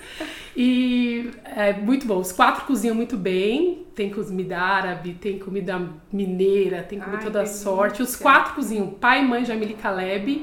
E 0.56 1.30
é 1.44 1.72
muito 1.72 2.06
bom. 2.06 2.18
Os 2.18 2.32
quatro 2.32 2.64
cozinham 2.64 2.94
muito 2.94 3.16
bem. 3.16 3.86
Tem 3.94 4.10
comida 4.10 4.58
árabe, 4.58 5.14
tem 5.14 5.38
comida 5.38 5.80
mineira, 6.12 6.82
tem 6.82 6.98
comida 6.98 7.18
Ai, 7.18 7.24
toda 7.24 7.46
sorte. 7.46 8.02
Os 8.02 8.16
quatro 8.16 8.54
cozinham. 8.54 8.88
Pai, 8.88 9.22
mãe, 9.22 9.44
Jamile 9.44 9.74
e 9.74 9.76
Caleb. 9.76 10.42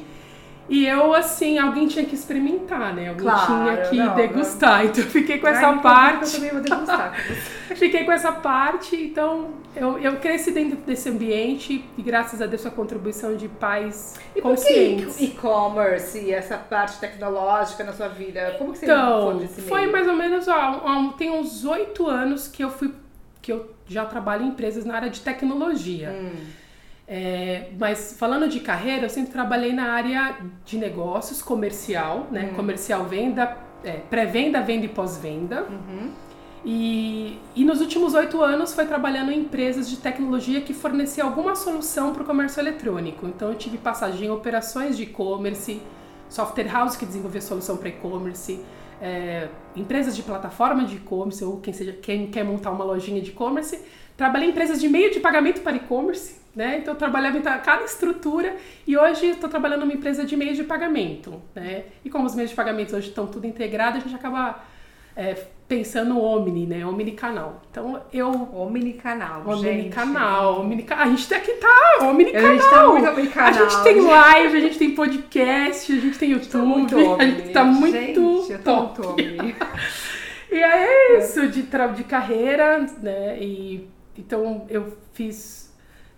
E 0.68 0.86
eu, 0.88 1.14
assim, 1.14 1.60
alguém 1.60 1.88
tinha 1.88 2.04
que 2.06 2.16
experimentar, 2.16 2.92
né? 2.94 3.10
Alguém 3.10 3.24
Claro, 3.24 3.46
tinha 3.48 3.78
que 3.88 3.98
não, 3.98 4.16
degustar. 4.16 4.86
Então 4.86 5.04
eu 5.04 5.10
fiquei 5.12 5.38
com 5.38 5.48
essa 5.48 5.68
Ai, 5.68 5.76
me 5.76 5.82
parte. 5.82 6.26
Eu 6.26 6.32
também 6.32 6.50
vou 6.52 6.62
degustar. 6.62 7.14
Fiquei 7.76 8.04
com 8.06 8.12
essa 8.12 8.32
parte, 8.32 8.96
então 8.96 9.50
eu, 9.76 10.00
eu 10.00 10.16
cresci 10.18 10.52
dentro 10.52 10.78
desse 10.78 11.10
ambiente 11.10 11.84
e 11.98 12.02
graças 12.02 12.42
a 12.42 12.46
Deus 12.46 12.62
sua 12.62 12.72
contribuição 12.72 13.36
de 13.36 13.48
pais 13.50 14.16
E 14.36 14.42
conscientes. 14.42 15.20
e-commerce 15.20 16.18
e 16.20 16.32
essa 16.32 16.58
parte 16.58 17.00
tecnológica 17.00 17.84
na 17.84 17.92
sua 17.92 18.08
vida? 18.08 18.56
Como 18.58 18.72
que 18.72 18.78
você 18.80 18.86
foi 18.86 18.96
Então, 18.96 19.38
desse 19.38 19.62
foi 19.62 19.82
meio? 19.82 19.92
mais 19.92 20.08
ou 20.08 20.16
menos, 20.16 20.48
ó, 20.48 20.54
há- 20.54 21.14
tem 21.18 21.30
uns 21.32 21.66
oito 21.66 22.08
anos 22.08 22.48
que 22.48 22.64
eu 22.64 22.70
fui, 22.70 22.94
que 23.42 23.52
eu 23.52 23.70
já 23.88 24.06
trabalho 24.06 24.46
em 24.46 24.48
empresas 24.50 24.86
na 24.86 24.96
área 24.96 25.10
de 25.10 25.20
tecnologia. 25.20 26.10
Hum. 26.12 26.32
É, 27.08 27.70
mas 27.78 28.16
falando 28.18 28.48
de 28.48 28.60
carreira, 28.60 29.06
eu 29.06 29.10
sempre 29.10 29.32
trabalhei 29.32 29.74
na 29.74 29.92
área 29.92 30.38
de 30.66 30.78
negócios, 30.78 31.42
comercial, 31.42 32.28
né? 32.32 32.50
Hum. 32.52 32.56
Comercial, 32.56 33.06
venda, 33.06 33.58
é, 33.84 33.92
pré-venda, 34.10 34.62
venda 34.62 34.86
e 34.86 34.90
pós-venda. 34.90 35.64
Uhum. 35.64 36.12
E, 36.68 37.40
e 37.56 37.64
nos 37.64 37.80
últimos 37.80 38.16
oito 38.16 38.42
anos 38.42 38.74
foi 38.74 38.88
trabalhando 38.88 39.32
em 39.32 39.42
empresas 39.42 39.88
de 39.88 39.98
tecnologia 39.98 40.62
que 40.62 40.74
forneciam 40.74 41.28
alguma 41.28 41.56
solução 41.56 42.12
para 42.12 42.24
o 42.24 42.26
comércio 42.26 42.60
eletrônico. 42.60 43.28
Então 43.28 43.50
eu 43.50 43.56
tive 43.56 43.78
passagem 43.78 44.28
em 44.28 44.32
operações 44.32 44.98
de 44.98 45.04
e-commerce, 45.04 45.80
software 46.28 46.68
house 46.68 46.96
que 46.96 47.06
desenvolvia 47.06 47.42
solução 47.42 47.78
para 47.78 47.90
e-commerce, 47.90 48.60
é, 49.00 49.48
empresas 49.76 50.16
de 50.16 50.24
plataforma 50.24 50.86
de 50.86 50.96
e-commerce 50.96 51.44
ou 51.44 51.60
quem, 51.60 51.72
seja, 51.72 51.94
quem 51.94 52.28
quer 52.32 52.44
montar 52.44 52.72
uma 52.72 52.84
lojinha 52.84 53.22
de 53.22 53.30
e-commerce. 53.30 53.80
Trabalhei 54.18 54.48
em 54.48 54.52
empresas 54.52 54.82
de 54.82 54.90
meio 54.90 55.12
de 55.12 55.20
pagamento 55.20 55.62
para 55.62 55.76
e-commerce, 55.76 56.40
né? 56.56 56.78
Então 56.80 56.94
eu 56.94 56.98
trabalhava 56.98 57.38
em 57.38 57.42
cada 57.42 57.84
estrutura 57.84 58.56
e 58.88 58.98
hoje 58.98 59.28
estou 59.28 59.50
trabalhando 59.50 59.82
numa 59.82 59.94
empresa 59.94 60.24
de 60.26 60.38
meio 60.38 60.56
de 60.56 60.64
pagamento, 60.64 61.42
né? 61.54 61.84
E 62.04 62.10
como 62.10 62.26
os 62.26 62.36
meios 62.36 62.52
de 62.52 62.56
pagamento 62.56 62.96
hoje 62.96 63.10
estão 63.10 63.28
tudo 63.28 63.46
integrado, 63.46 63.98
a 63.98 64.00
gente 64.00 64.16
acaba 64.16 64.64
é, 65.16 65.36
pensando 65.68 66.20
omni, 66.20 66.66
né? 66.66 66.86
Omnicanal. 66.86 67.62
Então 67.70 68.02
eu 68.14 68.30
Omnicanal, 68.54 69.58
gente. 69.58 69.82
Omnicanal, 69.82 70.62
omnica... 70.62 70.96
a 70.96 71.08
gente 71.08 71.34
aqui 71.34 71.52
tá 71.54 72.00
omnicanal. 72.08 72.50
A 72.50 72.54
gente 72.54 72.70
tá 72.70 72.88
muito 72.88 73.10
omnicanal. 73.10 73.50
A 73.50 73.52
gente 73.52 73.84
tem 73.84 74.02
live, 74.02 74.58
a 74.58 74.62
gente 74.62 74.78
tem 74.78 74.96
podcast, 74.96 75.92
a 75.92 76.00
gente 76.00 76.18
tem 76.18 76.32
YouTube, 76.32 76.52
Tá 76.52 76.60
muito 76.60 76.98
a 77.20 77.26
gente 77.26 77.50
tá 77.50 77.64
omni. 77.64 77.80
muito 77.80 78.42
Gente, 78.42 78.52
eu 78.54 78.60
tô 78.60 78.76
top. 78.88 79.24
muito 79.24 79.42
omni. 79.42 79.56
E 80.52 80.58
é 80.64 81.18
isso 81.18 81.50
de, 81.50 81.64
tra... 81.64 81.88
de 81.88 82.06
carreira, 82.06 82.86
né? 83.02 83.38
E 83.42 83.90
então 84.18 84.66
eu 84.70 84.98
fiz, 85.14 85.65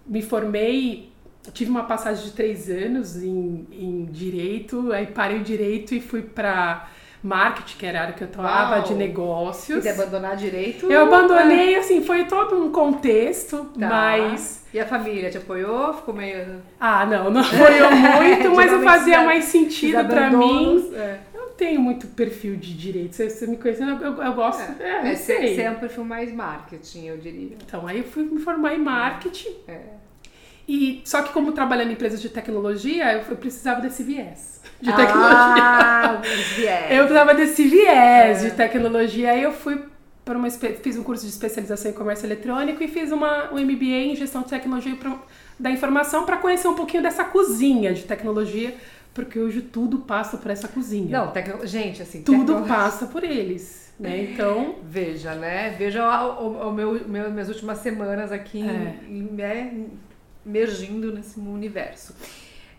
me 0.08 0.22
formei, 0.22 1.10
tive 1.53 1.70
uma 1.72 1.84
passagem 1.84 2.24
de 2.26 2.32
três 2.32 2.70
anos 2.70 3.16
em, 3.22 3.68
em 3.72 4.05
direito, 4.05 4.91
aí 4.91 5.08
parei 5.08 5.38
o 5.39 5.43
direito 5.43 5.93
e 5.93 5.99
fui 6.01 6.22
pra 6.22 6.88
marketing, 7.24 7.78
que 7.78 7.86
era 7.86 7.99
a 7.99 8.01
área 8.03 8.14
que 8.14 8.24
eu 8.24 8.28
atuava, 8.28 8.76
Uau. 8.76 8.84
de 8.84 8.93
negócios. 8.93 9.78
Quiser 9.80 9.91
abandonar 10.01 10.36
direito. 10.38 10.89
Eu 10.89 11.01
abandonei, 11.08 11.76
assim, 11.76 12.01
foi 12.03 12.26
todo 12.26 12.55
um 12.64 12.72
contexto, 12.72 13.66
Tá. 13.78 13.88
mas. 13.88 14.66
E 14.74 14.80
a 14.80 14.86
família 14.86 15.30
te 15.30 15.38
apoiou? 15.38 15.93
Ficou 15.95 16.14
meio. 16.14 16.62
Ah, 16.80 17.05
não, 17.05 17.30
não 17.32 17.41
apoiou 17.41 17.91
muito, 17.91 18.55
mas 18.55 18.72
eu 18.72 18.82
fazia 18.84 19.24
mais 19.24 19.45
sentido 19.45 19.97
abandonos, 19.97 20.84
mim. 20.91 20.95
É. 20.95 21.20
Eu 21.60 21.66
tenho 21.68 21.82
muito 21.82 22.05
perfil 22.08 22.55
de 22.55 22.72
direito. 22.76 23.16
Você, 23.16 23.30
você 23.32 23.47
me 23.47 23.58
conhecendo, 23.58 24.03
eu, 24.03 24.14
eu, 24.14 24.22
eu 24.24 24.34
gosto. 24.34 24.62
É, 24.80 25.10
É, 25.12 25.16
você 25.16 25.38
sei. 25.38 25.55
você 25.55 25.62
é 25.64 25.72
um 25.72 25.76
perfil 25.76 26.05
mais 26.05 26.32
marketing, 26.32 27.08
eu 27.08 27.18
diria. 27.18 27.58
Então, 27.66 27.88
aí 27.88 27.97
eu 27.97 28.03
fui 28.03 28.24
me 28.24 28.39
formar 28.39 28.76
em 28.76 28.78
marketing. 28.80 29.55
É. 29.68 29.80
E 30.68 31.01
só 31.03 31.24
que 31.24 31.34
como 31.34 31.51
trabalhando 31.53 31.89
em 31.89 31.93
empresas 31.93 32.22
de 32.22 32.30
tecnologia, 32.30 33.12
eu, 33.14 33.22
eu 33.30 33.38
precisava 33.38 33.82
desse 33.82 34.03
viés 34.03 34.62
de 34.80 34.93
tecnologia. 34.93 35.64
Ah, 35.64 36.22
viés. 36.55 36.91
Eu 36.91 36.97
precisava 37.05 37.34
desse 37.34 37.64
viés 37.68 38.43
É. 38.43 38.49
de 38.49 38.55
tecnologia. 38.55 39.32
Aí 39.32 39.41
eu 39.41 39.51
fui 39.51 39.82
para 40.24 40.38
uma 40.38 40.49
fiz 40.49 40.95
um 40.97 41.03
curso 41.03 41.24
de 41.24 41.32
especialização 41.32 41.89
em 41.89 41.93
comércio 41.93 42.26
eletrônico 42.28 42.84
e 42.84 42.88
fiz 42.88 43.12
uma 43.12 43.51
um 43.51 43.60
MBA 43.60 44.12
em 44.12 44.16
gestão 44.16 44.41
de 44.43 44.49
tecnologia 44.49 44.95
da 45.58 45.72
informação 45.72 46.24
para 46.26 46.38
conhecer 46.38 46.68
um 46.68 46.76
pouquinho 46.76 47.01
dessa 47.01 47.24
cozinha 47.24 47.93
de 47.93 48.03
tecnologia, 48.03 48.76
porque 49.18 49.39
hoje 49.39 49.61
tudo 49.61 49.99
passa 49.99 50.38
por 50.38 50.51
essa 50.51 50.68
cozinha. 50.68 51.18
Não, 51.20 51.32
tecno... 51.32 51.65
gente, 51.65 52.01
assim, 52.03 52.22
tudo 52.22 52.63
passa 52.68 53.07
por 53.07 53.24
eles, 53.24 53.91
né? 53.99 54.22
Então, 54.32 54.76
Veja, 54.88 55.34
né? 55.34 55.76
Veja 55.78 56.24
o, 56.24 56.43
o- 56.47 56.70
o 56.70 56.72
meu, 56.72 56.93
meu- 57.07 57.32
minhas 57.32 57.49
últimas 57.49 57.80
semanas 57.80 58.32
aqui 58.32 58.61
É. 58.61 58.72
né, 59.11 59.74
emergindo 60.45 61.11
nesse 61.11 61.39
universo. 61.39 62.15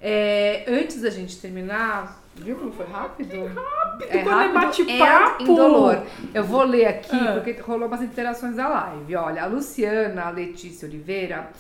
É, 0.01 0.65
antes 0.69 1.01
da 1.03 1.11
gente 1.11 1.41
terminar, 1.41 2.23
viu 2.37 2.55
como 2.57 2.71
foi 2.73 2.87
rápido? 2.87 3.47
Rápido, 3.47 4.09
quando 4.23 4.41
é 4.41 4.53
bate-papo. 4.53 5.43
and 5.43 5.43
indolor. 5.43 6.03
Eu 6.33 6.45
vou 6.45 6.63
ler 6.63 6.87
aqui, 6.87 7.17
Ah. 7.17 7.33
porque 7.35 7.61
rolou 7.61 7.89
umas 7.89 8.01
interações 8.01 8.55
da 8.55 8.69
live. 8.69 9.17
Olha, 9.17 9.43
a 9.43 9.47
Luciana 9.47 10.23
a 10.27 10.31
Letícia 10.31 10.87
Oliveira 10.87 11.51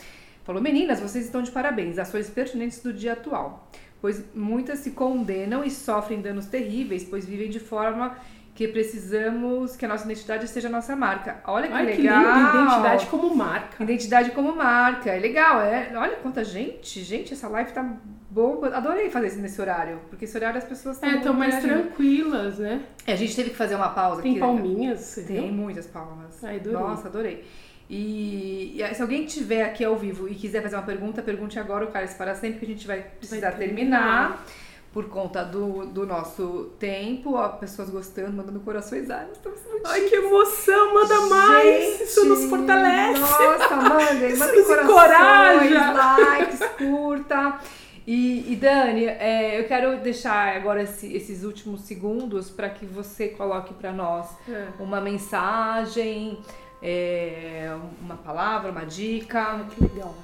falou: 0.45 0.63
Meninas, 0.63 1.01
vocês 1.01 1.25
estão 1.25 1.43
de 1.43 1.51
parabéns, 1.51 1.99
ações 1.99 2.31
pertinentes 2.31 2.81
do 2.81 2.93
dia 2.93 3.15
atual. 3.15 3.69
Pois 4.01 4.25
muitas 4.35 4.79
se 4.81 4.93
condenam 4.93 5.65
e 5.65 5.71
sofrem 5.71 6.21
danos 6.21 6.47
terríveis, 6.47 7.05
pois 7.05 7.25
vivem 7.27 7.51
de 7.51 7.59
forma 7.61 8.17
que 8.55 8.67
precisamos 8.69 9.77
que 9.77 9.85
a 9.85 9.89
nossa 9.89 10.05
identidade 10.05 10.49
seja 10.49 10.67
a 10.69 10.71
nossa 10.71 10.97
marca. 10.97 11.41
Olha 11.47 11.69
que 11.69 11.75
ai 11.75 11.87
que 11.93 12.03
legal! 12.03 12.21
lindo, 12.25 12.49
identidade 12.65 13.07
como 13.07 13.35
marca. 13.35 13.83
Identidade 13.85 14.31
como 14.33 14.55
marca, 14.55 15.11
é 15.11 15.19
legal, 15.19 15.61
é. 15.61 15.93
Olha 15.97 16.17
quanta 16.17 16.43
gente, 16.45 17.03
gente, 17.05 17.33
essa 17.35 17.49
live 17.49 17.71
tá 17.73 17.85
boa. 18.31 18.69
Adorei 18.77 19.11
fazer 19.11 19.29
isso 19.29 19.39
nesse 19.39 19.61
horário, 19.61 20.01
porque 20.11 20.25
esse 20.25 20.37
horário 20.37 20.59
as 20.59 20.65
pessoas 20.65 20.97
estão 20.97 21.09
É, 21.11 21.17
estão 21.17 21.35
mais 21.35 21.61
tranquilas, 21.61 22.59
né? 22.59 22.83
É, 23.07 23.13
A 23.13 23.17
gente 23.17 23.35
teve 23.37 23.51
que 23.51 23.57
fazer 23.57 23.77
uma 23.77 23.91
pausa 23.91 24.23
Tem 24.23 24.33
aqui. 24.33 24.41
palminhas, 24.41 25.01
você 25.01 25.23
Tem 25.23 25.43
viu? 25.43 25.53
muitas 25.53 25.87
palmas. 25.87 26.43
Ai, 26.43 26.57
adorei. 26.57 26.79
Nossa, 26.81 27.09
adorei. 27.09 27.45
E, 27.91 28.81
e 28.83 28.95
se 28.95 29.01
alguém 29.01 29.25
tiver 29.25 29.63
aqui 29.65 29.85
ao 29.85 29.97
vivo 29.97 30.29
e 30.29 30.35
quiser 30.35 30.63
fazer 30.63 30.77
uma 30.77 30.83
pergunta, 30.83 31.23
pergunte 31.23 31.59
agora 31.59 31.85
o 31.85 31.89
Carlos 31.91 32.13
para 32.15 32.35
sempre, 32.35 32.59
que 32.61 32.65
a 32.67 32.69
gente 32.69 32.87
vai 32.87 33.01
precisar 33.03 33.51
Vai 33.51 33.59
terminar. 33.61 33.99
terminar. 34.01 34.45
Por 34.93 35.05
conta 35.11 35.45
do, 35.45 35.85
do 35.87 36.07
nosso 36.07 36.73
tempo, 36.79 37.35
ó, 37.35 37.47
pessoas 37.51 37.91
gostando, 37.91 38.33
mandando 38.33 38.59
corações. 38.61 39.09
Ai, 39.11 39.27
estamos 39.31 39.59
Ai, 39.85 40.01
que 40.01 40.15
emoção, 40.17 40.95
manda 40.95 41.21
mais! 41.27 42.01
Isso 42.01 42.25
nos 42.25 42.39
Gente, 42.41 42.49
fortalece! 42.51 43.21
Nossa, 43.21 43.77
mandem, 43.77 44.35
mandem 44.37 44.65
corações, 44.65 45.71
encoraja. 45.71 45.93
likes, 45.93 46.61
curta. 46.79 47.59
E, 48.07 48.51
e 48.51 48.57
Dani, 48.57 49.05
é, 49.05 49.61
eu 49.61 49.65
quero 49.69 49.99
deixar 49.99 50.57
agora 50.57 50.83
esse- 50.83 51.15
esses 51.15 51.45
últimos 51.45 51.83
segundos 51.83 52.49
para 52.51 52.71
que 52.71 52.87
você 52.87 53.29
coloque 53.29 53.75
para 53.75 53.93
nós 53.93 54.27
É. 54.49 54.69
uma 54.81 55.03
mensagem, 55.03 56.39
é, 56.83 57.77
uma 58.01 58.17
palavra, 58.17 58.71
uma 58.71 58.85
dica. 58.85 59.65
Que 59.71 59.83
legal. 59.83 60.15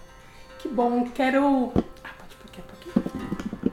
Que 0.58 0.68
bom, 0.68 1.08
quero. 1.10 1.72
Ah, 2.02 2.10
pode 2.18 2.36
pôr 2.36 2.50
quieto 2.50 2.72
aqui. 2.72 3.72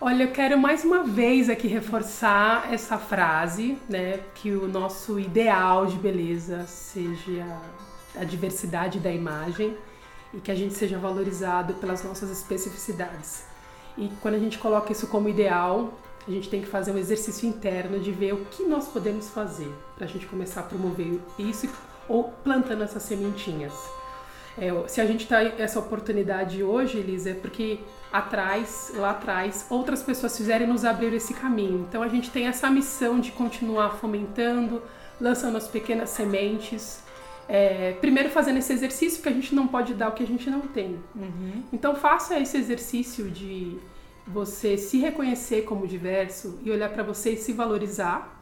Olha, 0.00 0.22
eu 0.22 0.30
quero 0.30 0.58
mais 0.58 0.84
uma 0.84 1.02
vez 1.02 1.50
aqui 1.50 1.66
reforçar 1.66 2.72
essa 2.72 2.98
frase, 2.98 3.76
né? 3.88 4.20
Que 4.34 4.52
o 4.52 4.68
nosso 4.68 5.18
ideal 5.18 5.86
de 5.86 5.96
beleza 5.96 6.66
seja 6.66 7.44
a 8.16 8.24
diversidade 8.24 9.00
da 9.00 9.10
imagem 9.10 9.76
e 10.32 10.38
que 10.38 10.50
a 10.50 10.54
gente 10.54 10.74
seja 10.74 10.98
valorizado 10.98 11.74
pelas 11.74 12.04
nossas 12.04 12.30
especificidades. 12.30 13.44
E 13.96 14.08
quando 14.20 14.34
a 14.34 14.38
gente 14.38 14.58
coloca 14.58 14.92
isso 14.92 15.08
como 15.08 15.28
ideal, 15.28 15.92
a 16.28 16.30
gente 16.30 16.50
tem 16.50 16.60
que 16.60 16.66
fazer 16.66 16.92
um 16.92 16.98
exercício 16.98 17.48
interno 17.48 17.98
de 17.98 18.12
ver 18.12 18.34
o 18.34 18.44
que 18.46 18.62
nós 18.64 18.86
podemos 18.86 19.30
fazer 19.30 19.72
para 19.96 20.04
a 20.04 20.08
gente 20.08 20.26
começar 20.26 20.60
a 20.60 20.64
promover 20.64 21.18
isso 21.38 21.68
ou 22.06 22.24
plantando 22.44 22.82
essas 22.84 23.02
sementinhas. 23.02 23.72
É, 24.56 24.70
se 24.88 25.00
a 25.00 25.06
gente 25.06 25.26
tá 25.26 25.42
essa 25.42 25.78
oportunidade 25.78 26.62
hoje, 26.62 26.98
Elisa, 26.98 27.30
é 27.30 27.34
porque 27.34 27.78
atrás, 28.12 28.92
lá 28.94 29.10
atrás, 29.10 29.66
outras 29.70 30.02
pessoas 30.02 30.36
fizeram 30.36 30.66
nos 30.66 30.84
abriram 30.84 31.16
esse 31.16 31.32
caminho. 31.32 31.86
Então 31.88 32.02
a 32.02 32.08
gente 32.08 32.30
tem 32.30 32.46
essa 32.46 32.68
missão 32.68 33.20
de 33.20 33.30
continuar 33.30 33.96
fomentando, 33.96 34.82
lançando 35.20 35.56
as 35.56 35.68
pequenas 35.68 36.10
sementes. 36.10 37.02
É, 37.48 37.92
primeiro 38.00 38.28
fazendo 38.28 38.58
esse 38.58 38.72
exercício, 38.72 39.18
porque 39.18 39.30
a 39.30 39.32
gente 39.32 39.54
não 39.54 39.66
pode 39.66 39.94
dar 39.94 40.08
o 40.08 40.12
que 40.12 40.22
a 40.22 40.26
gente 40.26 40.50
não 40.50 40.60
tem. 40.60 40.98
Então 41.72 41.94
faça 41.94 42.38
esse 42.38 42.58
exercício 42.58 43.30
de 43.30 43.78
você 44.28 44.76
se 44.76 44.98
reconhecer 44.98 45.62
como 45.62 45.86
diverso 45.86 46.58
e 46.62 46.70
olhar 46.70 46.90
para 46.90 47.02
você 47.02 47.32
e 47.32 47.36
se 47.36 47.52
valorizar. 47.52 48.38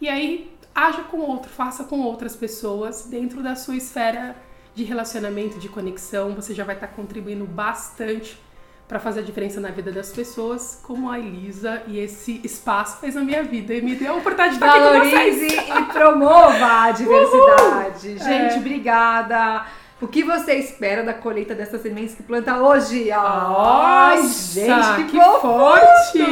E 0.00 0.08
aí 0.08 0.52
haja 0.74 1.02
com 1.02 1.18
outro, 1.18 1.50
faça 1.50 1.84
com 1.84 2.00
outras 2.00 2.36
pessoas 2.36 3.06
dentro 3.06 3.42
da 3.42 3.56
sua 3.56 3.76
esfera 3.76 4.36
de 4.74 4.84
relacionamento, 4.84 5.58
de 5.58 5.68
conexão. 5.68 6.34
Você 6.34 6.54
já 6.54 6.62
vai 6.64 6.76
estar 6.76 6.88
contribuindo 6.88 7.44
bastante 7.44 8.38
para 8.86 8.98
fazer 8.98 9.20
a 9.20 9.22
diferença 9.22 9.60
na 9.60 9.70
vida 9.70 9.92
das 9.92 10.10
pessoas, 10.12 10.80
como 10.82 11.10
a 11.10 11.18
Elisa 11.18 11.82
e 11.88 11.98
esse 11.98 12.40
espaço 12.42 12.98
fez 13.00 13.14
na 13.14 13.22
minha 13.22 13.42
vida 13.42 13.74
e 13.74 13.82
me 13.82 13.94
deu 13.94 14.14
a 14.14 14.16
oportunidade 14.16 14.56
de 14.56 14.64
estar 14.64 14.70
aqui 14.70 14.80
com 14.80 15.04
vocês. 15.10 15.12
Valorize 15.36 15.72
e 15.78 15.92
promova 15.92 16.66
a 16.84 16.90
diversidade. 16.92 18.18
Gente, 18.18 18.54
É. 18.54 18.56
obrigada. 18.56 19.66
O 20.00 20.06
que 20.06 20.22
você 20.22 20.54
espera 20.54 21.02
da 21.02 21.12
colheita 21.12 21.54
dessas 21.54 21.80
sementes 21.82 22.14
que 22.14 22.22
planta 22.22 22.56
hoje? 22.62 23.10
Nossa, 23.10 24.20
Ai, 24.20 24.22
gente, 24.22 25.04
que, 25.10 25.18
que 25.18 25.24
forte! 25.40 26.22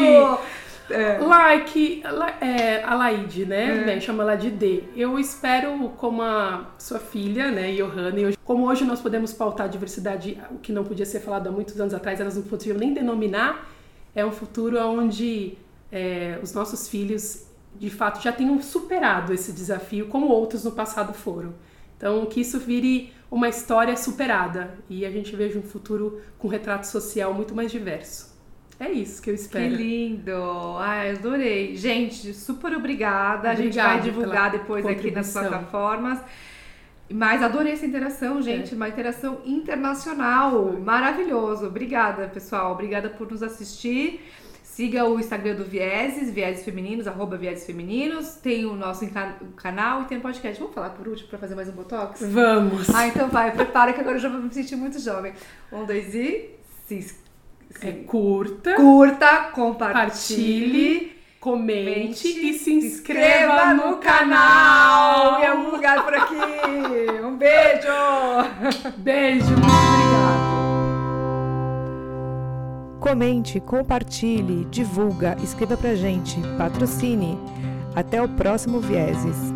É. 0.89 1.19
Like, 1.19 2.01
é, 2.41 2.85
a 2.85 2.95
Laide, 2.95 3.45
né? 3.45 3.65
É. 3.83 3.85
né, 3.87 4.01
Chama 4.01 4.23
ela 4.23 4.37
de 4.37 4.51
D. 4.53 4.85
Eu 4.95 5.19
espero, 5.19 5.89
como 5.97 6.23
a 6.23 6.65
sua 6.79 7.01
filha, 7.01 7.51
né, 7.51 7.73
Johanna, 7.73 8.21
e 8.21 8.27
hoje- 8.27 8.39
como 8.45 8.69
hoje 8.69 8.85
nós 8.85 9.01
podemos 9.01 9.33
pautar 9.33 9.67
a 9.67 9.69
diversidade, 9.69 10.41
o 10.49 10.59
que 10.59 10.71
não 10.71 10.85
podia 10.85 11.05
ser 11.05 11.19
falado 11.19 11.49
há 11.49 11.51
muitos 11.51 11.81
anos 11.81 11.93
atrás, 11.93 12.21
elas 12.21 12.37
não 12.37 12.45
podiam 12.45 12.79
nem 12.79 12.95
denominar, 12.95 13.69
é 14.15 14.25
um 14.25 14.31
futuro 14.31 14.79
onde 14.79 15.59
é, 15.91 16.39
os 16.41 16.53
nossos 16.53 16.89
filhos, 16.89 17.47
de 17.75 17.91
fato, 17.91 18.23
já 18.23 18.31
tenham 18.31 18.63
superado 18.63 19.35
esse 19.35 19.51
desafio, 19.51 20.07
como 20.07 20.29
outros 20.29 20.63
no 20.63 20.71
passado 20.71 21.13
foram. 21.13 21.53
Então, 21.97 22.27
que 22.27 22.41
isso 22.41 22.59
vire 22.59 23.13
uma 23.31 23.49
história 23.49 23.97
superada 23.97 24.75
e 24.89 25.05
a 25.05 25.11
gente 25.11 25.35
veja 25.35 25.59
um 25.59 25.63
futuro 25.63 26.21
com 26.39 26.49
retrato 26.49 26.85
social 26.85 27.33
muito 27.35 27.55
mais 27.55 27.71
diverso. 27.71 28.35
É 28.79 28.91
isso 28.91 29.23
que 29.23 29.31
eu 29.31 29.35
Que 29.35 29.41
espero. 29.41 29.75
lindo! 29.75 30.33
Ai, 30.79 31.13
adorei. 31.13 31.75
Gente, 31.77 32.35
super 32.35 32.75
obrigada. 32.77 33.49
a 33.51 33.55
gente 33.55 33.69
Obrigada 33.69 33.89
vai 33.95 34.01
divulgar 34.03 34.51
depois 34.51 34.85
aqui 34.85 35.11
nas 35.11 35.33
plataformas. 35.33 36.21
Mas 37.11 37.43
adorei 37.43 37.73
essa 37.73 37.87
interação, 37.87 38.43
gente. 38.43 38.75
Uma 38.75 38.89
interação 38.89 39.41
internacional. 39.47 40.73
Maravilhoso. 40.73 41.67
Obrigada, 41.67 42.27
pessoal. 42.29 42.73
Obrigada 42.73 43.09
por 43.09 43.31
nos 43.31 43.43
assistir. 43.43 44.21
Siga 44.77 45.07
o 45.07 45.19
Instagram 45.19 45.55
do 45.55 45.65
Vieses, 45.65 46.31
Vieses 46.31 46.63
Femininos, 46.63 47.07
arroba 47.07 47.35
Vieses 47.39 47.65
Femininos. 47.65 48.35
Tem 48.35 48.67
o 48.67 48.77
nosso 48.77 49.09
canal 49.57 50.03
e 50.03 50.05
tem 50.05 50.19
o 50.19 50.21
podcast. 50.21 50.61
Vamos 50.61 50.75
falar 50.75 50.91
por 50.91 51.09
último 51.09 51.31
pra 51.31 51.39
fazer 51.39 51.55
mais 51.55 51.67
um 51.71 51.73
Botox? 51.73 52.21
Vamos! 52.21 52.95
Ah, 52.95 53.07
então 53.07 53.27
vai. 53.31 53.53
Prepara 53.53 53.95
que 53.95 54.03
agora 54.03 54.17
eu 54.17 54.21
já 54.21 54.29
vou 54.29 54.39
me 54.39 54.53
sentir 54.53 54.77
muito 54.77 55.01
jovem. 55.01 55.33
Um, 55.73 55.87
dois 55.87 56.15
e... 56.15 56.51
Se, 56.87 57.01
se 57.01 57.17
É 57.81 57.91
curta, 57.91 58.75
curta, 58.75 59.49
compartilhe, 59.55 61.17
comente 61.41 62.29
e 62.29 62.53
se 62.53 62.75
inscreva 62.75 63.73
no 63.73 63.97
canal. 63.97 65.41
Em 65.41 65.47
algum 65.47 65.71
lugar 65.71 66.05
por 66.05 66.15
aqui. 66.15 66.35
Um 67.25 67.35
beijo! 67.35 67.89
Beijo, 68.99 69.47
muito 69.53 69.65
obrigada. 69.65 70.56
Comente, 73.07 73.61
compartilhe, 73.61 74.65
divulga, 74.65 75.37
escreva 75.41 75.77
pra 75.77 75.95
gente, 75.95 76.41
patrocine. 76.59 77.39
Até 77.95 78.21
o 78.21 78.29
próximo 78.29 78.81
Vieses. 78.81 79.56